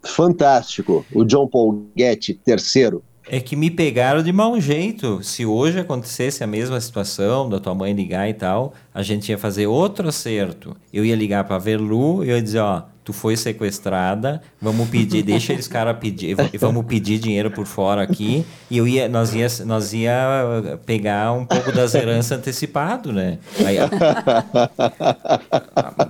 fantástico. 0.02 1.04
O 1.12 1.24
John 1.24 1.46
Paul 1.46 1.86
Getty, 1.96 2.34
terceiro. 2.34 3.02
É 3.28 3.40
que 3.40 3.54
me 3.54 3.70
pegaram 3.70 4.22
de 4.22 4.32
mau 4.32 4.60
jeito. 4.60 5.22
Se 5.22 5.46
hoje 5.46 5.78
acontecesse 5.78 6.42
a 6.42 6.46
mesma 6.46 6.80
situação 6.80 7.48
da 7.48 7.60
tua 7.60 7.74
mãe 7.74 7.92
ligar 7.92 8.28
e 8.28 8.34
tal, 8.34 8.74
a 8.94 9.02
gente 9.02 9.30
ia 9.30 9.38
fazer 9.38 9.66
outro 9.66 10.08
acerto. 10.08 10.76
Eu 10.92 11.04
ia 11.04 11.16
ligar 11.16 11.44
para 11.44 11.58
Verlu 11.58 12.24
e 12.24 12.30
eu 12.30 12.36
ia 12.36 12.42
dizer, 12.42 12.60
ó, 12.60 12.82
tu 13.04 13.12
foi 13.12 13.36
sequestrada, 13.36 14.40
vamos 14.60 14.88
pedir, 14.88 15.22
deixa 15.22 15.52
eles 15.52 15.66
cara 15.66 15.92
pedir, 15.92 16.36
vamos 16.58 16.86
pedir 16.86 17.18
dinheiro 17.18 17.50
por 17.50 17.66
fora 17.66 18.02
aqui, 18.02 18.44
e 18.70 18.78
eu 18.78 18.86
ia, 18.86 19.08
nós 19.08 19.34
ia, 19.34 19.48
nós 19.66 19.92
ia 19.92 20.78
pegar 20.86 21.32
um 21.32 21.44
pouco 21.44 21.72
das 21.72 21.94
heranças 21.94 22.38
antecipado, 22.38 23.12
né? 23.12 23.38
Aí, 23.64 23.76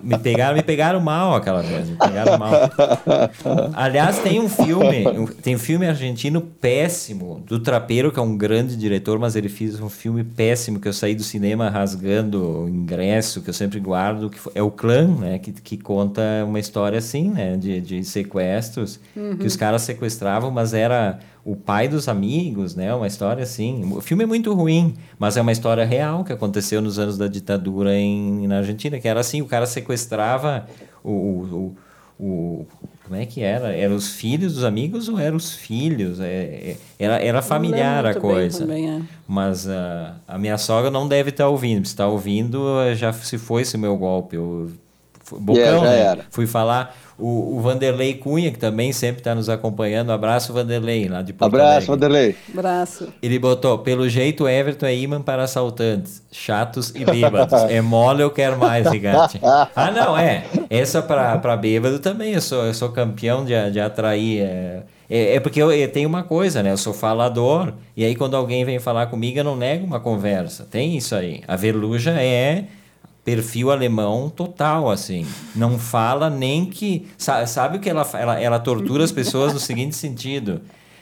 me 0.03 0.19
pegaram, 0.19 0.57
me 0.57 0.63
pegaram 0.63 1.01
mal 1.01 1.35
aquela 1.35 1.63
vez, 1.63 1.89
me 1.89 1.97
pegaram 1.97 2.37
mal. 2.39 2.53
Aliás, 3.73 4.19
tem 4.19 4.39
um 4.39 4.49
filme, 4.49 5.05
tem 5.43 5.57
um 5.57 5.59
filme 5.59 5.87
argentino 5.87 6.43
péssimo 6.43 7.43
do 7.47 7.59
Trapeiro, 7.59 8.13
que 8.13 8.19
é 8.19 8.23
um 8.23 8.37
grande 8.37 8.77
diretor, 8.77 9.19
mas 9.19 9.35
ele 9.35 9.49
fez 9.49 9.81
um 9.81 9.89
filme 9.89 10.23
péssimo 10.23 10.79
que 10.79 10.89
eu 10.89 10.93
saí 10.93 11.15
do 11.15 11.23
cinema 11.23 11.71
rasgando 11.71 12.69
ingresso 12.73 13.43
que 13.43 13.51
eu 13.51 13.55
sempre 13.55 13.79
guardo, 13.81 14.31
que 14.31 14.39
é 14.55 14.63
o 14.63 14.71
Clã, 14.71 15.07
né, 15.07 15.39
que, 15.39 15.53
que 15.53 15.77
conta 15.77 16.23
uma 16.47 16.59
história 16.59 16.99
assim, 16.99 17.29
né, 17.29 17.57
de, 17.57 17.81
de 17.81 18.05
sequestros, 18.05 19.01
uhum. 19.17 19.37
que 19.37 19.47
os 19.47 19.57
caras 19.57 19.83
sequestravam, 19.83 20.51
mas 20.51 20.75
era 20.75 21.19
o 21.45 21.57
pai 21.57 21.89
dos 21.89 22.09
amigos, 22.09 22.77
né? 22.77 22.95
Uma 22.95 23.07
história 23.09 23.43
assim. 23.43 23.93
O 23.93 24.01
filme 24.01 24.23
é 24.23 24.27
muito 24.27 24.55
ruim, 24.55 24.95
mas 25.19 25.37
é 25.37 25.41
uma 25.41 25.51
história 25.51 25.85
real 25.85 26.23
que 26.23 26.33
aconteceu 26.33 26.81
nos 26.81 26.99
anos 26.99 27.19
da 27.19 27.27
ditadura 27.27 27.97
em, 27.97 28.47
na 28.47 28.59
Argentina, 28.59 29.01
que 29.01 29.09
era 29.09 29.21
assim, 29.21 29.43
o 29.43 29.47
cara 29.47 29.67
sequestrava 29.67 30.67
o, 31.03 31.11
o, 31.11 31.77
o 32.21 32.67
como 33.13 33.21
é 33.21 33.27
que 33.27 33.43
era? 33.43 33.77
Eram 33.77 33.95
os 33.95 34.15
filhos 34.15 34.55
dos 34.55 34.65
amigos 34.65 35.07
ou 35.07 35.19
eram 35.19 35.37
os 35.37 35.53
filhos? 35.53 36.19
É, 36.19 36.25
é, 36.25 36.77
era, 36.99 37.23
era 37.23 37.43
familiar 37.43 38.07
a 38.07 38.15
coisa. 38.15 38.61
Também, 38.61 38.91
é. 38.91 39.03
Mas 39.29 39.67
uh, 39.67 40.15
a 40.27 40.39
minha 40.39 40.57
sogra 40.57 40.91
não 40.91 41.07
deve 41.07 41.29
estar 41.29 41.47
ouvindo. 41.47 41.85
Se 41.85 41.93
está 41.93 42.07
ouvindo, 42.07 42.59
já 42.95 43.13
se 43.13 43.37
foi 43.37 43.63
esse 43.63 43.77
meu 43.77 43.99
golpe. 43.99 44.37
Eu, 44.37 44.71
bocão, 45.41 45.63
yeah, 45.63 45.83
né? 45.83 46.01
Era. 46.01 46.27
Fui 46.31 46.47
falar 46.47 46.95
o, 47.19 47.57
o 47.57 47.61
Vanderlei 47.61 48.15
Cunha, 48.15 48.51
que 48.51 48.59
também 48.59 48.93
sempre 48.93 49.21
está 49.21 49.35
nos 49.35 49.49
acompanhando. 49.49 50.11
Abraço, 50.11 50.53
Vanderlei, 50.53 51.09
lá 51.09 51.23
de 51.23 51.33
Porto 51.33 51.55
Abraço, 51.55 51.69
Alegre. 51.69 51.87
Vanderlei. 51.87 52.37
Abraço. 52.53 53.09
Ele 53.23 53.39
botou, 53.39 53.79
pelo 53.79 54.09
jeito, 54.09 54.49
Everton 54.49 54.87
é 54.87 54.97
imã 54.97 55.23
para 55.23 55.45
assaltantes, 55.45 56.23
chatos 56.33 56.93
e 56.95 57.05
bêbados. 57.05 57.53
é 57.71 57.81
mole, 57.81 58.23
eu 58.23 58.31
quero 58.31 58.59
mais, 58.59 58.89
Rigatti. 58.91 59.39
ah, 59.43 59.91
não, 59.91 60.19
é. 60.19 60.45
Essa 60.69 61.01
para 61.01 61.57
bêbado 61.57 61.99
também, 61.99 62.33
eu 62.33 62.41
sou, 62.41 62.65
eu 62.65 62.75
sou 62.75 62.89
campeão 62.89 63.45
de, 63.45 63.71
de 63.71 63.81
atrair... 63.81 64.43
É, 64.43 64.83
é, 65.11 65.35
é 65.37 65.41
porque 65.41 65.61
eu, 65.61 65.71
eu, 65.71 65.93
tenho 65.93 66.09
uma 66.09 66.23
coisa, 66.23 66.63
né? 66.63 66.73
Eu 66.73 66.79
sou 66.79 66.95
falador, 66.95 67.75
e 67.95 68.03
aí 68.03 68.17
quando 68.17 68.35
alguém 68.35 68.65
vem 68.65 68.79
falar 68.79 69.07
comigo, 69.07 69.39
eu 69.39 69.45
não 69.45 69.55
nego 69.55 69.85
uma 69.85 70.01
conversa. 70.01 70.67
Tem 70.71 70.97
isso 70.97 71.15
aí. 71.15 71.43
A 71.47 71.55
Verluja 71.55 72.13
é 72.13 72.65
perfil 73.25 73.71
alemão 73.71 74.29
total, 74.29 74.91
assim. 74.91 75.27
Não 75.55 75.79
fala 75.79 76.29
nem 76.29 76.67
que. 76.67 77.07
Sabe 77.19 77.77
o 77.77 77.81
que 77.81 77.89
ela, 77.89 78.09
ela, 78.15 78.41
ela 78.41 78.59
tortura 78.59 79.05
as 79.05 79.13
pessoas 79.13 79.53
no 79.53 79.61
seguinte 79.61 79.95
sentido? 79.97 80.61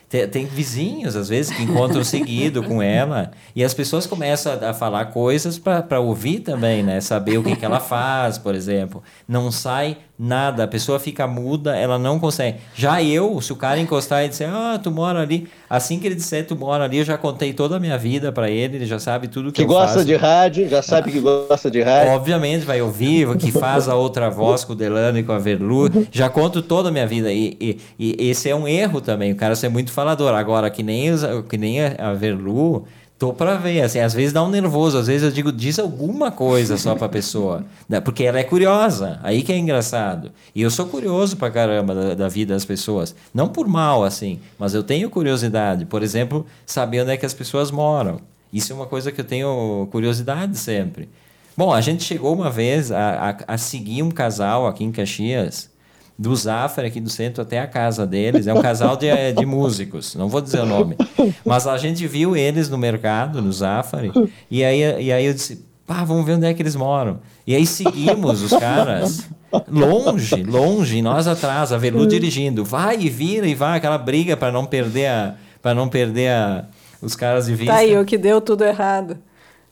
Tem, 0.08 0.26
tem, 0.26 0.44
vizinhos, 0.44 1.14
às 1.14 1.28
vezes, 1.28 1.56
que 1.56 1.62
encontram 1.62 2.02
seguido 2.02 2.64
com 2.64 2.82
ela, 2.82 3.30
e 3.54 3.62
as 3.62 3.72
pessoas 3.72 4.08
começam 4.08 4.52
a, 4.52 4.70
a 4.70 4.74
falar 4.74 5.06
coisas 5.06 5.56
para 5.56 6.00
ouvir 6.00 6.40
também, 6.40 6.82
né? 6.82 7.00
Saber 7.00 7.38
o 7.38 7.44
que, 7.44 7.54
que 7.54 7.64
ela 7.64 7.78
faz, 7.78 8.36
por 8.36 8.56
exemplo. 8.56 9.02
Não 9.28 9.52
sai 9.52 9.98
nada, 10.20 10.64
a 10.64 10.68
pessoa 10.68 11.00
fica 11.00 11.26
muda, 11.26 11.74
ela 11.74 11.98
não 11.98 12.20
consegue. 12.20 12.58
Já 12.74 13.02
eu, 13.02 13.40
se 13.40 13.54
o 13.54 13.56
cara 13.56 13.80
encostar 13.80 14.22
e 14.22 14.28
disser, 14.28 14.50
ah, 14.52 14.78
tu 14.78 14.90
mora 14.90 15.22
ali, 15.22 15.48
assim 15.68 15.98
que 15.98 16.06
ele 16.06 16.14
disser 16.14 16.46
tu 16.46 16.54
mora 16.54 16.84
ali, 16.84 16.98
eu 16.98 17.04
já 17.04 17.16
contei 17.16 17.54
toda 17.54 17.76
a 17.76 17.80
minha 17.80 17.96
vida 17.96 18.30
para 18.30 18.50
ele, 18.50 18.76
ele 18.76 18.86
já 18.86 18.98
sabe 18.98 19.28
tudo 19.28 19.50
que, 19.50 19.62
que 19.62 19.66
gosta 19.66 19.94
faço. 19.94 20.04
de 20.04 20.14
rádio, 20.14 20.68
já 20.68 20.82
sabe 20.82 21.10
que 21.10 21.20
gosta 21.20 21.70
de 21.70 21.80
rádio. 21.80 22.12
Obviamente 22.12 22.66
vai 22.66 22.82
ouvir, 22.82 23.34
que 23.38 23.50
faz 23.50 23.88
a 23.88 23.94
outra 23.94 24.28
voz 24.28 24.62
com 24.62 24.74
o 24.74 24.76
Delano 24.76 25.18
e 25.18 25.22
com 25.22 25.32
a 25.32 25.38
Verlu, 25.38 25.88
já 26.12 26.28
conto 26.28 26.60
toda 26.60 26.90
a 26.90 26.92
minha 26.92 27.06
vida 27.06 27.32
e, 27.32 27.56
e, 27.58 27.78
e, 27.98 28.28
esse 28.30 28.50
é 28.50 28.54
um 28.54 28.68
erro 28.68 29.00
também, 29.00 29.32
o 29.32 29.36
cara 29.36 29.56
ser 29.56 29.70
muito 29.70 29.90
falador. 29.90 30.34
Agora 30.34 30.68
que 30.68 30.82
nem, 30.82 31.10
que 31.48 31.56
nem 31.56 31.80
a 31.80 32.12
Verlu, 32.12 32.84
Tô 33.20 33.34
pra 33.34 33.58
ver, 33.58 33.82
assim, 33.82 33.98
às 33.98 34.14
vezes 34.14 34.32
dá 34.32 34.42
um 34.42 34.48
nervoso, 34.48 34.96
às 34.96 35.06
vezes 35.06 35.22
eu 35.22 35.30
digo, 35.30 35.52
diz 35.52 35.78
alguma 35.78 36.30
coisa 36.30 36.78
só 36.78 36.94
pra 36.94 37.06
pessoa, 37.06 37.66
né? 37.86 38.00
porque 38.00 38.24
ela 38.24 38.38
é 38.38 38.44
curiosa, 38.44 39.20
aí 39.22 39.42
que 39.42 39.52
é 39.52 39.58
engraçado. 39.58 40.32
E 40.54 40.62
eu 40.62 40.70
sou 40.70 40.86
curioso 40.86 41.36
pra 41.36 41.50
caramba 41.50 41.94
da, 41.94 42.14
da, 42.14 42.28
vida 42.28 42.54
das 42.54 42.64
pessoas, 42.64 43.14
não 43.34 43.46
por 43.46 43.68
mal, 43.68 44.04
assim, 44.04 44.40
mas 44.58 44.72
eu 44.72 44.82
tenho 44.82 45.10
curiosidade, 45.10 45.84
por 45.84 46.02
exemplo, 46.02 46.46
saber 46.64 47.02
onde 47.02 47.12
é 47.12 47.16
que 47.18 47.26
as 47.26 47.34
pessoas 47.34 47.70
moram. 47.70 48.22
Isso 48.50 48.72
é 48.72 48.74
uma 48.74 48.86
coisa 48.86 49.12
que 49.12 49.20
eu 49.20 49.24
tenho 49.26 49.86
curiosidade 49.92 50.56
sempre. 50.56 51.06
Bom, 51.54 51.74
a 51.74 51.82
gente 51.82 52.02
chegou 52.02 52.34
uma 52.34 52.48
vez 52.48 52.90
a, 52.90 53.36
a, 53.46 53.54
a 53.54 53.58
seguir 53.58 54.02
um 54.02 54.10
casal 54.10 54.66
aqui 54.66 54.82
em 54.82 54.90
Caxias, 54.90 55.68
do 56.20 56.36
Zafra, 56.36 56.86
aqui 56.86 57.00
do 57.00 57.08
centro, 57.08 57.40
até 57.40 57.58
a 57.60 57.66
casa 57.66 58.06
deles. 58.06 58.46
É 58.46 58.52
um 58.52 58.60
casal 58.60 58.94
de, 58.94 59.06
eh, 59.06 59.32
de 59.32 59.46
músicos, 59.46 60.14
não 60.14 60.28
vou 60.28 60.42
dizer 60.42 60.60
o 60.60 60.66
nome. 60.66 60.94
Mas 61.46 61.66
a 61.66 61.78
gente 61.78 62.06
viu 62.06 62.36
eles 62.36 62.68
no 62.68 62.76
mercado, 62.76 63.40
no 63.40 63.50
Zafari, 63.50 64.12
e 64.50 64.62
aí, 64.62 65.02
e 65.02 65.10
aí 65.10 65.24
eu 65.24 65.32
disse, 65.32 65.64
pá, 65.86 66.04
vamos 66.04 66.26
ver 66.26 66.34
onde 66.34 66.44
é 66.44 66.52
que 66.52 66.60
eles 66.60 66.76
moram. 66.76 67.20
E 67.46 67.56
aí 67.56 67.64
seguimos 67.66 68.42
os 68.42 68.50
caras, 68.52 69.30
longe, 69.66 70.42
longe, 70.42 71.00
nós 71.00 71.26
atrás, 71.26 71.72
a 71.72 71.78
Velu 71.78 72.06
dirigindo, 72.06 72.66
vai 72.66 73.00
e 73.00 73.08
vira 73.08 73.46
e 73.46 73.54
vai, 73.54 73.78
aquela 73.78 73.96
briga 73.96 74.36
para 74.36 74.52
não 74.52 74.66
perder 74.66 75.06
a, 75.06 75.36
para 75.62 75.74
não 75.74 75.88
perder 75.88 76.32
a, 76.32 76.66
os 77.00 77.16
caras 77.16 77.46
de 77.46 77.54
vista. 77.54 77.72
Tá 77.72 77.78
aí, 77.78 77.96
o 77.96 78.04
que 78.04 78.18
deu 78.18 78.42
tudo 78.42 78.62
errado. 78.62 79.16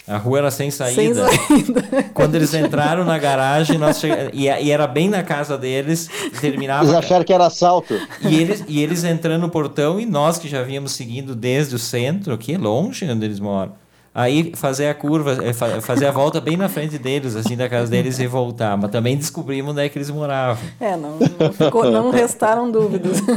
A 0.09 0.16
rua 0.16 0.38
era 0.38 0.50
sem 0.50 0.70
saída. 0.70 1.28
Sem 1.28 1.64
saída. 1.64 2.04
Quando 2.14 2.34
eles 2.34 2.54
entraram 2.54 3.04
na 3.04 3.18
garagem, 3.18 3.76
nós 3.76 4.00
che... 4.00 4.09
e, 4.32 4.44
e, 4.46 4.70
era 4.70 4.86
bem 4.86 5.09
na 5.09 5.22
casa 5.22 5.59
deles, 5.59 6.09
terminava. 6.40 6.84
Eles 6.84 6.94
acharam 6.94 7.24
que 7.24 7.32
era 7.32 7.46
assalto. 7.46 7.94
E 8.22 8.40
eles, 8.40 8.64
e 8.66 8.82
eles 8.82 9.04
entrando 9.04 9.42
no 9.42 9.50
portão 9.50 10.00
e 10.00 10.06
nós 10.06 10.38
que 10.38 10.48
já 10.48 10.62
vínhamos 10.62 10.92
seguindo 10.92 11.34
desde 11.34 11.74
o 11.74 11.78
centro, 11.78 12.32
aqui 12.32 12.56
longe 12.56 13.04
onde 13.04 13.24
eles 13.24 13.38
moram 13.38 13.72
aí 14.14 14.52
fazer 14.54 14.88
a 14.88 14.94
curva, 14.94 15.38
é, 15.44 15.52
fazer 15.80 16.06
a 16.06 16.11
volta 16.11 16.40
bem 16.40 16.56
na 16.56 16.68
frente 16.68 16.98
deles, 16.98 17.36
assim, 17.36 17.56
da 17.56 17.68
casa 17.68 17.90
deles 17.90 18.18
e 18.18 18.26
voltar. 18.26 18.76
Mas 18.76 18.90
também 18.90 19.16
descobrimos 19.16 19.72
onde 19.72 19.82
é 19.82 19.88
que 19.88 19.98
eles 19.98 20.11
moravam. 20.11 20.62
É, 20.80 20.96
não, 20.96 21.18
não, 21.18 21.52
ficou, 21.52 21.90
não 21.90 22.11
restaram 22.11 22.70
dúvidas. 22.70 23.18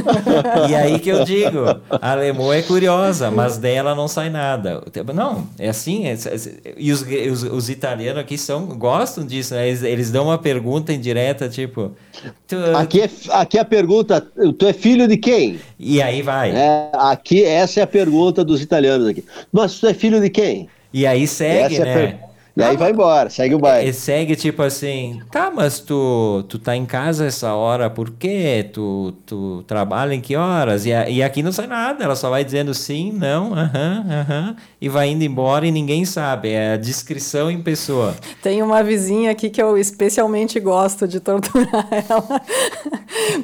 E 0.68 0.74
aí 0.74 0.98
que 0.98 1.08
eu 1.08 1.24
digo, 1.24 1.64
a 1.90 2.14
Lemô 2.14 2.52
é 2.52 2.62
curiosa, 2.62 3.30
mas 3.30 3.56
dela 3.56 3.94
não 3.94 4.06
sai 4.06 4.30
nada. 4.30 4.82
Não, 5.14 5.46
é 5.58 5.68
assim, 5.68 6.06
é, 6.06 6.12
é, 6.12 6.74
e 6.76 6.92
os, 6.92 7.02
os, 7.02 7.42
os, 7.42 7.70
italianos 7.70 8.20
aqui 8.20 8.38
são, 8.38 8.66
gostam 8.66 9.24
disso, 9.24 9.54
né? 9.54 9.68
eles, 9.68 9.82
eles 9.82 10.10
dão 10.10 10.24
uma 10.24 10.38
pergunta 10.38 10.92
indireta, 10.92 11.48
tipo... 11.48 11.92
Tu, 12.46 12.56
aqui, 12.76 13.00
é, 13.00 13.10
aqui 13.30 13.58
é 13.58 13.60
a 13.60 13.64
pergunta, 13.64 14.20
tu 14.58 14.66
é 14.66 14.72
filho 14.72 15.08
de 15.08 15.16
quem? 15.16 15.58
E 15.78 16.00
aí 16.00 16.22
vai. 16.22 16.50
É, 16.50 16.90
aqui, 16.94 17.44
essa 17.44 17.80
é 17.80 17.82
a 17.82 17.86
pergunta 17.86 18.44
dos 18.44 18.60
italianos 18.60 19.08
aqui. 19.08 19.24
Mas 19.50 19.78
tu 19.78 19.86
é 19.86 19.94
filho 19.94 20.20
de 20.20 20.30
quem? 20.30 20.68
E 20.92 21.06
aí 21.06 21.26
segue, 21.26 21.74
Essa 21.74 21.82
é 21.82 21.94
né? 21.94 22.04
É 22.04 22.32
e 22.54 22.62
aí 22.62 22.76
vai 22.76 22.90
embora, 22.90 23.30
segue 23.30 23.54
o 23.54 23.58
baile. 23.58 23.88
E 23.88 23.94
segue 23.94 24.36
tipo 24.36 24.62
assim, 24.62 25.22
tá, 25.30 25.50
mas 25.50 25.80
tu, 25.80 26.44
tu 26.50 26.58
tá 26.58 26.76
em 26.76 26.84
casa 26.84 27.24
essa 27.24 27.54
hora, 27.54 27.88
por 27.88 28.10
quê? 28.10 28.68
Tu, 28.70 29.14
tu 29.24 29.64
trabalha 29.66 30.12
em 30.12 30.20
que 30.20 30.36
horas? 30.36 30.84
E, 30.84 30.92
a, 30.92 31.08
e 31.08 31.22
aqui 31.22 31.42
não 31.42 31.50
sai 31.50 31.66
nada, 31.66 32.04
ela 32.04 32.14
só 32.14 32.28
vai 32.28 32.44
dizendo 32.44 32.74
sim, 32.74 33.10
não, 33.10 33.54
aham, 33.54 34.04
aham, 34.06 34.56
e 34.78 34.86
vai 34.86 35.08
indo 35.08 35.24
embora 35.24 35.66
e 35.66 35.70
ninguém 35.70 36.04
sabe, 36.04 36.50
é 36.50 36.74
a 36.74 36.76
descrição 36.76 37.50
em 37.50 37.62
pessoa. 37.62 38.14
Tem 38.42 38.62
uma 38.62 38.82
vizinha 38.82 39.30
aqui 39.30 39.48
que 39.48 39.62
eu 39.62 39.78
especialmente 39.78 40.60
gosto 40.60 41.08
de 41.08 41.20
torturar 41.20 41.88
ela, 42.06 42.42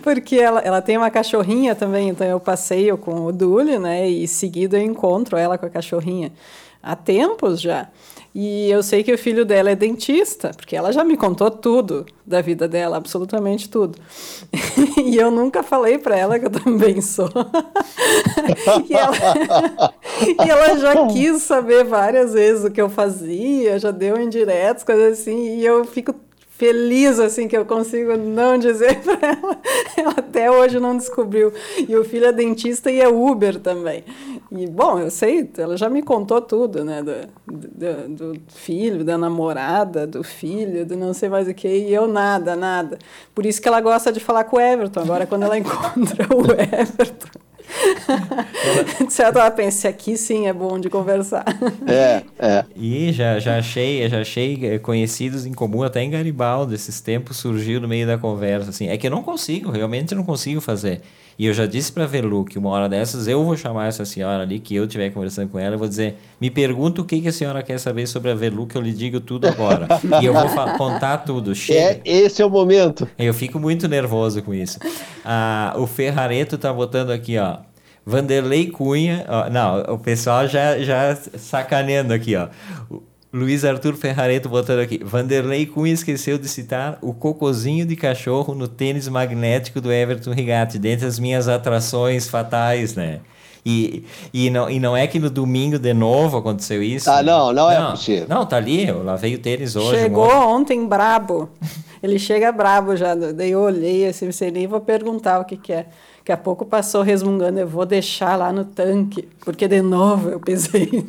porque 0.02 0.36
ela, 0.36 0.60
ela 0.60 0.82
tem 0.82 0.98
uma 0.98 1.10
cachorrinha 1.10 1.74
também, 1.74 2.10
então 2.10 2.26
eu 2.26 2.38
passeio 2.38 2.98
com 2.98 3.24
o 3.24 3.32
Dully, 3.32 3.78
né, 3.78 4.06
e 4.06 4.28
seguido 4.28 4.76
eu 4.76 4.82
encontro 4.82 5.38
ela 5.38 5.56
com 5.56 5.64
a 5.64 5.70
cachorrinha 5.70 6.30
há 6.82 6.96
tempos 6.96 7.60
já. 7.60 7.88
E 8.34 8.70
eu 8.70 8.82
sei 8.82 9.02
que 9.02 9.12
o 9.12 9.18
filho 9.18 9.44
dela 9.44 9.70
é 9.70 9.74
dentista, 9.74 10.50
porque 10.54 10.76
ela 10.76 10.92
já 10.92 11.02
me 11.02 11.16
contou 11.16 11.50
tudo 11.50 12.06
da 12.24 12.40
vida 12.40 12.68
dela, 12.68 12.96
absolutamente 12.96 13.68
tudo. 13.68 13.98
e 15.02 15.16
eu 15.16 15.30
nunca 15.30 15.62
falei 15.62 15.98
para 15.98 16.16
ela 16.16 16.38
que 16.38 16.46
eu 16.46 16.50
também 16.50 17.00
sou. 17.00 17.28
e, 18.88 18.94
ela, 18.94 19.16
e 20.46 20.50
ela 20.50 20.78
já 20.78 21.06
quis 21.08 21.42
saber 21.42 21.84
várias 21.84 22.32
vezes 22.32 22.64
o 22.64 22.70
que 22.70 22.80
eu 22.80 22.88
fazia, 22.88 23.78
já 23.78 23.90
deu 23.90 24.20
indiretos, 24.20 24.84
coisas 24.84 25.18
assim, 25.18 25.56
e 25.58 25.66
eu 25.66 25.84
fico 25.84 26.14
feliz 26.58 27.20
assim 27.20 27.46
que 27.46 27.56
eu 27.56 27.64
consigo 27.64 28.16
não 28.16 28.58
dizer 28.58 28.98
para 29.00 29.28
ela. 29.28 29.58
Ela 29.96 30.14
até 30.16 30.50
hoje 30.50 30.80
não 30.80 30.96
descobriu. 30.96 31.52
E 31.88 31.94
o 31.94 32.04
filho 32.04 32.26
é 32.26 32.32
dentista 32.32 32.90
e 32.90 33.00
é 33.00 33.08
Uber 33.08 33.60
também. 33.60 34.04
E 34.50 34.66
bom, 34.66 34.98
eu 34.98 35.10
sei, 35.10 35.48
ela 35.56 35.76
já 35.76 35.88
me 35.88 36.02
contou 36.02 36.40
tudo, 36.40 36.84
né, 36.84 37.02
do, 37.02 37.12
do, 37.46 38.32
do 38.32 38.40
filho, 38.48 39.04
da 39.04 39.16
namorada, 39.16 40.06
do 40.06 40.24
filho, 40.24 40.84
do 40.84 40.96
não 40.96 41.14
sei 41.14 41.28
mais 41.28 41.46
o 41.46 41.54
que, 41.54 41.68
e 41.68 41.94
eu 41.94 42.08
nada, 42.08 42.56
nada. 42.56 42.98
Por 43.34 43.46
isso 43.46 43.62
que 43.62 43.68
ela 43.68 43.80
gosta 43.80 44.10
de 44.10 44.18
falar 44.18 44.44
com 44.44 44.56
o 44.56 44.60
Everton. 44.60 45.00
Agora 45.00 45.26
quando 45.26 45.44
ela 45.44 45.56
encontra 45.58 46.26
o 46.34 46.42
Everton, 46.50 47.38
certo, 49.08 49.38
ela 49.38 49.50
pensa, 49.50 49.88
aqui 49.88 50.16
sim 50.16 50.46
é 50.46 50.52
bom 50.52 50.78
de 50.78 50.88
conversar. 50.88 51.44
É, 51.86 52.22
é. 52.38 52.64
E 52.74 53.12
já, 53.12 53.38
já 53.38 53.58
achei, 53.58 54.08
já 54.08 54.20
achei 54.20 54.74
eh, 54.74 54.78
conhecidos 54.78 55.46
em 55.46 55.52
comum, 55.52 55.82
até 55.82 56.02
em 56.02 56.10
Garibaldi, 56.10 56.74
esses 56.74 57.00
tempos 57.00 57.36
surgiu 57.36 57.80
no 57.80 57.88
meio 57.88 58.06
da 58.06 58.18
conversa, 58.18 58.70
assim. 58.70 58.88
É 58.88 58.96
que 58.96 59.06
eu 59.06 59.10
não 59.10 59.22
consigo, 59.22 59.70
realmente 59.70 60.14
não 60.14 60.24
consigo 60.24 60.60
fazer. 60.60 61.02
E 61.38 61.46
eu 61.46 61.54
já 61.54 61.66
disse 61.66 61.92
para 61.92 62.04
Velu 62.04 62.44
que 62.44 62.58
uma 62.58 62.68
hora 62.70 62.88
dessas 62.88 63.28
eu 63.28 63.44
vou 63.44 63.56
chamar 63.56 63.86
essa 63.86 64.04
senhora 64.04 64.42
ali, 64.42 64.58
que 64.58 64.74
eu 64.74 64.84
estiver 64.84 65.10
conversando 65.10 65.48
com 65.48 65.58
ela, 65.58 65.76
eu 65.76 65.78
vou 65.78 65.86
dizer, 65.86 66.16
me 66.40 66.50
pergunta 66.50 67.00
o 67.00 67.04
que, 67.04 67.20
que 67.20 67.28
a 67.28 67.32
senhora 67.32 67.62
quer 67.62 67.78
saber 67.78 68.08
sobre 68.08 68.32
a 68.32 68.34
Velu, 68.34 68.66
que 68.66 68.76
eu 68.76 68.82
lhe 68.82 68.92
digo 68.92 69.20
tudo 69.20 69.46
agora. 69.46 69.86
e 70.20 70.24
eu 70.26 70.32
vou 70.32 70.48
contar 70.76 71.18
tudo. 71.18 71.54
Chega. 71.54 72.00
É, 72.04 72.10
esse 72.24 72.42
é 72.42 72.46
o 72.46 72.50
momento. 72.50 73.08
Eu 73.16 73.32
fico 73.32 73.60
muito 73.60 73.86
nervoso 73.86 74.42
com 74.42 74.52
isso. 74.52 74.80
Ah, 75.24 75.74
o 75.76 75.86
Ferrareto 75.86 76.58
tá 76.58 76.72
botando 76.72 77.10
aqui, 77.10 77.38
ó. 77.38 77.58
Vanderlei 78.04 78.68
Cunha, 78.70 79.24
ó, 79.28 79.50
não, 79.50 79.94
o 79.94 79.98
pessoal 79.98 80.48
já, 80.48 80.78
já 80.78 81.14
sacaneando 81.14 82.12
aqui, 82.14 82.34
ó. 82.34 82.48
Luiz 83.32 83.62
Arthur 83.62 83.94
Ferrareto 83.94 84.48
botando 84.48 84.80
aqui. 84.80 85.00
Vanderlei 85.04 85.66
Cunha 85.66 85.92
esqueceu 85.92 86.38
de 86.38 86.48
citar 86.48 86.98
o 87.02 87.12
cocozinho 87.12 87.84
de 87.84 87.94
cachorro 87.94 88.54
no 88.54 88.66
tênis 88.66 89.06
magnético 89.06 89.80
do 89.80 89.92
Everton 89.92 90.32
Rigatti, 90.32 90.78
dentre 90.78 91.06
as 91.06 91.18
minhas 91.18 91.46
atrações 91.46 92.26
fatais, 92.26 92.94
né? 92.94 93.20
E, 93.66 94.02
e, 94.32 94.48
não, 94.48 94.70
e 94.70 94.80
não 94.80 94.96
é 94.96 95.06
que 95.06 95.18
no 95.18 95.28
domingo 95.28 95.78
de 95.78 95.92
novo 95.92 96.38
aconteceu 96.38 96.82
isso? 96.82 97.10
Ah, 97.10 97.22
não, 97.22 97.52
não, 97.52 97.70
é 97.70 97.78
não 97.78 97.88
é 97.88 97.90
possível. 97.90 98.26
Não, 98.26 98.46
tá 98.46 98.56
ali, 98.56 98.88
eu 98.88 99.02
lavei 99.02 99.34
o 99.34 99.38
tênis 99.38 99.76
hoje. 99.76 100.00
Chegou 100.00 100.30
ontem 100.30 100.86
brabo. 100.86 101.50
Ele 102.02 102.18
chega 102.18 102.50
brabo 102.50 102.96
já. 102.96 103.14
Daí 103.14 103.50
eu 103.50 103.60
olhei 103.60 104.06
assim, 104.06 104.30
nem 104.50 104.66
vou 104.66 104.80
perguntar 104.80 105.38
o 105.40 105.44
que, 105.44 105.56
que 105.56 105.72
é. 105.72 105.86
Daqui 106.28 106.32
a 106.32 106.44
pouco 106.44 106.66
passou 106.66 107.00
resmungando, 107.00 107.58
eu 107.58 107.66
vou 107.66 107.86
deixar 107.86 108.36
lá 108.36 108.52
no 108.52 108.62
tanque, 108.62 109.26
porque 109.40 109.66
de 109.66 109.80
novo 109.80 110.28
eu 110.28 110.38
pisei. 110.38 111.06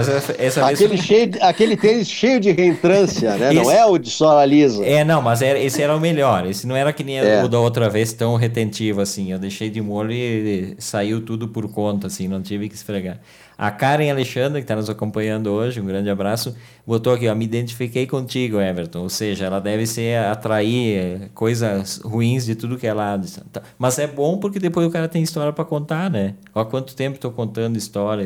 essa, 0.00 0.34
essa 0.38 0.66
aquele, 0.66 0.88
vez... 0.88 1.00
cheio, 1.04 1.30
aquele 1.40 1.76
tênis 1.76 2.08
cheio 2.08 2.40
de 2.40 2.50
reentrância, 2.50 3.36
né? 3.36 3.52
Esse... 3.52 3.62
Não 3.62 3.70
é 3.70 3.84
o 3.84 3.98
de 3.98 4.10
sola 4.10 4.44
lisa. 4.44 4.84
É, 4.84 5.04
não, 5.04 5.20
mas 5.20 5.42
era, 5.42 5.58
esse 5.58 5.82
era 5.82 5.94
o 5.94 6.00
melhor. 6.00 6.46
Esse 6.46 6.66
não 6.66 6.74
era 6.74 6.92
que 6.92 7.04
nem 7.04 7.18
é. 7.18 7.44
o 7.44 7.48
da 7.48 7.58
outra 7.58 7.90
vez 7.90 8.12
tão 8.12 8.36
retentivo 8.36 9.00
assim. 9.00 9.32
Eu 9.32 9.38
deixei 9.38 9.68
de 9.68 9.80
molho 9.80 10.12
e 10.12 10.74
saiu 10.78 11.20
tudo 11.20 11.48
por 11.48 11.70
conta, 11.70 12.06
assim, 12.06 12.28
não 12.28 12.40
tive 12.40 12.68
que 12.68 12.74
esfregar. 12.74 13.20
A 13.56 13.70
Karen 13.70 14.10
Alexandre, 14.10 14.60
que 14.60 14.64
está 14.64 14.74
nos 14.74 14.90
acompanhando 14.90 15.48
hoje, 15.48 15.80
um 15.80 15.84
grande 15.84 16.10
abraço, 16.10 16.56
botou 16.86 17.12
aqui, 17.12 17.28
ó, 17.28 17.34
me 17.34 17.44
identifiquei 17.44 18.06
contigo, 18.06 18.60
Everton. 18.60 19.02
Ou 19.02 19.08
seja, 19.08 19.44
ela 19.44 19.60
deve 19.60 19.86
ser 19.86 20.18
atrair 20.18 20.98
eh, 20.98 21.28
coisas 21.34 21.98
ruins 21.98 22.44
de 22.44 22.54
tudo 22.56 22.76
que 22.76 22.86
é 22.86 22.92
lado. 22.92 23.26
Tá, 23.52 23.62
mas 23.78 23.98
é 23.98 24.06
bom 24.06 24.38
porque 24.38 24.58
depois 24.58 24.86
o 24.86 24.90
cara 24.90 25.06
tem 25.06 25.22
história 25.22 25.52
para 25.52 25.64
contar, 25.64 26.10
né? 26.10 26.34
Há 26.54 26.64
quanto 26.64 26.96
tempo 26.96 27.16
estou 27.16 27.30
contando 27.30 27.76
história 27.76 28.24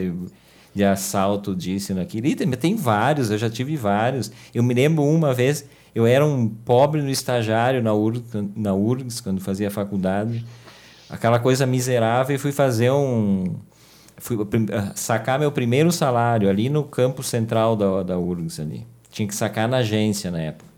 de 0.76 0.84
assalto 0.84 1.56
disso 1.56 1.92
e 1.92 1.94
naquilo. 1.94 2.26
E 2.26 2.36
tem, 2.36 2.76
vários, 2.76 3.30
eu 3.30 3.38
já 3.38 3.48
tive 3.48 3.76
vários. 3.76 4.30
Eu 4.54 4.62
me 4.62 4.74
lembro 4.74 5.02
uma 5.04 5.32
vez, 5.32 5.64
eu 5.94 6.06
era 6.06 6.24
um 6.24 6.46
pobre 6.46 7.00
no 7.00 7.08
estagiário 7.08 7.82
na 7.82 7.94
URGS, 7.94 8.30
na 8.54 8.74
URGS 8.74 9.22
quando 9.22 9.40
fazia 9.40 9.70
faculdade. 9.70 10.44
Aquela 11.08 11.38
coisa 11.38 11.64
miserável 11.64 12.36
e 12.36 12.38
fui 12.38 12.52
fazer 12.52 12.90
um 12.90 13.56
fui 14.18 14.36
ah, 14.72 14.92
sacar 14.94 15.38
meu 15.38 15.50
primeiro 15.50 15.90
salário 15.90 16.48
ali 16.48 16.68
no 16.68 16.84
campo 16.84 17.22
central 17.22 17.74
da, 17.74 18.02
da 18.02 18.18
URGS 18.18 18.60
ali. 18.60 18.86
Tinha 19.10 19.26
que 19.26 19.34
sacar 19.34 19.66
na 19.66 19.78
agência 19.78 20.30
na 20.30 20.40
época. 20.40 20.70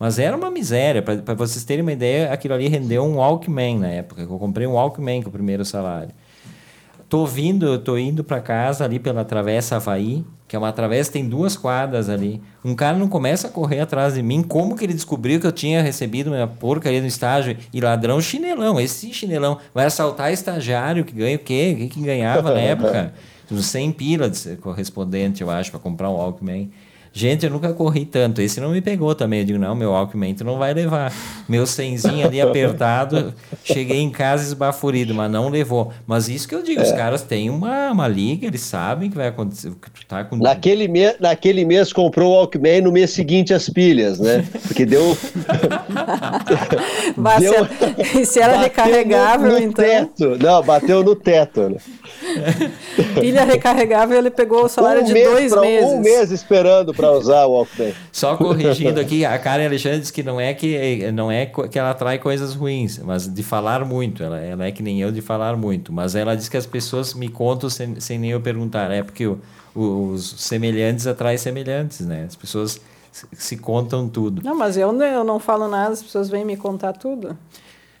Mas 0.00 0.18
era 0.18 0.36
uma 0.36 0.50
miséria. 0.50 1.00
Para 1.00 1.34
vocês 1.34 1.64
terem 1.64 1.82
uma 1.82 1.92
ideia, 1.92 2.32
aquilo 2.32 2.54
ali 2.54 2.66
rendeu 2.66 3.04
um 3.04 3.16
Walkman 3.18 3.78
na 3.78 3.88
época. 3.88 4.22
Eu 4.22 4.38
comprei 4.38 4.66
um 4.66 4.72
Walkman 4.72 5.22
com 5.22 5.28
o 5.28 5.32
primeiro 5.32 5.64
salário. 5.64 6.12
Tô 7.08 7.26
vindo, 7.26 7.78
tô 7.78 7.96
indo 7.96 8.24
para 8.24 8.40
casa 8.40 8.84
ali 8.84 8.98
pela 8.98 9.24
Travessa 9.24 9.76
Havaí, 9.76 10.24
que 10.46 10.56
é 10.56 10.58
uma 10.58 10.72
travessa, 10.72 11.10
tem 11.12 11.28
duas 11.28 11.56
quadras 11.56 12.08
ali. 12.08 12.40
Um 12.64 12.74
cara 12.74 12.96
não 12.96 13.08
começa 13.08 13.48
a 13.48 13.50
correr 13.50 13.80
atrás 13.80 14.14
de 14.14 14.22
mim. 14.22 14.42
Como 14.42 14.76
que 14.76 14.84
ele 14.84 14.92
descobriu 14.92 15.40
que 15.40 15.46
eu 15.46 15.52
tinha 15.52 15.82
recebido 15.82 16.30
uma 16.30 16.46
porcaria 16.46 17.00
no 17.00 17.06
estágio? 17.06 17.56
E 17.72 17.80
ladrão 17.80 18.20
chinelão, 18.20 18.78
esse 18.78 19.12
chinelão. 19.12 19.58
Vai 19.74 19.86
assaltar 19.86 20.32
estagiário 20.32 21.04
que 21.04 21.12
ganha 21.12 21.36
o 21.36 21.40
quê? 21.40 21.72
O 21.74 21.78
que, 21.80 21.88
que 21.88 22.00
ganhava 22.00 22.52
na 22.54 22.60
época? 22.60 23.14
100 23.50 23.92
pila 23.92 24.30
de 24.30 24.56
correspondente, 24.56 25.42
eu 25.42 25.50
acho, 25.50 25.70
para 25.70 25.80
comprar 25.80 26.08
um 26.08 26.14
Walkman. 26.14 26.70
Gente, 27.16 27.46
eu 27.46 27.50
nunca 27.52 27.72
corri 27.72 28.04
tanto. 28.04 28.42
Esse 28.42 28.60
não 28.60 28.72
me 28.72 28.80
pegou 28.80 29.14
também. 29.14 29.38
Eu 29.38 29.46
digo, 29.46 29.58
não, 29.58 29.72
meu 29.72 29.94
Alckmin 29.94 30.34
tu 30.34 30.42
não 30.42 30.58
vai 30.58 30.74
levar. 30.74 31.12
Meu 31.48 31.64
senzinho 31.64 32.26
ali 32.26 32.40
apertado, 32.40 33.32
cheguei 33.62 34.00
em 34.00 34.10
casa 34.10 34.42
esbaforido, 34.42 35.14
mas 35.14 35.30
não 35.30 35.48
levou. 35.48 35.92
Mas 36.08 36.28
isso 36.28 36.48
que 36.48 36.56
eu 36.56 36.62
digo, 36.62 36.80
é. 36.80 36.82
os 36.82 36.90
caras 36.90 37.22
têm 37.22 37.50
uma, 37.50 37.92
uma 37.92 38.08
liga, 38.08 38.48
eles 38.48 38.62
sabem 38.62 39.08
que 39.08 39.16
vai 39.16 39.28
acontecer. 39.28 39.70
Que 39.80 39.90
tu 39.92 40.04
tá 40.08 40.24
com... 40.24 40.34
naquele, 40.36 40.88
me, 40.88 41.14
naquele 41.20 41.64
mês 41.64 41.92
comprou 41.92 42.32
o 42.32 42.36
Alckmin, 42.36 42.80
no 42.80 42.90
mês 42.90 43.10
seguinte 43.10 43.54
as 43.54 43.68
pilhas, 43.68 44.18
né? 44.18 44.44
Porque 44.66 44.84
deu. 44.84 45.16
deu 47.38 48.24
se 48.26 48.40
era 48.40 48.58
recarregável, 48.58 49.52
no, 49.52 49.60
no 49.60 49.62
então. 49.62 49.84
Teto. 49.84 50.36
Não, 50.42 50.60
bateu 50.64 51.04
no 51.04 51.14
teto. 51.14 51.70
Né? 51.70 51.76
Pilha 53.20 53.44
recarregável, 53.44 54.18
ele 54.18 54.30
pegou 54.30 54.64
o 54.64 54.68
salário 54.68 55.02
um 55.02 55.04
de 55.04 55.14
dois 55.14 55.52
pra, 55.52 55.60
meses. 55.60 55.88
Um 55.88 56.00
mês 56.00 56.32
esperando 56.32 56.92
para 56.92 57.03
usar 57.12 57.44
o 57.46 57.52
Walkman. 57.52 57.94
Só 58.12 58.36
corrigindo 58.36 59.00
aqui, 59.00 59.24
a 59.24 59.38
Karen 59.38 59.66
Alexandre 59.66 60.00
diz 60.00 60.10
que 60.10 60.22
não 60.22 60.40
é 60.40 60.52
que 60.54 61.10
não 61.12 61.30
é 61.30 61.46
que 61.46 61.78
ela 61.78 61.90
atrai 61.90 62.18
coisas 62.18 62.54
ruins, 62.54 62.98
mas 62.98 63.26
de 63.26 63.42
falar 63.42 63.84
muito. 63.84 64.22
Ela, 64.22 64.38
ela 64.40 64.64
é 64.64 64.72
que 64.72 64.82
nem 64.82 65.00
eu 65.00 65.10
de 65.10 65.20
falar 65.20 65.56
muito. 65.56 65.92
Mas 65.92 66.14
ela 66.14 66.34
diz 66.36 66.48
que 66.48 66.56
as 66.56 66.66
pessoas 66.66 67.14
me 67.14 67.28
contam 67.28 67.70
sem, 67.70 67.98
sem 68.00 68.18
nem 68.18 68.30
eu 68.30 68.40
perguntar. 68.40 68.90
É 68.90 69.02
porque 69.02 69.26
o, 69.26 69.38
os 69.74 70.34
semelhantes 70.38 71.06
atraem 71.06 71.38
semelhantes, 71.38 72.00
né? 72.00 72.24
As 72.26 72.36
pessoas 72.36 72.80
se 73.32 73.56
contam 73.56 74.08
tudo. 74.08 74.42
Não, 74.42 74.56
mas 74.56 74.76
eu, 74.76 74.92
eu 75.02 75.24
não 75.24 75.38
falo 75.38 75.68
nada, 75.68 75.92
as 75.92 76.02
pessoas 76.02 76.28
vêm 76.28 76.44
me 76.44 76.56
contar 76.56 76.92
tudo. 76.92 77.36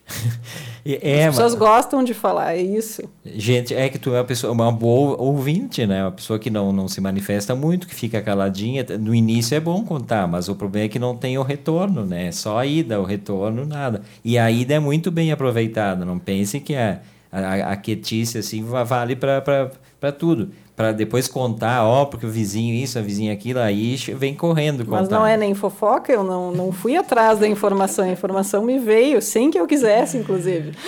É, 0.86 1.24
As 1.24 1.36
pessoas 1.36 1.54
gostam 1.54 2.04
de 2.04 2.12
falar, 2.12 2.54
é 2.54 2.60
isso. 2.60 3.02
Gente, 3.24 3.74
é 3.74 3.88
que 3.88 3.98
tu 3.98 4.10
é 4.10 4.18
uma 4.18 4.24
pessoa, 4.24 4.52
uma 4.52 4.70
boa 4.70 5.18
ouvinte, 5.18 5.86
né? 5.86 6.02
Uma 6.04 6.12
pessoa 6.12 6.38
que 6.38 6.50
não, 6.50 6.74
não 6.74 6.86
se 6.88 7.00
manifesta 7.00 7.54
muito, 7.54 7.86
que 7.88 7.94
fica 7.94 8.20
caladinha. 8.20 8.84
No 9.00 9.14
início 9.14 9.54
é 9.54 9.60
bom 9.60 9.82
contar, 9.82 10.28
mas 10.28 10.46
o 10.46 10.54
problema 10.54 10.84
é 10.84 10.88
que 10.90 10.98
não 10.98 11.16
tem 11.16 11.38
o 11.38 11.42
retorno, 11.42 12.04
né? 12.04 12.30
Só 12.32 12.58
a 12.58 12.66
ida, 12.66 13.00
o 13.00 13.04
retorno, 13.04 13.64
nada. 13.64 14.02
E 14.22 14.36
a 14.36 14.50
ida 14.50 14.74
é 14.74 14.78
muito 14.78 15.10
bem 15.10 15.32
aproveitada. 15.32 16.04
Não 16.04 16.18
pense 16.18 16.60
que 16.60 16.74
a, 16.76 17.00
a, 17.32 17.72
a 17.72 17.76
quietice, 17.76 18.36
assim, 18.36 18.62
vale 18.62 19.16
para 19.16 20.12
tudo 20.18 20.50
para 20.76 20.90
depois 20.92 21.28
contar, 21.28 21.84
ó, 21.84 22.04
porque 22.04 22.26
o 22.26 22.30
vizinho 22.30 22.74
isso, 22.74 22.98
a 22.98 23.02
vizinha 23.02 23.32
aquilo, 23.32 23.60
aí 23.60 23.96
vem 24.16 24.34
correndo 24.34 24.84
contar. 24.84 25.00
Mas 25.00 25.08
não 25.08 25.24
é 25.24 25.36
nem 25.36 25.54
fofoca, 25.54 26.12
eu 26.12 26.24
não, 26.24 26.50
não 26.50 26.72
fui 26.72 26.96
atrás 26.96 27.38
da 27.38 27.46
informação, 27.46 28.04
a 28.04 28.08
informação 28.08 28.64
me 28.64 28.78
veio, 28.78 29.22
sem 29.22 29.50
que 29.50 29.58
eu 29.58 29.66
quisesse, 29.66 30.16
inclusive. 30.18 30.72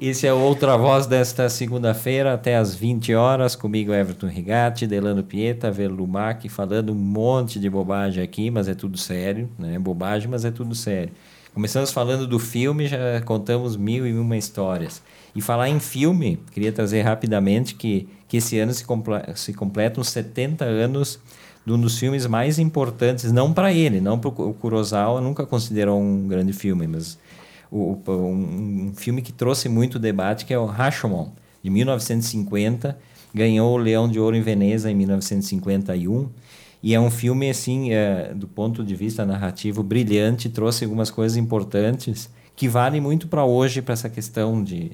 esse 0.00 0.26
é 0.26 0.32
Outra 0.32 0.76
Voz 0.76 1.06
desta 1.06 1.48
segunda-feira, 1.48 2.34
até 2.34 2.56
às 2.56 2.74
20 2.74 3.14
horas, 3.14 3.56
comigo 3.56 3.92
Everton 3.92 4.28
Rigatti, 4.28 4.86
Delano 4.86 5.24
Pieta, 5.24 5.70
Velumac, 5.70 6.48
falando 6.48 6.92
um 6.92 6.96
monte 6.96 7.58
de 7.58 7.68
bobagem 7.68 8.22
aqui, 8.22 8.50
mas 8.50 8.68
é 8.68 8.74
tudo 8.74 8.96
sério, 8.96 9.48
né? 9.58 9.78
Bobagem, 9.78 10.28
mas 10.28 10.44
é 10.44 10.50
tudo 10.50 10.74
sério. 10.74 11.12
Começamos 11.52 11.90
falando 11.90 12.26
do 12.26 12.38
filme, 12.38 12.86
já 12.86 13.20
contamos 13.24 13.76
mil 13.76 14.06
e 14.06 14.12
uma 14.12 14.36
histórias. 14.36 15.02
E 15.34 15.40
falar 15.40 15.68
em 15.68 15.80
filme, 15.80 16.38
queria 16.52 16.70
trazer 16.70 17.02
rapidamente 17.02 17.74
que, 17.74 18.08
que 18.28 18.36
esse 18.36 18.58
ano 18.58 18.72
se, 18.72 18.84
comple 18.84 19.14
se 19.34 19.52
completam 19.52 20.04
70 20.04 20.64
anos 20.64 21.18
de 21.66 21.72
um 21.72 21.80
dos 21.80 21.98
filmes 21.98 22.26
mais 22.26 22.58
importantes, 22.58 23.32
não 23.32 23.52
para 23.52 23.72
ele, 23.72 24.00
não 24.00 24.18
para 24.18 24.28
o 24.28 24.54
Kurosawa, 24.54 25.20
nunca 25.20 25.46
considerou 25.46 26.00
um 26.00 26.28
grande 26.28 26.52
filme, 26.52 26.86
mas 26.86 27.18
o, 27.70 27.98
um, 28.06 28.88
um, 28.88 28.92
filme 28.94 29.22
que 29.22 29.32
trouxe 29.32 29.68
muito 29.68 29.98
debate, 29.98 30.44
que 30.44 30.52
é 30.52 30.58
o 30.58 30.66
Rashomon, 30.66 31.32
de 31.62 31.70
1950, 31.70 32.96
ganhou 33.34 33.74
o 33.74 33.76
Leão 33.78 34.08
de 34.08 34.20
Ouro 34.20 34.36
em 34.36 34.42
Veneza 34.42 34.90
em 34.90 34.94
1951, 34.94 36.28
e 36.82 36.94
é 36.94 37.00
um 37.00 37.10
filme, 37.10 37.48
assim, 37.48 37.92
é, 37.92 38.34
do 38.34 38.46
ponto 38.46 38.84
de 38.84 38.94
vista 38.94 39.24
narrativo, 39.24 39.82
brilhante, 39.82 40.50
trouxe 40.50 40.84
algumas 40.84 41.10
coisas 41.10 41.38
importantes 41.38 42.28
que 42.54 42.68
valem 42.68 43.00
muito 43.00 43.26
para 43.26 43.44
hoje, 43.44 43.80
para 43.80 43.94
essa 43.94 44.10
questão 44.10 44.62
de, 44.62 44.92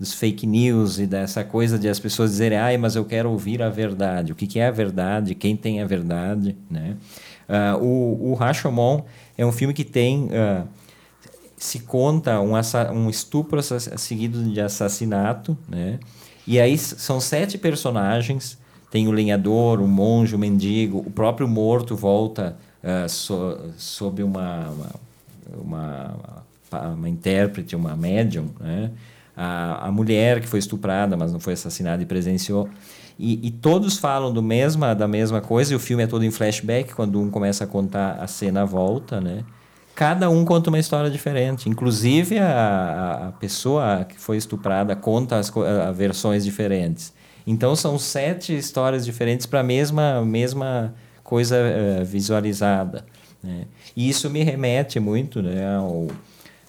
dos 0.00 0.14
fake 0.14 0.46
news 0.46 0.98
e 0.98 1.06
dessa 1.06 1.44
coisa 1.44 1.78
de 1.78 1.86
as 1.86 2.00
pessoas 2.00 2.30
dizerem, 2.30 2.56
ai, 2.56 2.78
mas 2.78 2.96
eu 2.96 3.04
quero 3.04 3.30
ouvir 3.30 3.62
a 3.62 3.68
verdade. 3.68 4.32
O 4.32 4.34
que, 4.34 4.46
que 4.46 4.58
é 4.58 4.66
a 4.66 4.70
verdade? 4.70 5.34
Quem 5.34 5.54
tem 5.54 5.82
a 5.82 5.86
verdade? 5.86 6.56
Né? 6.70 6.96
Uh, 7.46 7.84
o, 7.84 8.30
o 8.30 8.34
Rashomon 8.34 9.02
é 9.36 9.44
um 9.44 9.52
filme 9.52 9.74
que 9.74 9.84
tem... 9.84 10.24
Uh, 10.24 10.66
se 11.58 11.80
conta 11.80 12.40
um, 12.40 12.52
um 12.94 13.10
estupro 13.10 13.60
seguido 13.62 14.42
de 14.44 14.62
assassinato, 14.62 15.58
né? 15.68 16.00
E 16.46 16.58
aí 16.58 16.78
são 16.78 17.20
sete 17.20 17.58
personagens. 17.58 18.56
Tem 18.90 19.06
o 19.06 19.10
lenhador, 19.10 19.78
o 19.78 19.86
monge, 19.86 20.34
o 20.34 20.38
mendigo, 20.38 21.04
o 21.06 21.10
próprio 21.10 21.46
morto 21.46 21.94
volta 21.94 22.56
uh, 22.82 23.06
so, 23.06 23.58
sob 23.76 24.22
uma, 24.22 24.70
uma, 24.70 24.94
uma 25.62 26.40
uma 26.94 27.08
intérprete, 27.08 27.74
uma 27.74 27.96
médium, 27.96 28.50
né? 28.60 28.90
A, 29.42 29.86
a 29.88 29.90
mulher 29.90 30.38
que 30.38 30.46
foi 30.46 30.58
estuprada, 30.58 31.16
mas 31.16 31.32
não 31.32 31.40
foi 31.40 31.54
assassinada 31.54 32.02
e 32.02 32.06
presenciou. 32.06 32.68
E, 33.18 33.46
e, 33.46 33.50
todos 33.50 33.96
falam 33.96 34.30
do 34.32 34.42
mesma, 34.42 34.94
da 34.94 35.08
mesma 35.08 35.40
coisa, 35.40 35.72
e 35.72 35.76
o 35.76 35.78
filme 35.78 36.02
é 36.02 36.06
todo 36.06 36.24
em 36.24 36.30
flashback, 36.30 36.94
quando 36.94 37.18
um 37.18 37.30
começa 37.30 37.64
a 37.64 37.66
contar 37.66 38.18
a 38.20 38.26
cena 38.26 38.66
volta, 38.66 39.18
né? 39.18 39.42
Cada 39.94 40.28
um 40.28 40.44
conta 40.44 40.68
uma 40.68 40.78
história 40.78 41.10
diferente. 41.10 41.68
Inclusive, 41.68 42.38
a, 42.38 43.28
a 43.28 43.32
pessoa 43.32 44.04
que 44.06 44.18
foi 44.18 44.36
estuprada 44.36 44.94
conta 44.94 45.36
as 45.36 45.54
a, 45.56 45.90
versões 45.90 46.44
diferentes. 46.44 47.12
Então, 47.46 47.74
são 47.74 47.98
sete 47.98 48.56
histórias 48.56 49.04
diferentes 49.04 49.46
para 49.46 49.60
a 49.60 49.64
mesma, 49.64 50.22
mesma 50.24 50.94
coisa 51.24 51.56
uh, 51.56 52.04
visualizada. 52.04 53.04
Né? 53.42 53.64
E 53.96 54.08
isso 54.08 54.28
me 54.28 54.42
remete 54.42 55.00
muito 55.00 55.42
né, 55.42 55.76
ao, 55.76 56.08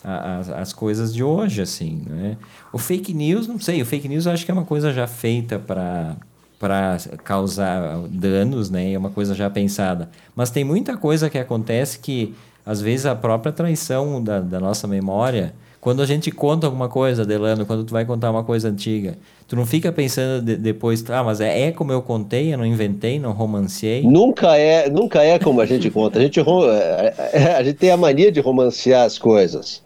as, 0.04 0.50
as 0.50 0.74
coisas 0.74 1.14
de 1.14 1.24
hoje, 1.24 1.62
assim, 1.62 2.04
né? 2.08 2.38
O 2.74 2.78
fake 2.78 3.14
news, 3.14 3.48
não 3.48 3.60
sei, 3.60 3.82
o 3.82 3.86
fake 3.86 4.08
news 4.08 4.26
eu 4.26 4.32
acho 4.32 4.46
que 4.46 4.52
é 4.52 4.54
uma 4.54 4.66
coisa 4.66 4.92
já 4.92 5.08
feita 5.08 5.60
para 5.60 6.16
para 6.60 6.98
causar 7.24 7.98
danos, 8.08 8.70
né? 8.70 8.94
É 8.94 8.98
uma 8.98 9.10
coisa 9.10 9.34
já 9.34 9.50
pensada. 9.50 10.12
Mas 10.36 10.52
tem 10.52 10.64
muita 10.64 10.96
coisa 10.96 11.28
que 11.28 11.40
acontece 11.40 11.98
que, 11.98 12.36
às 12.64 12.80
vezes, 12.80 13.08
a 13.08 13.16
própria 13.16 13.52
traição 13.52 14.24
da, 14.24 14.40
da 14.40 14.60
nossa 14.60 14.88
memória... 14.88 15.56
Quando 15.82 16.04
a 16.04 16.06
gente 16.06 16.30
conta 16.30 16.68
alguma 16.68 16.88
coisa, 16.88 17.26
Delano, 17.26 17.66
quando 17.66 17.84
tu 17.84 17.92
vai 17.92 18.06
contar 18.06 18.30
uma 18.30 18.44
coisa 18.44 18.70
antiga, 18.70 19.18
tu 19.48 19.56
não 19.56 19.66
fica 19.66 19.92
pensando 19.92 20.46
de, 20.46 20.56
depois, 20.56 21.04
ah, 21.10 21.24
mas 21.24 21.42
é, 21.42 21.70
é, 21.70 21.72
como 21.72 21.92
eu 21.92 22.04
contei, 22.04 22.54
eu 22.54 22.58
não 22.60 22.66
inventei, 22.66 23.20
não 23.20 23.32
romanciei? 23.32 24.04
Nunca 24.04 24.56
é, 24.56 24.88
nunca 24.92 25.24
é 25.24 25.40
como 25.40 25.60
a 25.60 25.66
gente 25.66 25.90
conta. 25.90 26.20
A 26.20 26.22
gente, 26.22 26.40
é, 26.40 27.14
é, 27.34 27.44
a 27.56 27.64
gente 27.64 27.78
tem 27.78 27.90
a 27.90 27.98
mania 27.98 28.32
de 28.32 28.40
romancear 28.40 29.06
as 29.06 29.18
coisas. 29.18 29.82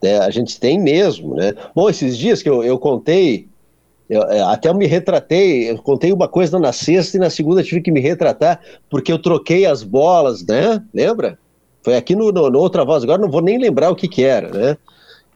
É, 0.00 0.18
a 0.18 0.30
gente 0.30 0.60
tem 0.60 0.78
mesmo, 0.78 1.34
né? 1.34 1.52
Bom, 1.74 1.90
esses 1.90 2.16
dias 2.16 2.40
que 2.40 2.48
eu, 2.48 2.62
eu 2.62 2.78
contei 2.78 3.48
eu, 4.08 4.22
é, 4.22 4.40
até 4.40 4.68
eu 4.68 4.74
me 4.74 4.86
retratei, 4.86 5.70
eu 5.70 5.78
contei 5.78 6.12
uma 6.12 6.28
coisa 6.28 6.60
na 6.60 6.72
sexta 6.72 7.16
e 7.16 7.20
na 7.20 7.30
segunda 7.30 7.62
tive 7.62 7.80
que 7.80 7.90
me 7.90 8.00
retratar 8.00 8.60
porque 8.88 9.10
eu 9.10 9.18
troquei 9.18 9.66
as 9.66 9.82
bolas, 9.82 10.44
né? 10.46 10.80
Lembra? 10.94 11.36
Foi 11.82 11.96
aqui 11.96 12.14
no, 12.14 12.30
no, 12.30 12.50
no 12.50 12.58
outra 12.60 12.84
voz, 12.84 13.02
agora 13.02 13.20
não 13.20 13.30
vou 13.30 13.42
nem 13.42 13.58
lembrar 13.58 13.90
o 13.90 13.96
que 13.96 14.06
que 14.06 14.22
era, 14.22 14.48
né? 14.48 14.76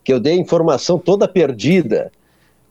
Que 0.08 0.12
eu 0.14 0.18
dei 0.18 0.38
informação 0.38 0.98
toda 0.98 1.28
perdida. 1.28 2.10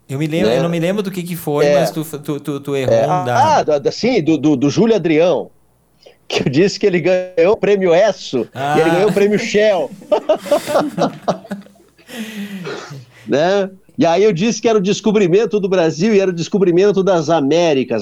Eu 0.09 0.17
me 0.17 0.25
lembro, 0.25 0.49
né? 0.49 0.57
eu 0.57 0.63
não 0.63 0.69
me 0.69 0.79
lembro 0.79 1.03
do 1.03 1.11
que 1.11 1.21
que 1.21 1.35
foi, 1.35 1.67
é, 1.67 1.81
mas 1.81 1.91
tu, 1.91 2.03
tu, 2.03 2.39
tu, 2.39 2.59
tu 2.59 2.75
errou 2.75 2.95
é, 2.95 3.05
um 3.05 3.25
dado. 3.25 3.73
Ah, 3.73 3.91
sim, 3.91 4.23
do, 4.23 4.39
do, 4.39 4.55
do 4.55 4.71
Júlio 4.71 4.95
Adrião 4.95 5.51
que 6.27 6.41
eu 6.41 6.49
disse 6.49 6.79
que 6.79 6.87
ele 6.87 6.99
ganhou 6.99 7.53
o 7.53 7.57
prêmio 7.57 7.93
ESSO 7.93 8.47
ah. 8.55 8.75
e 8.75 8.81
ele 8.81 8.89
ganhou 8.89 9.11
o 9.11 9.13
prêmio 9.13 9.37
Shell. 9.37 9.91
né? 13.29 13.69
E 13.99 14.03
aí 14.03 14.23
eu 14.23 14.33
disse 14.33 14.59
que 14.59 14.67
era 14.67 14.79
o 14.79 14.81
descobrimento 14.81 15.59
do 15.59 15.69
Brasil 15.69 16.15
e 16.15 16.19
era 16.19 16.31
o 16.31 16.33
descobrimento 16.33 17.03
das 17.03 17.29
Américas. 17.29 18.01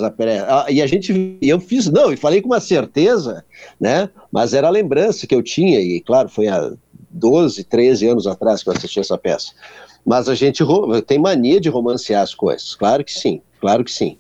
E 0.69 0.81
a 0.81 0.87
gente, 0.87 1.37
eu 1.41 1.59
fiz, 1.59 1.91
não, 1.91 2.13
e 2.13 2.15
falei 2.15 2.41
com 2.41 2.47
uma 2.47 2.61
certeza, 2.61 3.43
né? 3.77 4.09
Mas 4.31 4.53
era 4.53 4.67
a 4.67 4.71
lembrança 4.71 5.27
que 5.27 5.35
eu 5.35 5.43
tinha, 5.43 5.81
e 5.81 5.99
claro, 5.99 6.29
foi 6.29 6.47
há 6.47 6.71
12, 7.15 7.63
13 7.63 8.07
anos 8.07 8.27
atrás 8.27 8.61
que 8.61 8.69
eu 8.69 8.73
assisti 8.73 8.99
essa 8.99 9.17
peça. 9.17 9.53
Mas 10.05 10.29
a 10.29 10.35
gente 10.35 10.63
tem 11.07 11.17
mania 11.17 11.59
de 11.59 11.69
romancear 11.69 12.21
as 12.21 12.35
coisas, 12.35 12.75
claro 12.75 13.03
que 13.03 13.11
sim, 13.11 13.41
claro 13.59 13.83
que 13.83 13.91
sim. 13.91 14.17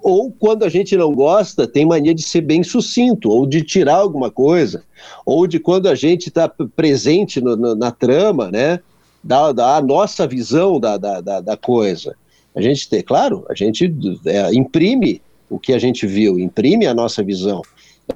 Ou 0.00 0.30
quando 0.30 0.64
a 0.64 0.68
gente 0.68 0.96
não 0.96 1.12
gosta, 1.12 1.66
tem 1.66 1.84
mania 1.84 2.14
de 2.14 2.22
ser 2.22 2.42
bem 2.42 2.62
sucinto, 2.62 3.30
ou 3.30 3.44
de 3.46 3.62
tirar 3.62 3.96
alguma 3.96 4.30
coisa, 4.30 4.84
ou 5.24 5.46
de 5.46 5.58
quando 5.58 5.88
a 5.88 5.94
gente 5.94 6.28
está 6.28 6.48
presente 6.48 7.40
no, 7.40 7.56
no, 7.56 7.74
na 7.74 7.90
trama, 7.90 8.50
né? 8.50 8.80
da, 9.26 9.50
da 9.50 9.82
nossa 9.82 10.26
visão 10.26 10.78
da, 10.78 10.96
da, 10.96 11.20
da, 11.20 11.40
da, 11.40 11.56
coisa. 11.56 12.14
A 12.54 12.60
gente 12.60 12.88
tem, 12.88 13.02
claro, 13.02 13.44
a 13.50 13.54
gente 13.54 13.92
é, 14.24 14.54
imprime 14.54 15.20
o 15.50 15.58
que 15.58 15.72
a 15.72 15.78
gente 15.78 16.06
viu, 16.06 16.38
imprime 16.38 16.86
a 16.86 16.94
nossa 16.94 17.22
visão. 17.24 17.60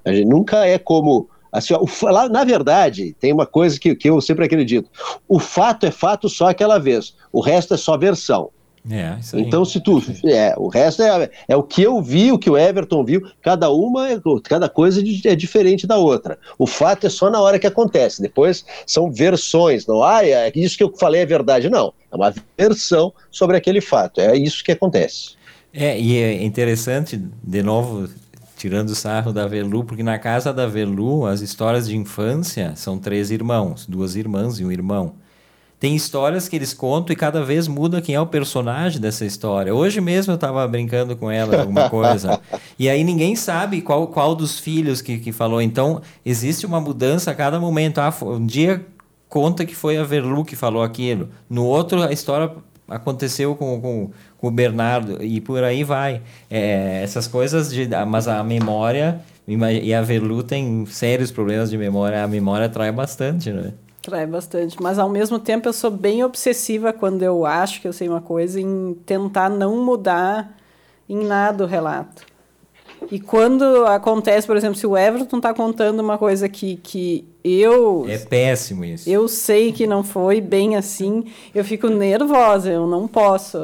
A 0.04 0.12
gente 0.12 0.28
nunca 0.28 0.64
é 0.64 0.78
como. 0.78 1.28
Assim, 1.52 1.74
ó, 1.74 1.80
o, 1.80 2.12
lá, 2.12 2.28
na 2.28 2.44
verdade, 2.44 3.14
tem 3.18 3.32
uma 3.32 3.46
coisa 3.46 3.78
que, 3.78 3.94
que 3.94 4.08
eu 4.08 4.20
sempre 4.20 4.44
acredito: 4.44 4.88
o 5.28 5.38
fato 5.38 5.86
é 5.86 5.90
fato 5.90 6.28
só 6.28 6.48
aquela 6.48 6.78
vez, 6.78 7.14
o 7.32 7.40
resto 7.40 7.74
é 7.74 7.76
só 7.76 7.96
versão. 7.96 8.50
É, 8.88 9.18
então, 9.34 9.62
se 9.64 9.78
tu. 9.78 10.02
É, 10.24 10.54
o 10.56 10.68
resto 10.68 11.02
é, 11.02 11.30
é 11.48 11.56
o 11.56 11.62
que 11.62 11.82
eu 11.82 12.00
vi, 12.00 12.32
o 12.32 12.38
que 12.38 12.48
o 12.48 12.56
Everton 12.56 13.04
viu, 13.04 13.20
cada 13.42 13.70
uma, 13.70 14.10
é, 14.10 14.18
cada 14.42 14.70
coisa 14.70 15.02
é 15.24 15.34
diferente 15.34 15.86
da 15.86 15.98
outra. 15.98 16.38
O 16.58 16.66
fato 16.66 17.06
é 17.06 17.10
só 17.10 17.28
na 17.28 17.40
hora 17.40 17.58
que 17.58 17.66
acontece. 17.66 18.22
Depois 18.22 18.64
são 18.86 19.10
versões, 19.10 19.86
não 19.86 20.02
ah, 20.02 20.24
é 20.24 20.50
isso 20.54 20.78
que 20.78 20.82
eu 20.82 20.96
falei 20.96 21.20
é 21.20 21.26
verdade. 21.26 21.68
Não. 21.68 21.92
É 22.10 22.16
uma 22.16 22.32
versão 22.58 23.12
sobre 23.30 23.56
aquele 23.56 23.80
fato. 23.82 24.20
É 24.20 24.34
isso 24.34 24.64
que 24.64 24.72
acontece. 24.72 25.34
É, 25.72 25.98
e 26.00 26.16
é 26.16 26.42
interessante, 26.42 27.22
de 27.42 27.62
novo, 27.62 28.08
tirando 28.60 28.90
o 28.90 28.94
sarro 28.94 29.32
da 29.32 29.46
Velu, 29.46 29.84
porque 29.84 30.02
na 30.02 30.18
casa 30.18 30.52
da 30.52 30.66
Velu, 30.66 31.24
as 31.24 31.40
histórias 31.40 31.88
de 31.88 31.96
infância 31.96 32.74
são 32.76 32.98
três 32.98 33.30
irmãos, 33.30 33.86
duas 33.86 34.16
irmãs 34.16 34.60
e 34.60 34.64
um 34.66 34.70
irmão. 34.70 35.14
Tem 35.78 35.96
histórias 35.96 36.46
que 36.46 36.56
eles 36.56 36.74
contam 36.74 37.14
e 37.14 37.16
cada 37.16 37.42
vez 37.42 37.66
muda 37.66 38.02
quem 38.02 38.14
é 38.14 38.20
o 38.20 38.26
personagem 38.26 39.00
dessa 39.00 39.24
história. 39.24 39.74
Hoje 39.74 39.98
mesmo 39.98 40.32
eu 40.32 40.34
estava 40.34 40.68
brincando 40.68 41.16
com 41.16 41.30
ela 41.30 41.58
alguma 41.58 41.88
coisa. 41.88 42.38
e 42.78 42.86
aí 42.86 43.02
ninguém 43.02 43.34
sabe 43.34 43.80
qual, 43.80 44.06
qual 44.08 44.34
dos 44.34 44.60
filhos 44.60 45.00
que, 45.00 45.16
que 45.16 45.32
falou. 45.32 45.62
Então, 45.62 46.02
existe 46.22 46.66
uma 46.66 46.82
mudança 46.82 47.30
a 47.30 47.34
cada 47.34 47.58
momento. 47.58 47.96
Ah, 47.96 48.14
um 48.20 48.44
dia 48.44 48.84
conta 49.26 49.64
que 49.64 49.74
foi 49.74 49.96
a 49.96 50.04
Verlu 50.04 50.44
que 50.44 50.54
falou 50.54 50.82
aquilo. 50.82 51.30
No 51.48 51.64
outro, 51.64 52.02
a 52.02 52.12
história 52.12 52.52
aconteceu 52.90 53.54
com, 53.54 53.80
com, 53.80 54.10
com 54.40 54.48
o 54.48 54.50
Bernardo. 54.50 55.22
E 55.22 55.40
por 55.40 55.62
aí 55.62 55.84
vai. 55.84 56.22
É, 56.50 57.02
essas 57.02 57.26
coisas 57.26 57.72
de... 57.72 57.88
Mas 58.06 58.26
a 58.26 58.42
memória... 58.42 59.20
E 59.82 59.92
a 59.92 60.00
Verlu 60.00 60.44
tem 60.44 60.86
sérios 60.86 61.32
problemas 61.32 61.70
de 61.70 61.76
memória. 61.76 62.22
A 62.22 62.28
memória 62.28 62.66
atrai 62.66 62.92
bastante, 62.92 63.50
né? 63.50 63.72
Trai 64.00 64.24
bastante. 64.24 64.80
Mas 64.80 64.96
ao 64.96 65.08
mesmo 65.08 65.40
tempo 65.40 65.68
eu 65.68 65.72
sou 65.72 65.90
bem 65.90 66.22
obsessiva 66.22 66.92
quando 66.92 67.24
eu 67.24 67.44
acho 67.44 67.80
que 67.80 67.88
eu 67.88 67.92
sei 67.92 68.08
uma 68.08 68.20
coisa 68.20 68.60
em 68.60 68.94
tentar 69.04 69.50
não 69.50 69.84
mudar 69.84 70.56
em 71.08 71.24
nada 71.24 71.64
o 71.64 71.66
relato. 71.66 72.24
E 73.10 73.18
quando 73.18 73.86
acontece, 73.86 74.46
por 74.46 74.56
exemplo, 74.56 74.76
se 74.76 74.86
o 74.86 74.96
Everton 74.96 75.38
está 75.38 75.52
contando 75.52 75.98
uma 75.98 76.16
coisa 76.16 76.48
que, 76.48 76.76
que 76.76 77.26
eu. 77.42 78.06
É 78.08 78.18
péssimo 78.18 78.84
isso. 78.84 79.08
Eu 79.08 79.26
sei 79.28 79.72
que 79.72 79.86
não 79.86 80.04
foi 80.04 80.40
bem 80.40 80.76
assim, 80.76 81.24
eu 81.54 81.64
fico 81.64 81.88
nervosa, 81.88 82.70
eu 82.70 82.86
não 82.86 83.08
posso. 83.08 83.58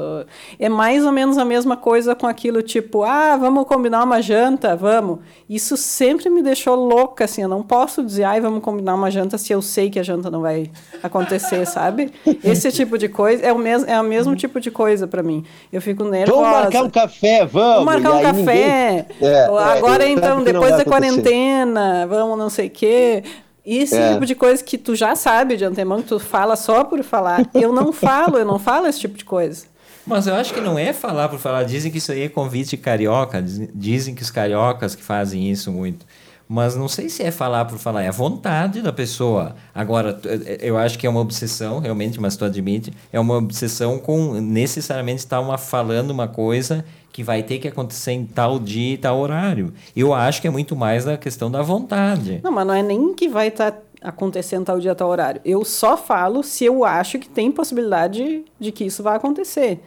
É 0.58 0.68
mais 0.68 1.04
ou 1.04 1.12
menos 1.12 1.38
a 1.38 1.44
mesma 1.44 1.76
coisa 1.76 2.14
com 2.14 2.26
aquilo 2.26 2.62
tipo, 2.62 3.02
ah, 3.02 3.36
vamos 3.36 3.66
combinar 3.66 4.02
uma 4.04 4.20
janta, 4.22 4.74
vamos. 4.74 5.20
Isso 5.48 5.76
sempre 5.76 6.30
me 6.30 6.42
deixou 6.42 6.74
louca, 6.74 7.24
assim, 7.24 7.42
eu 7.42 7.48
não 7.48 7.62
posso 7.62 8.02
dizer, 8.02 8.24
ai, 8.24 8.40
vamos 8.40 8.62
combinar 8.62 8.94
uma 8.94 9.10
janta 9.10 9.36
se 9.38 9.52
eu 9.52 9.60
sei 9.60 9.90
que 9.90 9.98
a 9.98 10.02
janta 10.02 10.30
não 10.30 10.40
vai 10.40 10.70
acontecer, 11.02 11.64
sabe? 11.68 12.12
Esse 12.42 12.72
tipo 12.72 12.96
de 12.96 13.08
coisa 13.08 13.44
é 13.44 13.52
o 13.52 13.58
mesmo, 13.58 13.88
é 13.88 14.00
o 14.00 14.04
mesmo 14.04 14.34
tipo 14.34 14.60
de 14.60 14.70
coisa 14.70 15.06
para 15.06 15.22
mim. 15.22 15.44
Eu 15.72 15.82
fico 15.82 16.04
nervosa. 16.04 16.40
Vamos 16.40 16.58
marcar 16.62 16.82
um 16.82 16.90
café, 16.90 17.44
vamos. 17.44 17.84
Vamos 17.84 17.84
marcar 17.84 18.12
um 18.12 18.22
café. 18.22 19.06
Ninguém... 19.20 19.32
É, 19.32 19.44
Agora 19.44 20.04
é, 20.04 20.08
então, 20.08 20.42
depois 20.42 20.76
da 20.76 20.84
quarentena, 20.84 22.06
vamos 22.06 22.38
não 22.38 22.50
sei 22.50 22.68
o 22.68 22.70
quê. 22.70 23.22
Esse 23.66 23.96
é. 23.96 24.12
tipo 24.12 24.24
de 24.24 24.36
coisa 24.36 24.62
que 24.62 24.78
tu 24.78 24.94
já 24.94 25.16
sabe 25.16 25.56
de 25.56 25.64
antemão, 25.64 26.00
que 26.00 26.08
tu 26.08 26.20
fala 26.20 26.54
só 26.54 26.84
por 26.84 27.02
falar. 27.02 27.44
Eu 27.52 27.72
não 27.72 27.90
falo, 27.92 28.38
eu 28.38 28.44
não 28.44 28.60
falo 28.60 28.86
esse 28.86 29.00
tipo 29.00 29.18
de 29.18 29.24
coisa. 29.24 29.66
Mas 30.06 30.28
eu 30.28 30.36
acho 30.36 30.54
que 30.54 30.60
não 30.60 30.78
é 30.78 30.92
falar 30.92 31.28
por 31.28 31.40
falar. 31.40 31.64
Dizem 31.64 31.90
que 31.90 31.98
isso 31.98 32.12
aí 32.12 32.22
é 32.22 32.28
convite 32.28 32.76
carioca. 32.76 33.42
Dizem 33.74 34.14
que 34.14 34.22
os 34.22 34.30
cariocas 34.30 34.94
que 34.94 35.02
fazem 35.02 35.50
isso 35.50 35.72
muito. 35.72 36.06
Mas 36.48 36.76
não 36.76 36.86
sei 36.86 37.08
se 37.08 37.22
é 37.22 37.30
falar 37.30 37.64
por 37.64 37.78
falar, 37.78 38.04
é 38.04 38.08
a 38.08 38.12
vontade 38.12 38.80
da 38.80 38.92
pessoa. 38.92 39.56
Agora, 39.74 40.20
eu 40.60 40.78
acho 40.78 40.98
que 40.98 41.06
é 41.06 41.10
uma 41.10 41.20
obsessão, 41.20 41.80
realmente, 41.80 42.20
mas 42.20 42.36
tu 42.36 42.44
admite, 42.44 42.92
é 43.12 43.18
uma 43.18 43.36
obsessão 43.36 43.98
com 43.98 44.34
necessariamente 44.34 45.18
estar 45.18 45.40
uma, 45.40 45.58
falando 45.58 46.10
uma 46.10 46.28
coisa 46.28 46.84
que 47.12 47.24
vai 47.24 47.42
ter 47.42 47.58
que 47.58 47.66
acontecer 47.66 48.12
em 48.12 48.26
tal 48.26 48.58
dia 48.58 48.94
e 48.94 48.98
tal 48.98 49.18
horário. 49.18 49.72
Eu 49.96 50.14
acho 50.14 50.40
que 50.40 50.46
é 50.46 50.50
muito 50.50 50.76
mais 50.76 51.08
a 51.08 51.16
questão 51.16 51.50
da 51.50 51.62
vontade. 51.62 52.40
Não, 52.44 52.52
mas 52.52 52.66
não 52.66 52.74
é 52.74 52.82
nem 52.82 53.14
que 53.14 53.28
vai 53.28 53.48
estar 53.48 53.72
tá 53.72 53.78
acontecendo 54.02 54.66
tal 54.66 54.78
dia, 54.78 54.94
tal 54.94 55.08
horário. 55.08 55.40
Eu 55.44 55.64
só 55.64 55.96
falo 55.96 56.42
se 56.42 56.64
eu 56.64 56.84
acho 56.84 57.18
que 57.18 57.28
tem 57.28 57.50
possibilidade 57.50 58.44
de 58.60 58.70
que 58.70 58.84
isso 58.84 59.02
vai 59.02 59.16
acontecer. 59.16 59.80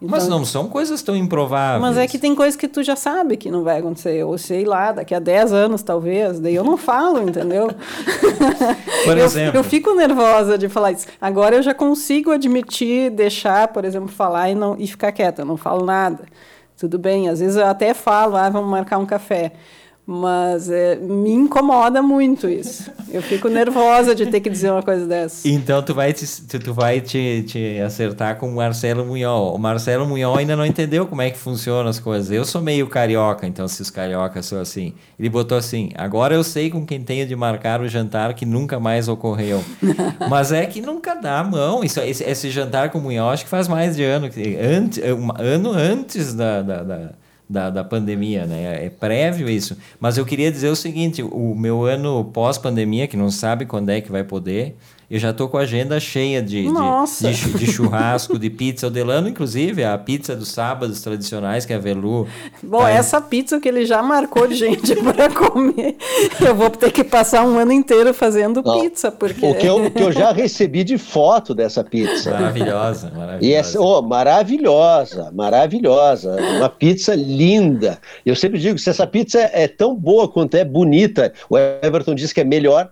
Então, 0.00 0.16
mas 0.16 0.28
não 0.28 0.44
são 0.44 0.68
coisas 0.68 1.02
tão 1.02 1.16
improváveis. 1.16 1.82
Mas 1.82 1.96
é 1.96 2.06
que 2.06 2.20
tem 2.20 2.32
coisas 2.32 2.54
que 2.54 2.68
tu 2.68 2.84
já 2.84 2.94
sabe 2.94 3.36
que 3.36 3.50
não 3.50 3.64
vai 3.64 3.80
acontecer. 3.80 4.22
Ou 4.22 4.38
sei 4.38 4.64
lá, 4.64 4.92
daqui 4.92 5.12
a 5.12 5.18
10 5.18 5.52
anos 5.52 5.82
talvez. 5.82 6.38
Daí 6.38 6.54
eu 6.54 6.62
não 6.62 6.76
falo, 6.76 7.20
entendeu? 7.28 7.68
Por 9.04 9.18
eu, 9.18 9.24
exemplo. 9.24 9.58
Eu 9.58 9.64
fico 9.64 9.92
nervosa 9.94 10.56
de 10.56 10.68
falar 10.68 10.92
isso. 10.92 11.08
Agora 11.20 11.56
eu 11.56 11.62
já 11.62 11.74
consigo 11.74 12.30
admitir, 12.30 13.10
deixar, 13.10 13.68
por 13.68 13.84
exemplo, 13.84 14.08
falar 14.08 14.50
e, 14.50 14.54
não, 14.54 14.76
e 14.78 14.86
ficar 14.86 15.10
quieta. 15.10 15.42
Eu 15.42 15.46
não 15.46 15.56
falo 15.56 15.84
nada. 15.84 16.26
Tudo 16.76 16.96
bem, 16.96 17.28
às 17.28 17.40
vezes 17.40 17.56
eu 17.56 17.66
até 17.66 17.92
falo, 17.92 18.36
ah, 18.36 18.48
vamos 18.48 18.70
marcar 18.70 18.98
um 18.98 19.06
café. 19.06 19.52
Mas 20.10 20.70
é, 20.70 20.96
me 20.96 21.30
incomoda 21.30 22.00
muito 22.00 22.48
isso. 22.48 22.90
Eu 23.10 23.20
fico 23.20 23.46
nervosa 23.46 24.14
de 24.14 24.24
ter 24.24 24.40
que 24.40 24.48
dizer 24.48 24.70
uma 24.70 24.82
coisa 24.82 25.04
dessa. 25.04 25.46
Então 25.46 25.82
tu 25.82 25.92
vai 25.92 26.14
te, 26.14 26.24
tu, 26.58 26.72
vai 26.72 26.98
te, 27.02 27.44
te 27.46 27.78
acertar 27.80 28.36
com 28.38 28.48
o 28.48 28.56
Marcelo 28.56 29.04
Munhol. 29.04 29.54
O 29.54 29.58
Marcelo 29.58 30.06
Munhol 30.06 30.38
ainda 30.38 30.56
não 30.56 30.64
entendeu 30.64 31.06
como 31.06 31.20
é 31.20 31.28
que 31.28 31.36
funcionam 31.36 31.90
as 31.90 32.00
coisas. 32.00 32.30
Eu 32.30 32.46
sou 32.46 32.62
meio 32.62 32.86
carioca, 32.86 33.46
então 33.46 33.68
se 33.68 33.82
os 33.82 33.90
cariocas 33.90 34.46
são 34.46 34.58
assim. 34.58 34.94
Ele 35.18 35.28
botou 35.28 35.58
assim: 35.58 35.90
agora 35.94 36.34
eu 36.34 36.42
sei 36.42 36.70
com 36.70 36.86
quem 36.86 37.02
tenho 37.02 37.26
de 37.26 37.36
marcar 37.36 37.82
o 37.82 37.86
jantar 37.86 38.32
que 38.32 38.46
nunca 38.46 38.80
mais 38.80 39.08
ocorreu. 39.08 39.62
Mas 40.26 40.52
é 40.52 40.64
que 40.64 40.80
nunca 40.80 41.16
dá 41.16 41.44
mão. 41.44 41.84
Isso, 41.84 42.00
esse, 42.00 42.24
esse 42.24 42.48
jantar 42.48 42.88
com 42.88 42.98
o 42.98 43.02
Munhol 43.02 43.28
acho 43.28 43.44
que 43.44 43.50
faz 43.50 43.68
mais 43.68 43.94
de 43.94 44.04
ano, 44.04 44.30
antes, 44.58 44.98
um 45.04 45.30
ano 45.38 45.70
antes 45.70 46.32
da, 46.32 46.62
da, 46.62 46.82
da 46.82 47.10
da, 47.48 47.70
da 47.70 47.82
pandemia, 47.82 48.46
né? 48.46 48.86
É 48.86 48.90
prévio 48.90 49.48
isso. 49.48 49.76
Mas 49.98 50.18
eu 50.18 50.26
queria 50.26 50.50
dizer 50.50 50.68
o 50.68 50.76
seguinte: 50.76 51.22
o 51.22 51.54
meu 51.54 51.84
ano 51.84 52.24
pós-pandemia, 52.26 53.06
que 53.06 53.16
não 53.16 53.30
sabe 53.30 53.64
quando 53.64 53.88
é 53.88 54.00
que 54.00 54.10
vai 54.10 54.22
poder, 54.22 54.76
eu 55.10 55.18
já 55.18 55.32
tô 55.32 55.48
com 55.48 55.56
a 55.56 55.62
agenda 55.62 55.98
cheia 55.98 56.42
de, 56.42 56.64
de, 56.64 57.32
de, 57.32 57.58
de, 57.58 57.66
churrasco, 57.72 58.38
de 58.38 58.50
pizza. 58.50 58.88
O 58.88 58.90
Delano, 58.90 59.26
inclusive, 59.26 59.82
a 59.82 59.96
pizza 59.96 60.36
dos 60.36 60.48
sábados 60.48 61.00
tradicionais, 61.00 61.64
que 61.64 61.72
é 61.72 61.76
a 61.76 61.78
Velu. 61.78 62.28
Bom, 62.62 62.80
tá 62.80 62.90
essa 62.90 63.18
pizza 63.18 63.58
que 63.58 63.66
ele 63.66 63.86
já 63.86 64.02
marcou 64.02 64.46
de 64.46 64.54
gente 64.54 64.94
para 65.02 65.30
comer, 65.30 65.96
eu 66.44 66.54
vou 66.54 66.68
ter 66.68 66.92
que 66.92 67.02
passar 67.02 67.42
um 67.42 67.58
ano 67.58 67.72
inteiro 67.72 68.12
fazendo 68.12 68.62
Não. 68.62 68.82
pizza. 68.82 69.10
Porque... 69.10 69.46
O 69.46 69.54
que 69.54 69.66
eu, 69.66 69.90
que 69.90 70.02
eu 70.02 70.12
já 70.12 70.30
recebi 70.30 70.84
de 70.84 70.98
foto 70.98 71.54
dessa 71.54 71.82
pizza. 71.82 72.30
Maravilhosa, 72.30 73.10
maravilhosa. 73.10 73.46
E 73.46 73.52
essa, 73.54 73.80
oh, 73.80 74.02
maravilhosa, 74.02 75.32
maravilhosa. 75.32 76.36
Uma 76.58 76.68
pizza 76.68 77.14
linda. 77.14 77.98
Eu 78.26 78.36
sempre 78.36 78.58
digo, 78.58 78.78
se 78.78 78.90
essa 78.90 79.06
pizza 79.06 79.40
é 79.54 79.66
tão 79.66 79.96
boa 79.96 80.28
quanto 80.28 80.54
é 80.54 80.66
bonita, 80.66 81.32
o 81.48 81.56
Everton 81.56 82.14
diz 82.14 82.30
que 82.30 82.42
é 82.42 82.44
melhor, 82.44 82.90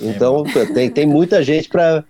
então 0.00 0.44
é. 0.54 0.66
tem, 0.66 0.90
tem 0.90 1.06
muita 1.06 1.42
gente 1.42 1.68
para 1.68 2.04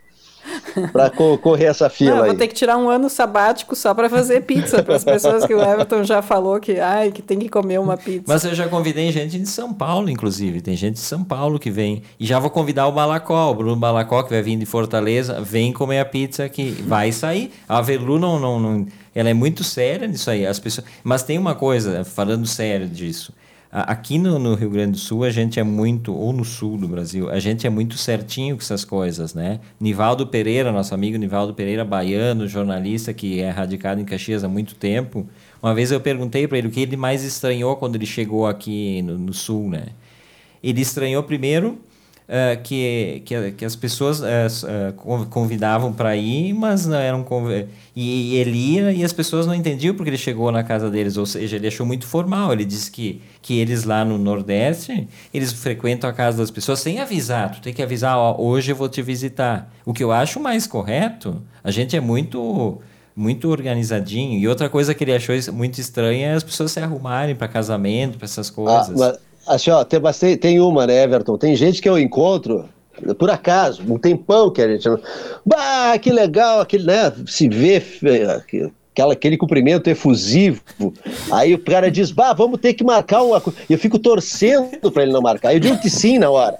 para 0.93 1.11
correr 1.11 1.66
essa 1.66 1.89
fila 1.91 2.16
Não, 2.16 2.24
Vou 2.26 2.34
ter 2.34 2.49
que 2.49 2.55
tirar 2.55 2.76
um 2.76 2.89
ano 2.89 3.09
sabático 3.09 3.76
só 3.76 3.93
para 3.95 4.09
fazer 4.09 4.43
pizza 4.43 4.82
para 4.82 4.97
as 4.97 5.05
pessoas 5.05 5.45
que 5.45 5.55
o 5.55 5.61
Everton 5.61 6.05
já 6.05 6.22
falou 6.22 6.59
que, 6.59 6.78
ai, 6.80 7.11
que 7.11 7.22
tem 7.22 7.39
que 7.39 7.49
comer 7.49 7.78
uma 7.78 7.97
pizza. 7.97 8.24
Mas 8.26 8.45
eu 8.45 8.55
já 8.55 8.68
convidei 8.68 9.11
gente 9.12 9.39
de 9.39 9.49
São 9.49 9.72
Paulo, 9.72 10.09
inclusive. 10.09 10.61
Tem 10.61 10.76
gente 10.76 10.95
de 10.95 11.01
São 11.01 11.22
Paulo 11.22 11.59
que 11.59 11.70
vem. 11.70 12.03
E 12.18 12.26
já 12.26 12.39
vou 12.39 12.51
convidar 12.51 12.86
o 12.86 12.93
Balacó, 12.93 13.51
o 13.51 13.55
Bruno 13.55 13.76
Balacó, 13.76 14.22
que 14.22 14.30
vai 14.30 14.43
vir 14.43 14.57
de 14.57 14.66
Fortaleza. 14.66 15.41
Vem 15.41 15.72
comer 15.72 16.01
a 16.01 16.05
pizza 16.05 16.45
aqui. 16.45 16.70
Vai 16.86 17.12
sair. 17.12 17.53
A 17.68 17.80
Velu 17.80 18.18
não, 18.18 18.39
não, 18.39 18.59
não, 18.59 18.86
ela 19.14 19.28
é 19.28 19.34
muito 19.34 19.62
séria 19.64 20.07
nisso 20.07 20.30
aí. 20.30 20.47
As 20.47 20.59
pessoas... 20.59 20.86
Mas 21.03 21.22
tem 21.22 21.39
uma 21.39 21.55
coisa, 21.55 22.05
falando 22.05 22.47
sério 22.47 22.89
disso. 22.89 23.32
Aqui 23.70 24.18
no, 24.18 24.38
no, 24.38 24.54
Rio 24.54 24.70
Grande 24.70 24.92
do 24.92 24.98
Sul, 24.98 25.24
a 25.24 25.30
gente 25.30 25.60
é 25.60 25.62
muito, 25.62 26.14
ou 26.14 26.32
no 26.32 26.42
sul 26.42 26.78
do 26.78 26.88
Brasil, 26.88 27.28
a 27.28 27.38
gente 27.38 27.66
é 27.66 27.70
muito 27.70 27.98
certinho 27.98 28.56
com 28.56 28.62
essas 28.62 28.82
coisas, 28.82 29.34
né? 29.34 29.60
Nivaldo 29.78 30.26
Pereira, 30.26 30.72
nosso 30.72 30.94
amigo 30.94 31.18
Nivaldo 31.18 31.52
Pereira, 31.52 31.84
baiano, 31.84 32.48
jornalista 32.48 33.12
que 33.12 33.40
é 33.40 33.50
radicado 33.50 34.00
em 34.00 34.06
Caxias 34.06 34.42
há 34.42 34.48
muito 34.48 34.74
tempo, 34.74 35.26
uma 35.62 35.74
vez 35.74 35.92
eu 35.92 36.00
perguntei 36.00 36.48
para 36.48 36.56
ele 36.56 36.68
o 36.68 36.70
que 36.70 36.80
ele 36.80 36.96
mais 36.96 37.22
estranhou 37.22 37.76
quando 37.76 37.96
ele 37.96 38.06
chegou 38.06 38.46
aqui 38.46 39.02
no, 39.02 39.18
no 39.18 39.34
sul, 39.34 39.68
né? 39.68 39.88
Ele 40.62 40.80
estranhou 40.80 41.22
primeiro 41.22 41.78
uh, 42.28 42.62
que, 42.62 43.22
que, 43.24 43.52
que, 43.52 43.64
as 43.64 43.74
pessoas 43.74 44.20
uh, 44.20 45.26
convidavam 45.30 45.92
para 45.92 46.16
ir, 46.16 46.52
mas 46.52 46.86
não 46.86 46.96
eram 46.96 47.26
e 47.96 48.36
ele 48.36 48.56
ia 48.56 48.92
e 48.92 49.02
as 49.02 49.12
pessoas 49.12 49.46
não 49.46 49.54
entendiam 49.54 49.94
porque 49.94 50.10
ele 50.10 50.18
chegou 50.18 50.52
na 50.52 50.62
casa 50.62 50.90
deles, 50.90 51.16
ou 51.16 51.26
seja, 51.26 51.56
ele 51.56 51.66
achou 51.66 51.84
muito 51.84 52.06
formal. 52.06 52.52
Ele 52.52 52.64
disse 52.64 52.90
que, 52.90 53.20
que 53.42 53.58
eles 53.58 53.84
lá 53.84 54.04
no 54.04 54.18
Nordeste, 54.18 55.08
eles 55.32 55.52
frequentam 55.52 56.08
a 56.08 56.12
casa 56.12 56.38
das 56.38 56.50
pessoas 56.50 56.80
sem 56.80 57.00
avisar. 57.00 57.50
Tu 57.52 57.60
tem 57.60 57.72
que 57.72 57.82
avisar, 57.82 58.16
ó, 58.16 58.36
hoje 58.38 58.72
eu 58.72 58.76
vou 58.76 58.88
te 58.88 59.02
visitar. 59.02 59.72
O 59.84 59.92
que 59.92 60.04
eu 60.04 60.12
acho 60.12 60.38
mais 60.38 60.66
correto, 60.66 61.42
a 61.64 61.70
gente 61.70 61.96
é 61.96 62.00
muito 62.00 62.80
muito 63.16 63.48
organizadinho. 63.50 64.38
E 64.38 64.46
outra 64.46 64.68
coisa 64.68 64.94
que 64.94 65.02
ele 65.02 65.12
achou 65.12 65.34
muito 65.52 65.80
estranha 65.80 66.28
é 66.28 66.34
as 66.34 66.44
pessoas 66.44 66.70
se 66.70 66.78
arrumarem 66.78 67.34
para 67.34 67.48
casamento, 67.48 68.16
para 68.16 68.26
essas 68.26 68.48
coisas. 68.48 69.00
Ah, 69.00 69.18
Assim, 69.49 69.70
ó, 69.70 69.82
tem, 69.82 70.36
tem 70.36 70.61
uma, 70.61 70.86
né, 70.86 71.03
Everton? 71.03 71.38
Tem 71.38 71.57
gente 71.57 71.80
que 71.80 71.88
eu 71.88 71.99
encontro, 71.99 72.68
por 73.18 73.30
acaso, 73.30 73.82
um 73.88 73.99
tempão 73.99 74.51
que 74.51 74.61
a 74.61 74.68
gente. 74.68 74.88
Bah, 75.44 75.99
que 75.99 76.11
legal, 76.11 76.61
aquele, 76.61 76.84
né? 76.84 77.12
Se 77.26 77.49
vê 77.49 77.82
aquela, 78.99 79.12
aquele 79.12 79.36
cumprimento 79.36 79.88
efusivo. 79.88 80.61
Aí 81.30 81.55
o 81.55 81.59
cara 81.59 81.90
diz, 81.90 82.11
bah, 82.11 82.32
vamos 82.32 82.61
ter 82.61 82.74
que 82.74 82.84
marcar 82.84 83.22
uma 83.22 83.40
coisa. 83.40 83.59
Eu 83.70 83.78
fico 83.78 83.99
torcendo 83.99 84.90
para 84.92 85.03
ele 85.03 85.12
não 85.12 85.22
marcar. 85.22 85.55
Eu 85.55 85.61
digo 85.61 85.78
que 85.80 85.88
sim 85.88 86.18
na 86.18 86.28
hora. 86.28 86.59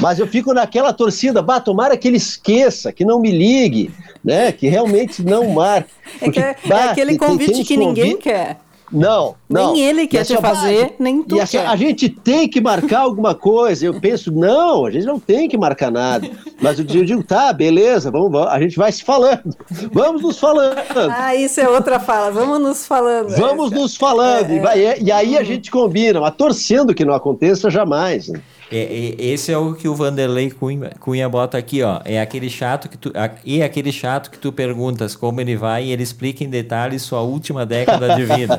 Mas 0.00 0.18
eu 0.18 0.26
fico 0.26 0.52
naquela 0.52 0.92
torcida, 0.92 1.42
bah, 1.42 1.60
tomara 1.60 1.96
que 1.96 2.06
ele 2.06 2.18
esqueça, 2.18 2.92
que 2.92 3.04
não 3.04 3.20
me 3.20 3.30
ligue, 3.30 3.90
né? 4.22 4.52
Que 4.52 4.68
realmente 4.68 5.22
não 5.22 5.48
marque. 5.48 5.90
Porque, 6.20 6.38
é, 6.38 6.54
que, 6.54 6.66
é, 6.66 6.68
bah, 6.68 6.86
é 6.86 6.88
aquele 6.90 7.16
convite 7.16 7.64
que 7.64 7.76
ninguém 7.76 8.16
quer. 8.16 8.58
Não, 8.92 9.34
não. 9.48 9.72
Nem 9.72 9.82
ele 9.82 10.06
quer 10.06 10.24
te 10.24 10.36
fazer, 10.36 10.94
nem 10.98 11.22
tu 11.22 11.36
quer. 11.50 11.66
A 11.66 11.74
gente 11.74 12.08
tem 12.08 12.48
que 12.48 12.60
marcar 12.60 13.00
alguma 13.00 13.34
coisa. 13.34 13.86
Eu 13.86 13.98
penso, 14.00 14.30
não, 14.30 14.86
a 14.86 14.90
gente 14.90 15.06
não 15.06 15.18
tem 15.18 15.48
que 15.48 15.56
marcar 15.56 15.90
nada. 15.90 16.30
Mas 16.60 16.78
eu 16.78 16.84
digo, 16.84 17.22
tá, 17.22 17.52
beleza, 17.52 18.10
vamos, 18.10 18.30
vamos, 18.30 18.48
a 18.48 18.60
gente 18.60 18.76
vai 18.76 18.92
se 18.92 19.02
falando. 19.02 19.56
Vamos 19.92 20.22
nos 20.22 20.38
falando. 20.38 20.76
Ah, 21.10 21.34
isso 21.34 21.60
é 21.60 21.68
outra 21.68 21.98
fala. 21.98 22.30
Vamos 22.30 22.60
nos 22.60 22.86
falando. 22.86 23.30
Vamos 23.36 23.72
essa. 23.72 23.80
nos 23.80 23.96
falando. 23.96 24.50
É, 24.50 24.56
e, 24.56 24.60
vai, 24.60 24.98
e, 25.00 25.12
aí 25.12 25.36
a 25.36 25.42
gente 25.42 25.70
combina, 25.70 26.20
mas 26.20 26.34
torcendo 26.36 26.94
que 26.94 27.04
não 27.04 27.14
aconteça 27.14 27.70
jamais. 27.70 28.28
Né? 28.28 28.40
É, 28.70 28.78
é, 28.78 29.24
esse 29.24 29.52
é 29.52 29.58
o 29.58 29.74
que 29.74 29.86
o 29.88 29.94
Vanderlei 29.94 30.50
Cunha, 30.50 30.90
Cunha 30.98 31.28
bota 31.28 31.58
aqui, 31.58 31.82
ó. 31.82 32.00
É 32.04 32.20
aquele 32.20 32.48
chato 32.48 32.88
que 32.88 32.96
tu. 32.96 33.12
A, 33.14 33.30
e 33.44 33.62
aquele 33.62 33.92
chato 33.92 34.30
que 34.30 34.38
tu 34.38 34.52
perguntas 34.52 35.14
como 35.14 35.40
ele 35.40 35.56
vai 35.56 35.84
e 35.84 35.92
ele 35.92 36.02
explica 36.02 36.42
em 36.42 36.48
detalhes 36.48 37.02
sua 37.02 37.20
última 37.20 37.66
década 37.66 38.14
de 38.14 38.24
vida. 38.24 38.58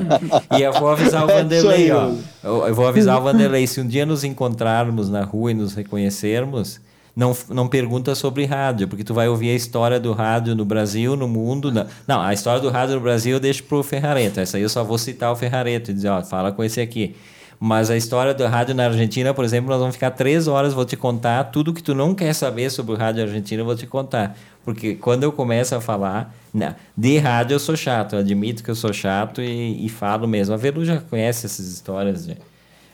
e 0.58 0.62
eu 0.62 0.74
vou 0.74 0.90
avisar 0.90 1.26
o 1.26 1.30
é 1.30 1.42
Vanderlei, 1.42 1.92
ó. 1.92 2.12
Eu, 2.44 2.68
eu 2.68 2.76
vou 2.76 2.88
avisar 2.88 3.20
o 3.20 3.24
Vanderlei, 3.24 3.66
se 3.68 3.82
um 3.82 3.88
dia 3.88 4.06
nos 4.06 4.24
encontrarmos 4.24 5.10
na 5.10 5.24
rua 5.24 5.52
e 5.52 5.54
nos 5.54 5.74
reconhecermos, 5.74 6.80
não, 7.16 7.36
não 7.50 7.68
pergunta 7.68 8.14
sobre 8.14 8.46
rádio, 8.46 8.88
porque 8.88 9.04
tu 9.04 9.14
vai 9.14 9.30
ouvir 9.30 9.50
a 9.50 9.56
história 9.56 10.00
do 10.00 10.12
rádio 10.12 10.54
no 10.54 10.66
Brasil, 10.66 11.16
no 11.16 11.28
mundo. 11.28 11.72
Não, 11.72 11.88
não 12.06 12.22
a 12.22 12.34
história 12.34 12.62
do 12.62 12.70
rádio 12.70 12.96
no 12.96 13.02
Brasil 13.02 13.34
eu 13.34 13.40
deixo 13.40 13.64
pro 13.64 13.82
Ferrareto. 13.82 14.40
Essa 14.40 14.58
aí 14.58 14.64
eu 14.64 14.70
só 14.70 14.84
vou 14.84 14.98
citar 14.98 15.32
o 15.32 15.36
Ferrareto 15.36 15.92
e 15.92 15.94
dizer, 15.94 16.10
ó, 16.10 16.22
fala 16.22 16.52
com 16.52 16.64
esse 16.64 16.82
aqui. 16.82 17.16
Mas 17.60 17.90
a 17.90 17.98
história 17.98 18.34
do 18.34 18.46
rádio 18.46 18.76
na 18.76 18.86
Argentina, 18.86 19.34
por 19.34 19.46
exemplo, 19.46 19.70
nós 19.70 19.80
vamos 19.80 19.96
ficar 19.96 20.12
três 20.12 20.48
horas, 20.48 20.74
vou 20.74 20.86
te 20.86 20.98
contar 20.98 21.46
tudo 21.46 21.74
que 21.74 21.82
tu 21.82 21.96
não 21.96 22.14
quer 22.14 22.34
saber 22.34 22.70
sobre 22.70 22.94
o 22.94 22.96
rádio 22.96 23.24
argentino, 23.24 23.62
eu 23.62 23.66
vou 23.66 23.76
te 23.76 23.88
contar. 23.88 24.36
Porque 24.64 24.96
quando 24.96 25.24
eu 25.24 25.32
começo 25.32 25.76
a 25.76 25.82
falar, 25.82 26.36
não, 26.54 26.76
de 26.98 27.18
rádio 27.18 27.56
eu 27.56 27.60
sou 27.60 27.76
chato, 27.76 28.14
eu 28.14 28.20
admito 28.20 28.64
que 28.64 28.70
eu 28.70 28.76
sou 28.76 28.92
chato 28.92 29.42
e, 29.42 29.86
e 29.86 29.90
falo 29.90 30.28
mesmo. 30.28 30.54
A 30.54 30.58
Velu 30.58 30.84
já 30.84 31.00
conhece 31.00 31.46
essas 31.46 31.68
histórias. 31.68 32.26
De, 32.26 32.38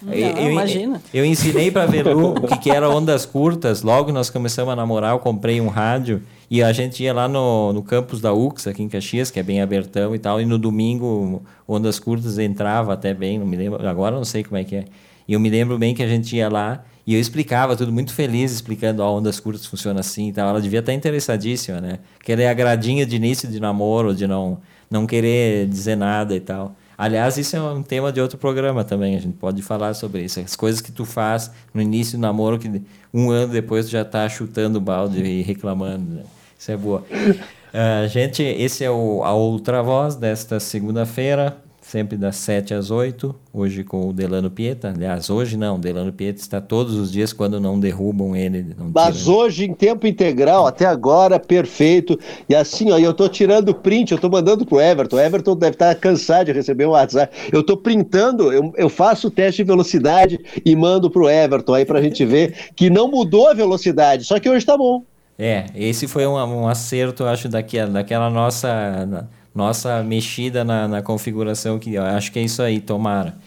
não, 0.02 0.14
eu, 0.14 0.52
imagina. 0.52 1.02
Eu, 1.14 1.24
eu 1.24 1.26
ensinei 1.26 1.70
para 1.70 1.86
Velu 1.86 2.32
o 2.42 2.48
que, 2.48 2.58
que 2.58 2.72
era 2.72 2.90
ondas 2.90 3.26
curtas. 3.26 3.82
Logo 3.82 4.12
nós 4.12 4.30
começamos 4.30 4.74
a 4.74 4.76
namorar, 4.76 5.14
eu 5.14 5.20
comprei 5.20 5.62
um 5.62 5.68
rádio 5.68 6.22
e 6.50 6.62
a 6.64 6.72
gente 6.74 7.04
ia 7.04 7.14
lá 7.14 7.28
no, 7.28 7.72
no 7.74 7.84
campus 7.84 8.20
da 8.20 8.34
UX, 8.34 8.68
aqui 8.68 8.84
em 8.84 8.90
Caxias, 8.90 9.32
que 9.32 9.40
é 9.40 9.44
bem 9.44 9.62
abertão 9.62 10.16
e 10.16 10.20
tal. 10.20 10.42
E 10.42 10.46
no 10.46 10.58
domingo, 10.58 11.44
ondas 11.68 12.00
curtas 12.00 12.38
entrava 12.40 12.94
até 12.94 13.14
bem, 13.14 13.40
não 13.40 13.46
me 13.46 13.56
lembro, 13.56 13.88
agora 13.88 14.16
não 14.16 14.26
sei 14.26 14.44
como 14.44 14.58
é 14.58 14.64
que 14.64 14.76
é. 14.76 14.86
E 15.28 15.34
eu 15.34 15.40
me 15.40 15.50
lembro 15.50 15.78
bem 15.78 15.94
que 15.94 16.04
a 16.04 16.08
gente 16.08 16.36
ia 16.36 16.50
lá 16.50 16.84
e 17.06 17.16
eu 17.16 17.20
explicava 17.20 17.76
tudo 17.76 17.92
muito 17.92 18.14
feliz, 18.14 18.52
explicando, 18.52 19.02
ó, 19.02 19.18
ondas 19.18 19.40
curtas 19.40 19.66
funciona 19.66 20.00
assim 20.00 20.30
e 20.30 20.34
tal. 20.34 20.50
Ela 20.50 20.62
devia 20.62 20.80
estar 20.80 20.94
interessadíssima, 20.94 21.82
né? 21.82 22.00
Que 22.24 22.32
ela 22.32 22.42
é 22.42 22.50
a 22.50 22.54
gradinha 22.54 23.06
de 23.06 23.16
início 23.16 23.50
de 23.50 23.60
namoro, 23.60 24.14
de 24.14 24.28
não, 24.28 24.60
não 24.90 25.08
querer 25.08 25.68
dizer 25.68 25.96
nada 25.96 26.36
e 26.36 26.40
tal. 26.40 26.76
Aliás, 27.02 27.36
isso 27.36 27.56
é 27.56 27.60
um 27.60 27.82
tema 27.82 28.12
de 28.12 28.22
outro 28.22 28.38
programa 28.38 28.84
também. 28.84 29.16
A 29.16 29.20
gente 29.20 29.36
pode 29.36 29.60
falar 29.64 29.96
sobre 29.96 30.22
isso. 30.22 30.40
As 30.40 30.56
coisas 30.56 30.82
que 30.82 30.92
tu 30.92 31.04
faz 31.04 31.50
no 31.74 31.82
início 31.82 32.16
do 32.16 32.22
namoro, 32.22 32.60
que 32.60 32.70
um 33.12 33.32
ano 33.32 33.52
depois 33.52 33.88
tu 33.88 33.92
já 33.94 34.04
está 34.04 34.30
chutando 34.30 34.78
o 34.78 34.80
balde 34.80 35.20
e 35.20 35.42
reclamando. 35.42 36.18
Né? 36.18 36.24
Isso 36.60 36.72
é 36.72 36.78
boa. 36.78 37.04
Uh, 37.10 38.06
gente, 38.14 38.44
esse 38.44 38.84
é 38.84 38.92
o, 38.92 39.24
a 39.24 39.34
outra 39.34 39.82
voz 39.82 40.14
desta 40.14 40.60
segunda-feira 40.60 41.58
sempre 41.92 42.18
das 42.18 42.38
7 42.38 42.74
às 42.74 42.90
8, 42.90 43.36
hoje 43.54 43.84
com 43.84 44.08
o 44.08 44.14
Delano 44.14 44.50
Pieta. 44.50 44.94
Aliás, 44.96 45.30
hoje 45.30 45.58
não, 45.58 45.76
o 45.76 45.78
Delano 45.78 46.14
Pieta 46.14 46.40
está 46.40 46.62
todos 46.62 46.96
os 46.96 47.12
dias 47.12 47.34
quando 47.34 47.60
não 47.60 47.78
derrubam 47.78 48.34
ele. 48.34 48.74
Não 48.78 48.90
Mas 48.96 49.28
hoje 49.28 49.66
em 49.66 49.74
tempo 49.74 50.08
integral, 50.08 50.66
até 50.66 50.86
agora, 50.86 51.38
perfeito. 51.38 52.18
E 52.48 52.56
assim, 52.56 52.92
ó, 52.92 52.98
eu 52.98 53.12
estou 53.12 53.28
tirando 53.28 53.76
print, 53.76 54.12
eu 54.12 54.16
estou 54.16 54.32
mandando 54.32 54.66
pro 54.66 54.80
Everton. 54.80 55.18
O 55.18 55.20
Everton 55.20 55.54
deve 55.58 55.76
estar 55.76 55.94
cansado 55.96 56.46
de 56.46 56.54
receber 56.54 56.86
um 56.86 56.92
WhatsApp. 56.92 57.36
Eu 57.52 57.60
estou 57.60 57.76
printando, 57.76 58.54
eu, 58.54 58.72
eu 58.78 58.88
faço 58.88 59.28
o 59.28 59.32
teste 59.32 59.62
de 59.62 59.68
velocidade 59.68 60.40
e 60.64 60.74
mando 60.78 61.12
pro 61.12 61.30
Everton 61.30 61.74
aí 61.74 61.84
para 61.84 62.00
a 62.00 62.02
gente 62.02 62.24
ver 62.24 62.70
que 62.74 62.90
não 62.90 63.12
mudou 63.12 63.50
a 63.50 63.54
velocidade, 63.54 64.24
só 64.24 64.40
que 64.40 64.48
hoje 64.48 64.60
está 64.60 64.78
bom. 64.78 65.04
É, 65.38 65.66
esse 65.76 66.08
foi 66.08 66.26
um, 66.26 66.36
um 66.36 66.68
acerto, 66.68 67.26
acho, 67.26 67.50
daquela 67.50 68.30
nossa 68.30 69.28
nossa 69.54 70.04
mexida 70.04 70.64
na, 70.64 70.88
na 70.88 71.02
configuração 71.02 71.78
que 71.78 71.94
eu 71.94 72.04
acho 72.04 72.32
que 72.32 72.40
é 72.40 72.42
isso 72.42 72.62
aí, 72.62 72.80
tomara. 72.80 73.38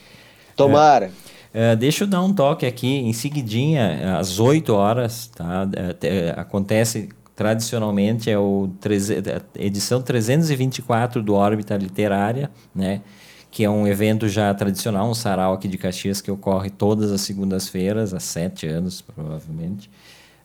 Tomara. 0.57 1.11
Uh, 1.55 1.77
deixa 1.77 2.05
eu 2.05 2.09
dar 2.09 2.21
um 2.21 2.33
toque 2.33 2.67
aqui, 2.67 2.89
em 2.89 3.13
seguidinha, 3.13 4.19
às 4.19 4.41
8 4.41 4.73
horas, 4.75 5.29
tá? 5.29 5.65
Uh, 5.65 6.41
acontece 6.41 7.09
tradicionalmente, 7.35 8.31
é 8.31 8.39
o 8.39 8.69
edição 9.57 10.01
324 10.01 11.23
do 11.23 11.35
Órbita 11.35 11.77
Literária, 11.77 12.51
né? 12.75 13.01
que 13.55 13.63
é 13.63 13.71
um 13.71 13.87
evento 13.87 14.29
já 14.29 14.53
tradicional, 14.53 15.09
um 15.09 15.15
sarau 15.15 15.55
aqui 15.55 15.69
de 15.69 15.79
Caxias 15.79 16.21
que 16.21 16.29
ocorre 16.29 16.71
todas 16.71 17.13
as 17.13 17.21
segundas-feiras, 17.21 18.13
há 18.13 18.19
sete 18.19 18.67
anos 18.67 19.01
provavelmente, 19.01 19.89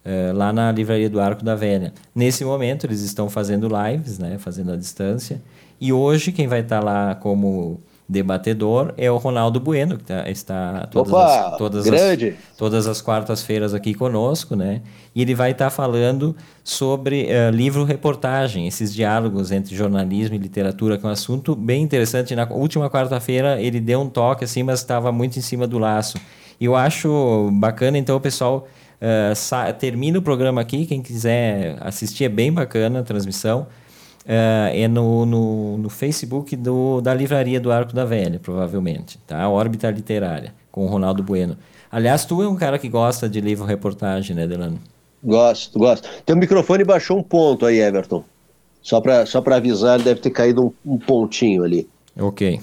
uh, 0.05 0.35
lá 0.35 0.51
na 0.51 0.71
Livraria 0.71 1.09
do 1.09 1.19
Arco 1.19 1.43
da 1.43 1.55
Velha. 1.55 1.93
Nesse 2.13 2.43
momento 2.43 2.85
eles 2.85 3.01
estão 3.01 3.29
fazendo 3.29 3.67
lives, 3.67 4.19
né, 4.19 4.37
fazendo 4.37 4.71
à 4.71 4.75
distância, 4.75 5.41
e 5.79 5.93
hoje 5.93 6.31
quem 6.31 6.47
vai 6.47 6.61
estar 6.61 6.83
lá 6.83 7.15
como 7.15 7.81
debatedor 8.09 8.91
é 8.97 9.09
o 9.11 9.17
Ronaldo 9.17 9.59
Bueno, 9.59 9.95
que 9.95 10.03
tá, 10.03 10.27
está 10.27 10.87
todas 10.91 11.13
Opa, 11.13 11.51
as, 11.51 11.57
todas 11.57 11.87
as, 11.87 12.33
todas 12.57 12.87
as 12.87 13.01
quartas-feiras 13.01 13.75
aqui 13.75 13.93
conosco, 13.93 14.55
né? 14.55 14.81
E 15.13 15.21
ele 15.21 15.35
vai 15.35 15.51
estar 15.51 15.69
falando 15.69 16.35
sobre 16.63 17.27
uh, 17.27 17.51
livro-reportagem, 17.51 18.67
esses 18.67 18.91
diálogos 18.91 19.51
entre 19.51 19.75
jornalismo 19.75 20.35
e 20.35 20.39
literatura, 20.39 20.97
que 20.97 21.05
é 21.05 21.09
um 21.09 21.11
assunto 21.11 21.55
bem 21.55 21.83
interessante. 21.83 22.35
Na 22.35 22.47
última 22.49 22.89
quarta-feira 22.89 23.61
ele 23.61 23.79
deu 23.79 24.01
um 24.01 24.09
toque 24.09 24.43
assim, 24.43 24.63
mas 24.63 24.79
estava 24.79 25.11
muito 25.11 25.37
em 25.37 25.41
cima 25.41 25.67
do 25.67 25.77
laço. 25.77 26.17
E 26.59 26.65
eu 26.65 26.75
acho 26.75 27.49
bacana, 27.53 27.97
então, 27.97 28.17
o 28.17 28.19
pessoal 28.19 28.67
uh, 29.01 29.73
termina 29.79 30.19
o 30.19 30.21
programa 30.21 30.61
aqui, 30.61 30.85
quem 30.85 31.01
quiser 31.01 31.77
assistir 31.81 32.25
é 32.25 32.29
bem 32.29 32.51
bacana 32.51 32.99
a 32.99 33.03
transmissão. 33.03 33.67
Uh, 34.25 34.69
é 34.73 34.87
no, 34.87 35.25
no, 35.25 35.77
no, 35.77 35.89
Facebook 35.89 36.55
do, 36.55 37.01
da 37.01 37.13
Livraria 37.13 37.59
do 37.59 37.71
Arco 37.71 37.93
da 37.93 38.05
Velha, 38.05 38.39
provavelmente, 38.39 39.17
tá? 39.25 39.49
Órbita 39.49 39.89
Literária, 39.89 40.53
com 40.71 40.85
o 40.85 40.87
Ronaldo 40.87 41.23
Bueno. 41.23 41.57
Aliás, 41.91 42.25
tu 42.25 42.43
é 42.43 42.47
um 42.47 42.55
cara 42.55 42.77
que 42.77 42.87
gosta 42.87 43.27
de 43.27 43.41
livro-reportagem, 43.41 44.35
né, 44.35 44.45
Delano? 44.45 44.77
Gosto, 45.23 45.79
gosto. 45.79 46.07
Teu 46.25 46.35
microfone 46.35 46.83
baixou 46.83 47.17
um 47.17 47.23
ponto 47.23 47.65
aí, 47.65 47.79
Everton. 47.79 48.23
Só 48.81 49.01
para 49.01 49.25
só 49.25 49.43
avisar, 49.45 49.95
ele 49.95 50.03
deve 50.03 50.21
ter 50.21 50.29
caído 50.29 50.65
um, 50.85 50.93
um 50.93 50.97
pontinho 50.97 51.63
ali. 51.63 51.87
Ok. 52.17 52.59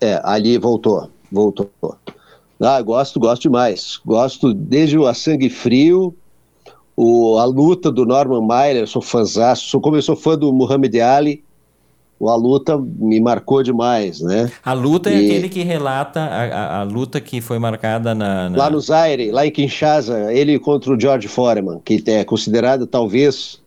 É, 0.00 0.20
ali 0.24 0.58
voltou, 0.58 1.10
voltou. 1.30 1.70
Ah, 2.60 2.80
gosto, 2.82 3.20
gosto 3.20 3.42
demais. 3.42 4.00
Gosto 4.04 4.52
desde 4.52 4.98
o 4.98 5.06
A 5.06 5.14
Sangue 5.14 5.48
Frio, 5.48 6.14
o, 6.96 7.38
a 7.38 7.44
luta 7.44 7.92
do 7.92 8.04
Norman 8.04 8.42
Mailer, 8.42 8.88
sou 8.88 9.00
fãzão, 9.00 9.54
sou, 9.54 9.80
como 9.80 9.96
eu 9.96 10.02
sou 10.02 10.16
fã 10.16 10.36
do 10.36 10.52
Muhammad 10.52 10.94
Ali, 10.96 11.44
a 12.20 12.34
luta 12.34 12.76
me 12.76 13.20
marcou 13.20 13.62
demais, 13.62 14.20
né? 14.20 14.50
A 14.64 14.72
luta 14.72 15.08
é 15.08 15.14
e... 15.14 15.22
é 15.22 15.26
aquele 15.26 15.48
que 15.48 15.62
relata 15.62 16.20
a, 16.20 16.44
a, 16.44 16.80
a, 16.80 16.82
luta 16.82 17.20
que 17.20 17.40
foi 17.40 17.60
marcada 17.60 18.12
na, 18.14 18.50
na, 18.50 18.58
Lá 18.58 18.70
no 18.70 18.80
Zaire, 18.80 19.30
lá 19.30 19.46
em 19.46 19.52
Kinshasa, 19.52 20.32
ele 20.32 20.58
contra 20.58 20.92
o 20.92 21.00
George 21.00 21.28
Foreman, 21.28 21.80
que 21.84 22.02
é 22.08 22.24
considerada 22.24 22.86
talvez 22.86 23.60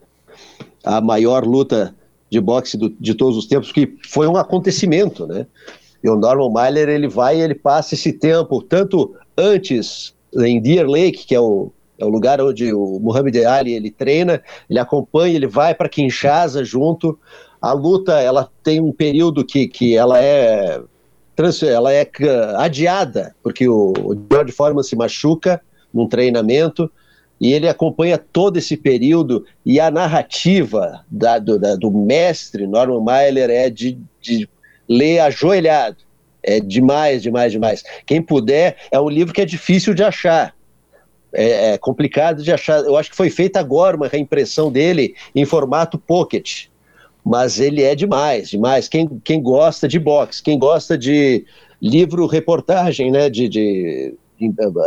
a 0.83 0.99
maior 0.99 1.45
luta 1.45 1.95
de 2.29 2.41
boxe 2.41 2.77
do, 2.77 2.89
de 2.99 3.13
todos 3.13 3.37
os 3.37 3.45
tempos, 3.45 3.71
que 3.71 3.95
foi 4.09 4.27
um 4.27 4.35
acontecimento, 4.35 5.25
né? 5.25 5.45
E 6.03 6.09
o 6.09 6.15
Norman 6.15 6.51
Mailer, 6.51 6.89
ele 6.89 7.07
vai 7.07 7.37
e 7.37 7.41
ele 7.41 7.55
passa 7.55 7.93
esse 7.93 8.11
tempo, 8.13 8.61
tanto 8.61 9.15
antes 9.37 10.13
em 10.35 10.61
Deer 10.61 10.87
Lake, 10.87 11.25
que 11.25 11.35
é 11.35 11.39
o 11.39 11.71
é 12.01 12.05
o 12.05 12.09
lugar 12.09 12.41
onde 12.41 12.73
o 12.73 12.99
Muhammad 12.99 13.35
Ali 13.45 13.73
ele 13.73 13.91
treina, 13.91 14.41
ele 14.67 14.79
acompanha, 14.79 15.35
ele 15.35 15.45
vai 15.45 15.75
para 15.75 15.87
Kinshasa 15.87 16.63
junto. 16.63 17.17
A 17.61 17.73
luta 17.73 18.19
ela 18.19 18.49
tem 18.63 18.81
um 18.81 18.91
período 18.91 19.45
que, 19.45 19.67
que 19.67 19.95
ela 19.95 20.19
é 20.19 20.81
ela 21.63 21.91
é 21.91 22.07
adiada 22.57 23.35
porque 23.41 23.67
o, 23.67 23.93
o 23.97 24.25
George 24.31 24.51
Foreman 24.51 24.83
se 24.83 24.95
machuca 24.95 25.59
num 25.91 26.07
treinamento 26.07 26.91
e 27.39 27.51
ele 27.51 27.67
acompanha 27.67 28.19
todo 28.19 28.57
esse 28.57 28.77
período 28.77 29.43
e 29.65 29.79
a 29.79 29.89
narrativa 29.89 31.03
da, 31.09 31.39
do, 31.39 31.57
da, 31.57 31.75
do, 31.75 31.89
mestre 31.89 32.67
Norman 32.67 33.01
Mailer 33.01 33.49
é 33.49 33.71
de, 33.71 33.97
de 34.19 34.47
ler 34.91 35.19
ajoelhado. 35.19 35.97
É 36.43 36.59
demais, 36.59 37.21
demais, 37.21 37.51
demais. 37.51 37.83
Quem 38.05 38.21
puder, 38.21 38.75
é 38.91 38.99
um 38.99 39.09
livro 39.09 39.33
que 39.33 39.41
é 39.41 39.45
difícil 39.45 39.93
de 39.93 40.03
achar 40.03 40.55
é, 41.33 41.73
é, 41.73 41.77
complicado 41.77 42.43
de 42.43 42.51
achar. 42.51 42.79
Eu 42.79 42.97
acho 42.97 43.09
que 43.09 43.15
foi 43.15 43.29
feita 43.29 43.59
agora 43.59 43.95
uma 43.95 44.07
reimpressão 44.07 44.71
dele 44.71 45.15
em 45.33 45.45
formato 45.45 45.97
pocket, 45.97 46.65
mas 47.23 47.59
ele 47.59 47.83
é 47.83 47.95
demais, 47.95 48.49
demais. 48.49 48.87
Quem, 48.87 49.07
quem 49.23 49.41
gosta 49.41 49.87
de 49.87 49.99
box, 49.99 50.41
quem 50.41 50.57
gosta 50.59 50.97
de 50.97 51.45
livro 51.81 52.25
reportagem, 52.25 53.11
né, 53.11 53.29
de, 53.29 53.47
de, 53.47 54.15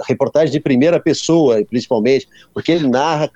reportagem 0.06 0.52
de 0.52 0.60
primeira 0.60 1.00
pessoa, 1.00 1.64
principalmente, 1.64 2.28
porque 2.52 2.72
ele 2.72 2.88
narra 2.88 3.30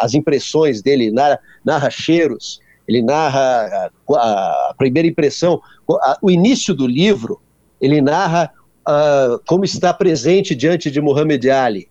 as 0.00 0.14
impressões 0.14 0.82
dele, 0.82 1.10
narra, 1.10 1.38
narra 1.64 1.90
cheiros, 1.90 2.60
ele 2.86 3.02
narra 3.02 3.90
a, 4.10 4.70
a 4.70 4.74
primeira 4.76 5.08
impressão, 5.08 5.60
a, 5.90 6.18
o 6.20 6.30
início 6.30 6.74
do 6.74 6.86
livro, 6.86 7.40
ele 7.80 8.00
narra 8.00 8.50
uh, 8.86 9.38
como 9.46 9.64
está 9.64 9.92
presente 9.92 10.54
diante 10.54 10.90
de 10.90 11.00
Muhammad 11.00 11.44
Ali 11.46 11.88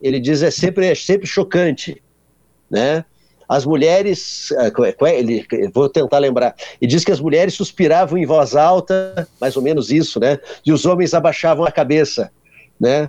ele 0.00 0.20
diz 0.20 0.42
é 0.42 0.50
sempre, 0.50 0.86
é 0.86 0.94
sempre 0.94 1.26
chocante, 1.26 2.00
né? 2.70 3.04
As 3.48 3.64
mulheres, 3.64 4.52
é, 4.52 5.18
ele, 5.18 5.46
vou 5.72 5.88
tentar 5.88 6.18
lembrar, 6.18 6.54
e 6.80 6.86
diz 6.86 7.02
que 7.02 7.12
as 7.12 7.20
mulheres 7.20 7.54
suspiravam 7.54 8.18
em 8.18 8.26
voz 8.26 8.54
alta, 8.54 9.26
mais 9.40 9.56
ou 9.56 9.62
menos 9.62 9.90
isso, 9.90 10.20
né? 10.20 10.38
E 10.64 10.72
os 10.72 10.84
homens 10.84 11.14
abaixavam 11.14 11.64
a 11.64 11.72
cabeça, 11.72 12.30
né? 12.78 13.08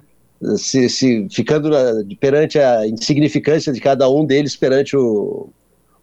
Se, 0.55 0.87
se 0.87 1.27
ficando 1.29 1.69
perante 2.17 2.57
a 2.57 2.87
insignificância 2.87 3.73
de 3.73 3.81
cada 3.81 4.09
um 4.09 4.25
deles 4.25 4.55
perante 4.55 4.95
o, 4.95 5.49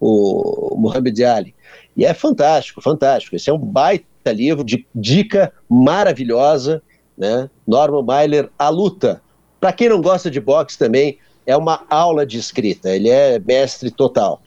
o 0.00 0.74
Muhammad 0.76 1.18
Ali. 1.22 1.54
E 1.96 2.04
é 2.04 2.12
fantástico, 2.12 2.80
fantástico. 2.80 3.36
Esse 3.36 3.50
é 3.50 3.52
um 3.52 3.58
baita 3.58 4.32
livro 4.32 4.64
de 4.64 4.86
dica 4.94 5.52
maravilhosa, 5.68 6.82
né? 7.16 7.48
Norman 7.66 8.02
Mailer, 8.02 8.50
A 8.58 8.68
Luta, 8.68 9.22
para 9.60 9.72
quem 9.72 9.88
não 9.88 10.00
gosta 10.00 10.30
de 10.30 10.40
boxe 10.40 10.78
também, 10.78 11.18
é 11.46 11.56
uma 11.56 11.84
aula 11.88 12.26
de 12.26 12.38
escrita. 12.38 12.90
Ele 12.90 13.08
é 13.08 13.38
mestre 13.38 13.90
total. 13.90 14.42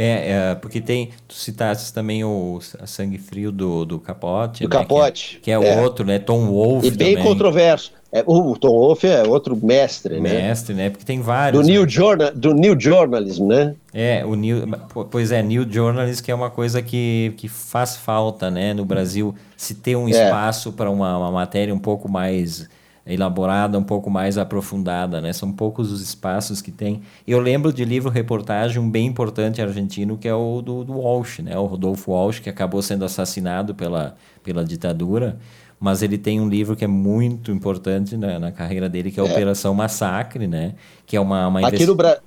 É, 0.00 0.30
é, 0.30 0.54
porque 0.54 0.80
tem, 0.80 1.10
tu 1.26 1.34
citaste 1.34 1.92
também 1.92 2.22
o 2.22 2.60
Sangue 2.86 3.18
Frio 3.18 3.50
do, 3.50 3.84
do 3.84 3.98
Capote. 3.98 4.62
Do 4.62 4.72
né, 4.72 4.80
Capote. 4.80 5.40
Que 5.42 5.50
é, 5.50 5.58
que 5.58 5.66
é, 5.66 5.74
é, 5.74 5.80
outro, 5.82 6.06
né? 6.06 6.20
Tom 6.20 6.46
Wolfe 6.46 6.86
E 6.86 6.90
bem 6.92 7.16
também. 7.16 7.28
controverso. 7.28 7.92
É, 8.12 8.22
o 8.24 8.56
Tom 8.56 8.70
Wolfe 8.70 9.08
é 9.08 9.24
outro 9.24 9.54
mestre, 9.56 10.20
mestre 10.20 10.40
né? 10.40 10.48
Mestre, 10.48 10.74
né? 10.74 10.90
Porque 10.90 11.04
tem 11.04 11.20
vários. 11.20 11.60
Do, 11.60 11.66
né? 11.66 11.74
new, 11.74 11.88
Journal, 11.88 12.32
do 12.32 12.54
New 12.54 12.80
Journalism, 12.80 13.48
né? 13.48 13.74
É, 13.92 14.24
o 14.24 14.36
New, 14.36 14.68
pois 15.10 15.32
é, 15.32 15.42
New 15.42 15.66
Journalism 15.68 16.22
que 16.22 16.30
é 16.30 16.34
uma 16.34 16.48
coisa 16.48 16.80
que, 16.80 17.34
que 17.36 17.48
faz 17.48 17.96
falta, 17.96 18.52
né? 18.52 18.72
No 18.72 18.84
Brasil, 18.84 19.34
se 19.56 19.74
ter 19.74 19.96
um 19.96 20.06
é. 20.06 20.12
espaço 20.12 20.72
para 20.72 20.88
uma, 20.88 21.18
uma 21.18 21.32
matéria 21.32 21.74
um 21.74 21.78
pouco 21.78 22.08
mais 22.08 22.68
elaborada, 23.08 23.78
um 23.78 23.82
pouco 23.82 24.10
mais 24.10 24.36
aprofundada, 24.36 25.20
né? 25.20 25.32
São 25.32 25.50
poucos 25.50 25.90
os 25.90 26.00
espaços 26.00 26.60
que 26.60 26.70
tem. 26.70 27.00
Eu 27.26 27.40
lembro 27.40 27.72
de 27.72 27.84
livro-reportagem 27.84 28.78
um 28.80 28.90
bem 28.90 29.06
importante 29.06 29.62
argentino, 29.62 30.18
que 30.18 30.28
é 30.28 30.34
o 30.34 30.60
do, 30.60 30.84
do 30.84 30.92
Walsh, 30.98 31.40
né? 31.40 31.56
O 31.56 31.64
Rodolfo 31.64 32.12
Walsh, 32.12 32.40
que 32.40 32.50
acabou 32.50 32.82
sendo 32.82 33.04
assassinado 33.04 33.74
pela, 33.74 34.16
pela 34.44 34.64
ditadura, 34.64 35.38
mas 35.80 36.02
ele 36.02 36.18
tem 36.18 36.40
um 36.40 36.48
livro 36.48 36.76
que 36.76 36.84
é 36.84 36.88
muito 36.88 37.50
importante 37.50 38.16
na, 38.16 38.38
na 38.38 38.52
carreira 38.52 38.88
dele, 38.88 39.10
que 39.10 39.18
é, 39.18 39.22
é. 39.22 39.26
Operação 39.26 39.72
Massacre, 39.74 40.46
né? 40.46 40.74
Que 41.06 41.16
é 41.16 41.20
uma, 41.20 41.48
uma 41.48 41.66
Aqui 41.66 41.86
no 41.86 41.94
Brasil... 41.94 42.22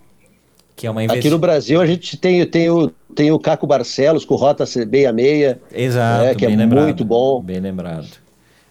Que 0.75 0.87
é 0.87 0.91
uma 0.91 1.03
investi... 1.03 1.19
Aqui 1.19 1.29
no 1.29 1.37
Brasil 1.37 1.79
a 1.79 1.85
gente 1.85 2.17
tem, 2.17 2.43
tem, 2.47 2.69
o, 2.69 2.89
tem 3.13 3.31
o 3.31 3.37
Caco 3.37 3.67
Barcelos 3.67 4.25
com 4.25 4.35
Rota 4.35 4.65
66. 4.65 5.57
Exato, 5.71 6.23
né, 6.23 6.33
que 6.33 6.45
é 6.45 6.49
lembrado, 6.49 6.85
muito 6.85 7.05
bom. 7.05 7.39
Bem 7.41 7.59
lembrado. 7.59 8.07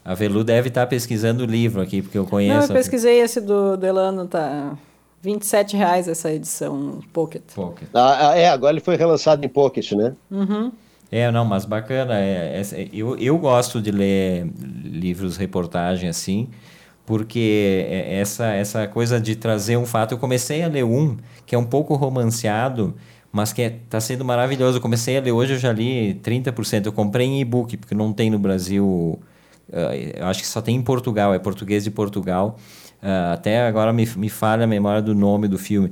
A 0.05 0.15
Velu 0.15 0.43
deve 0.43 0.69
estar 0.69 0.87
pesquisando 0.87 1.45
o 1.45 1.47
livro 1.47 1.81
aqui, 1.81 2.01
porque 2.03 2.17
eu 2.17 2.27
conheço. 2.27 2.55
Não, 2.55 2.67
eu 2.67 2.73
pesquisei 2.75 3.21
esse 3.21 3.41
do 3.41 3.77
Delano, 3.77 4.27
tá. 4.27 4.77
27 5.23 5.77
reais 5.77 6.09
essa 6.09 6.33
edição 6.33 7.01
Pocket. 7.13 7.43
Pocket. 7.55 7.89
Ah, 7.93 8.31
ah, 8.31 8.39
é, 8.39 8.49
agora 8.49 8.73
ele 8.73 8.81
foi 8.81 8.97
relançado 8.97 9.45
em 9.45 9.49
Pocket, 9.49 9.93
né? 9.93 10.15
Uhum. 10.31 10.73
É, 11.13 11.31
não, 11.31 11.45
mas 11.45 11.65
bacana. 11.65 12.19
É, 12.19 12.61
é, 12.61 12.89
eu, 12.93 13.17
eu 13.19 13.37
gosto 13.37 13.81
de 13.83 13.91
ler 13.91 14.51
livros, 14.83 15.37
reportagem 15.37 16.09
assim, 16.09 16.49
porque 17.05 17.87
é, 17.89 18.21
essa, 18.21 18.47
essa 18.47 18.87
coisa 18.87 19.21
de 19.21 19.37
trazer 19.37 19.77
um 19.77 19.85
fato. 19.85 20.13
Eu 20.13 20.19
comecei 20.19 20.63
a 20.63 20.69
ler 20.69 20.85
um 20.85 21.17
que 21.45 21.55
é 21.55 21.59
um 21.59 21.67
pouco 21.67 21.95
romanceado, 21.95 22.95
mas 23.31 23.53
que 23.53 23.61
está 23.61 23.77
é, 23.77 23.81
tá 23.91 24.01
sendo 24.01 24.25
maravilhoso. 24.25 24.79
Eu 24.79 24.83
comecei 24.83 25.19
a 25.19 25.21
ler 25.21 25.33
hoje, 25.33 25.55
eu 25.55 25.59
já 25.59 25.73
li 25.73 26.15
30%. 26.23 26.87
Eu 26.87 26.93
comprei 26.93 27.27
em 27.27 27.41
e-book, 27.41 27.77
porque 27.77 27.95
não 27.95 28.13
tem 28.13 28.31
no 28.31 28.39
Brasil 28.39 29.21
eu 29.73 30.27
acho 30.27 30.41
que 30.41 30.47
só 30.47 30.61
tem 30.61 30.77
em 30.77 30.83
Portugal, 30.83 31.33
é 31.33 31.39
português 31.39 31.85
de 31.85 31.91
Portugal. 31.91 32.59
Uh, 33.03 33.33
até 33.33 33.67
agora 33.67 33.93
me, 33.95 34.07
me 34.17 34.29
falha 34.29 34.65
a 34.65 34.67
memória 34.67 35.01
do 35.01 35.15
nome 35.15 35.49
do 35.49 35.57
filme, 35.57 35.91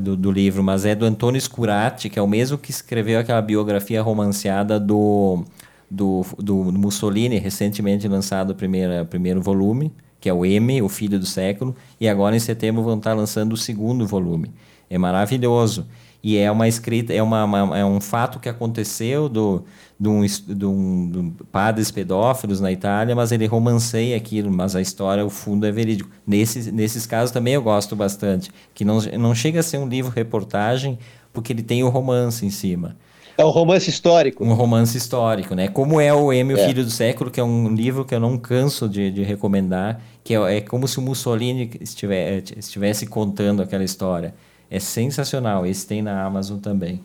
do, 0.00 0.16
do, 0.16 0.32
livro, 0.32 0.62
mas 0.62 0.84
é 0.84 0.92
do 0.92 1.04
Antônio 1.04 1.40
Scurati, 1.40 2.08
que 2.10 2.18
é 2.18 2.22
o 2.22 2.26
mesmo 2.26 2.58
que 2.58 2.72
escreveu 2.72 3.20
aquela 3.20 3.40
biografia 3.40 4.02
romanceada 4.02 4.80
do, 4.80 5.44
do, 5.88 6.26
do 6.36 6.56
Mussolini, 6.72 7.38
recentemente 7.38 8.08
lançado 8.08 8.50
o 8.50 8.54
primeiro, 8.56 9.06
primeiro 9.06 9.40
volume. 9.40 9.92
que 10.20 10.28
é 10.28 10.34
o 10.34 10.44
M, 10.44 10.82
o 10.82 10.88
Filho 10.88 11.16
do 11.16 11.26
Século, 11.26 11.76
e 12.00 12.08
agora 12.08 12.34
em 12.34 12.40
setembro 12.40 12.82
vão 12.82 12.98
estar 12.98 13.14
lançando 13.14 13.52
o 13.52 13.56
segundo 13.56 14.04
volume. 14.04 14.50
É 14.90 14.98
maravilhoso. 14.98 15.86
E 16.22 16.36
é 16.36 16.50
uma 16.50 16.66
escrita, 16.66 17.12
é, 17.12 17.22
uma, 17.22 17.44
uma 17.44 17.78
é 17.78 17.84
um 17.84 18.00
fato 18.00 18.40
que 18.40 18.48
aconteceu 18.48 19.28
do, 19.28 19.64
de, 19.98 20.08
um, 20.08 20.26
de, 20.26 20.66
um, 20.66 21.10
de 21.10 21.44
padres 21.44 21.90
pedófilos 21.90 22.60
na 22.60 22.72
Itália, 22.72 23.14
mas 23.14 23.30
ele 23.30 23.46
romanceia 23.46 24.16
aquilo, 24.16 24.50
mas 24.50 24.74
a 24.74 24.80
história, 24.80 25.24
o 25.24 25.30
fundo 25.30 25.64
é 25.64 25.70
verídico. 25.70 26.10
Nesses, 26.26 26.72
nesses 26.72 27.06
casos 27.06 27.30
também 27.30 27.54
eu 27.54 27.62
gosto 27.62 27.94
bastante, 27.94 28.50
que 28.74 28.84
não, 28.84 28.98
não 29.18 29.34
chega 29.34 29.60
a 29.60 29.62
ser 29.62 29.78
um 29.78 29.88
livro-reportagem, 29.88 30.98
porque 31.32 31.52
ele 31.52 31.62
tem 31.62 31.84
o 31.84 31.88
romance 31.88 32.44
em 32.44 32.50
cima. 32.50 32.96
É 33.36 33.44
um 33.44 33.50
romance 33.50 33.88
histórico. 33.88 34.44
Um 34.44 34.52
romance 34.52 34.98
histórico, 34.98 35.54
né? 35.54 35.68
Como 35.68 36.00
é 36.00 36.12
o 36.12 36.32
M, 36.32 36.54
o 36.54 36.58
é. 36.58 36.66
Filho 36.66 36.82
do 36.82 36.90
Século, 36.90 37.30
que 37.30 37.38
é 37.38 37.44
um 37.44 37.72
livro 37.72 38.04
que 38.04 38.12
eu 38.12 38.18
não 38.18 38.36
canso 38.36 38.88
de, 38.88 39.12
de 39.12 39.22
recomendar, 39.22 40.00
que 40.24 40.34
é, 40.34 40.56
é 40.56 40.60
como 40.60 40.88
se 40.88 40.98
o 40.98 41.02
Mussolini 41.02 41.70
estivesse, 41.80 42.58
estivesse 42.58 43.06
contando 43.06 43.62
aquela 43.62 43.84
história. 43.84 44.34
É 44.70 44.78
sensacional. 44.78 45.66
Esse 45.66 45.86
tem 45.86 46.02
na 46.02 46.24
Amazon 46.24 46.58
também. 46.58 47.00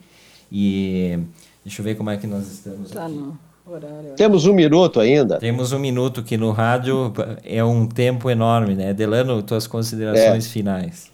E 0.50 1.18
deixa 1.64 1.80
eu 1.80 1.84
ver 1.84 1.96
como 1.96 2.10
é 2.10 2.16
que 2.16 2.26
nós 2.26 2.46
estamos 2.46 2.90
tá 2.90 3.06
aqui. 3.06 3.14
No 3.14 3.38
horário. 3.66 4.14
Temos 4.16 4.46
um 4.46 4.52
minuto 4.52 5.00
ainda. 5.00 5.38
Temos 5.38 5.72
um 5.72 5.78
minuto 5.78 6.22
que 6.22 6.36
no 6.36 6.50
rádio 6.50 7.12
é 7.42 7.64
um 7.64 7.86
tempo 7.86 8.30
enorme, 8.30 8.74
né? 8.74 8.92
Delano, 8.92 9.42
tuas 9.42 9.66
considerações 9.66 10.46
é. 10.46 10.48
finais. 10.48 11.10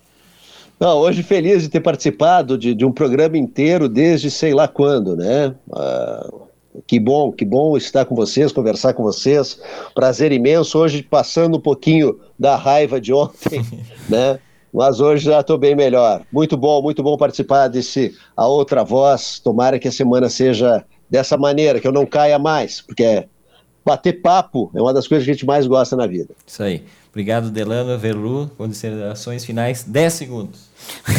Não, 0.79 0.97
hoje 0.97 1.23
feliz 1.23 1.63
de 1.63 1.69
ter 1.69 1.81
participado 1.81 2.57
de, 2.57 2.75
de 2.75 2.85
um 2.87 2.91
programa 2.91 3.37
inteiro 3.37 3.89
desde 3.89 4.31
sei 4.31 4.55
lá 4.55 4.67
quando, 4.67 5.15
né? 5.15 5.55
Ah, 5.73 6.27
que 6.87 6.99
bom, 6.99 7.31
que 7.31 7.45
bom 7.45 7.77
estar 7.77 8.05
com 8.05 8.15
vocês, 8.15 8.51
conversar 8.51 8.95
com 8.95 9.03
vocês. 9.03 9.61
Prazer 9.95 10.33
imenso. 10.33 10.79
Hoje 10.79 11.03
passando 11.03 11.59
um 11.59 11.61
pouquinho 11.61 12.19
da 12.39 12.57
raiva 12.57 13.01
de 13.01 13.13
ontem, 13.13 13.65
né? 14.09 14.39
Mas 14.73 15.01
hoje 15.01 15.25
já 15.25 15.41
estou 15.41 15.59
bem 15.59 15.75
melhor. 15.75 16.23
Muito 16.33 16.57
bom, 16.57 16.81
muito 16.83 17.03
bom 17.03 17.17
participar 17.17 17.69
desse 17.69 18.15
A 18.37 18.47
Outra 18.47 18.85
Voz. 18.85 19.39
Tomara 19.39 19.79
que 19.79 19.89
a 19.89 19.93
semana 19.93 20.29
seja 20.29 20.85
dessa 21.09 21.37
maneira, 21.37 21.81
que 21.81 21.87
eu 21.87 21.93
não 21.93 22.07
caia 22.07 22.39
mais, 22.39 22.81
porque 22.81 23.27
bater 23.85 24.21
papo 24.23 24.71
é 24.75 24.81
uma 24.81 24.95
das 24.95 25.09
coisas 25.09 25.25
que 25.25 25.31
a 25.31 25.35
gente 25.35 25.47
mais 25.47 25.67
gosta 25.67 25.97
na 25.97 26.07
vida. 26.07 26.35
Isso 26.47 26.63
aí. 26.63 26.83
Obrigado, 27.11 27.51
Delano, 27.51 27.99
Verlu. 27.99 28.49
Considerações 28.57 29.45
finais, 29.45 29.83
10 29.83 30.13
segundos. 30.13 30.71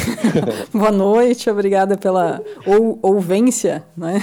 Boa 0.74 0.92
noite, 0.92 1.50
obrigada 1.50 1.98
pela 1.98 2.42
ou, 2.66 2.98
ouvência, 3.02 3.84
né? 3.96 4.22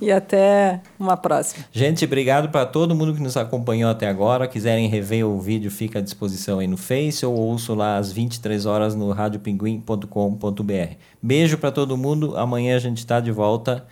e 0.00 0.10
até 0.10 0.80
uma 0.98 1.16
próxima. 1.16 1.64
Gente, 1.70 2.04
obrigado 2.04 2.48
para 2.48 2.66
todo 2.66 2.92
mundo 2.94 3.14
que 3.14 3.22
nos 3.22 3.36
acompanhou 3.36 3.88
até 3.88 4.08
agora. 4.08 4.48
Quiserem 4.48 4.88
rever 4.88 5.24
o 5.24 5.40
vídeo, 5.40 5.70
fica 5.70 6.00
à 6.00 6.02
disposição 6.02 6.58
aí 6.58 6.66
no 6.66 6.76
Face 6.76 7.24
ou 7.24 7.34
ouço 7.34 7.72
lá 7.72 7.96
às 7.96 8.10
23 8.10 8.66
horas 8.66 8.96
no 8.96 9.12
radiopinguim.com.br. 9.12 10.94
Beijo 11.22 11.56
para 11.56 11.70
todo 11.70 11.96
mundo. 11.96 12.36
Amanhã 12.36 12.74
a 12.74 12.80
gente 12.80 12.98
está 12.98 13.20
de 13.20 13.30
volta 13.30 13.86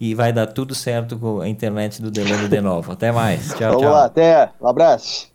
e 0.00 0.12
vai 0.12 0.32
dar 0.32 0.48
tudo 0.48 0.74
certo 0.74 1.16
com 1.16 1.40
a 1.40 1.48
internet 1.48 2.02
do 2.02 2.10
Delano 2.10 2.48
de 2.48 2.60
novo. 2.60 2.90
Até 2.90 3.12
mais. 3.12 3.54
Tchau, 3.54 3.74
Vamos 3.74 3.82
tchau. 3.82 3.92
lá, 3.92 4.04
até. 4.06 4.50
Um 4.60 4.66
abraço. 4.66 5.29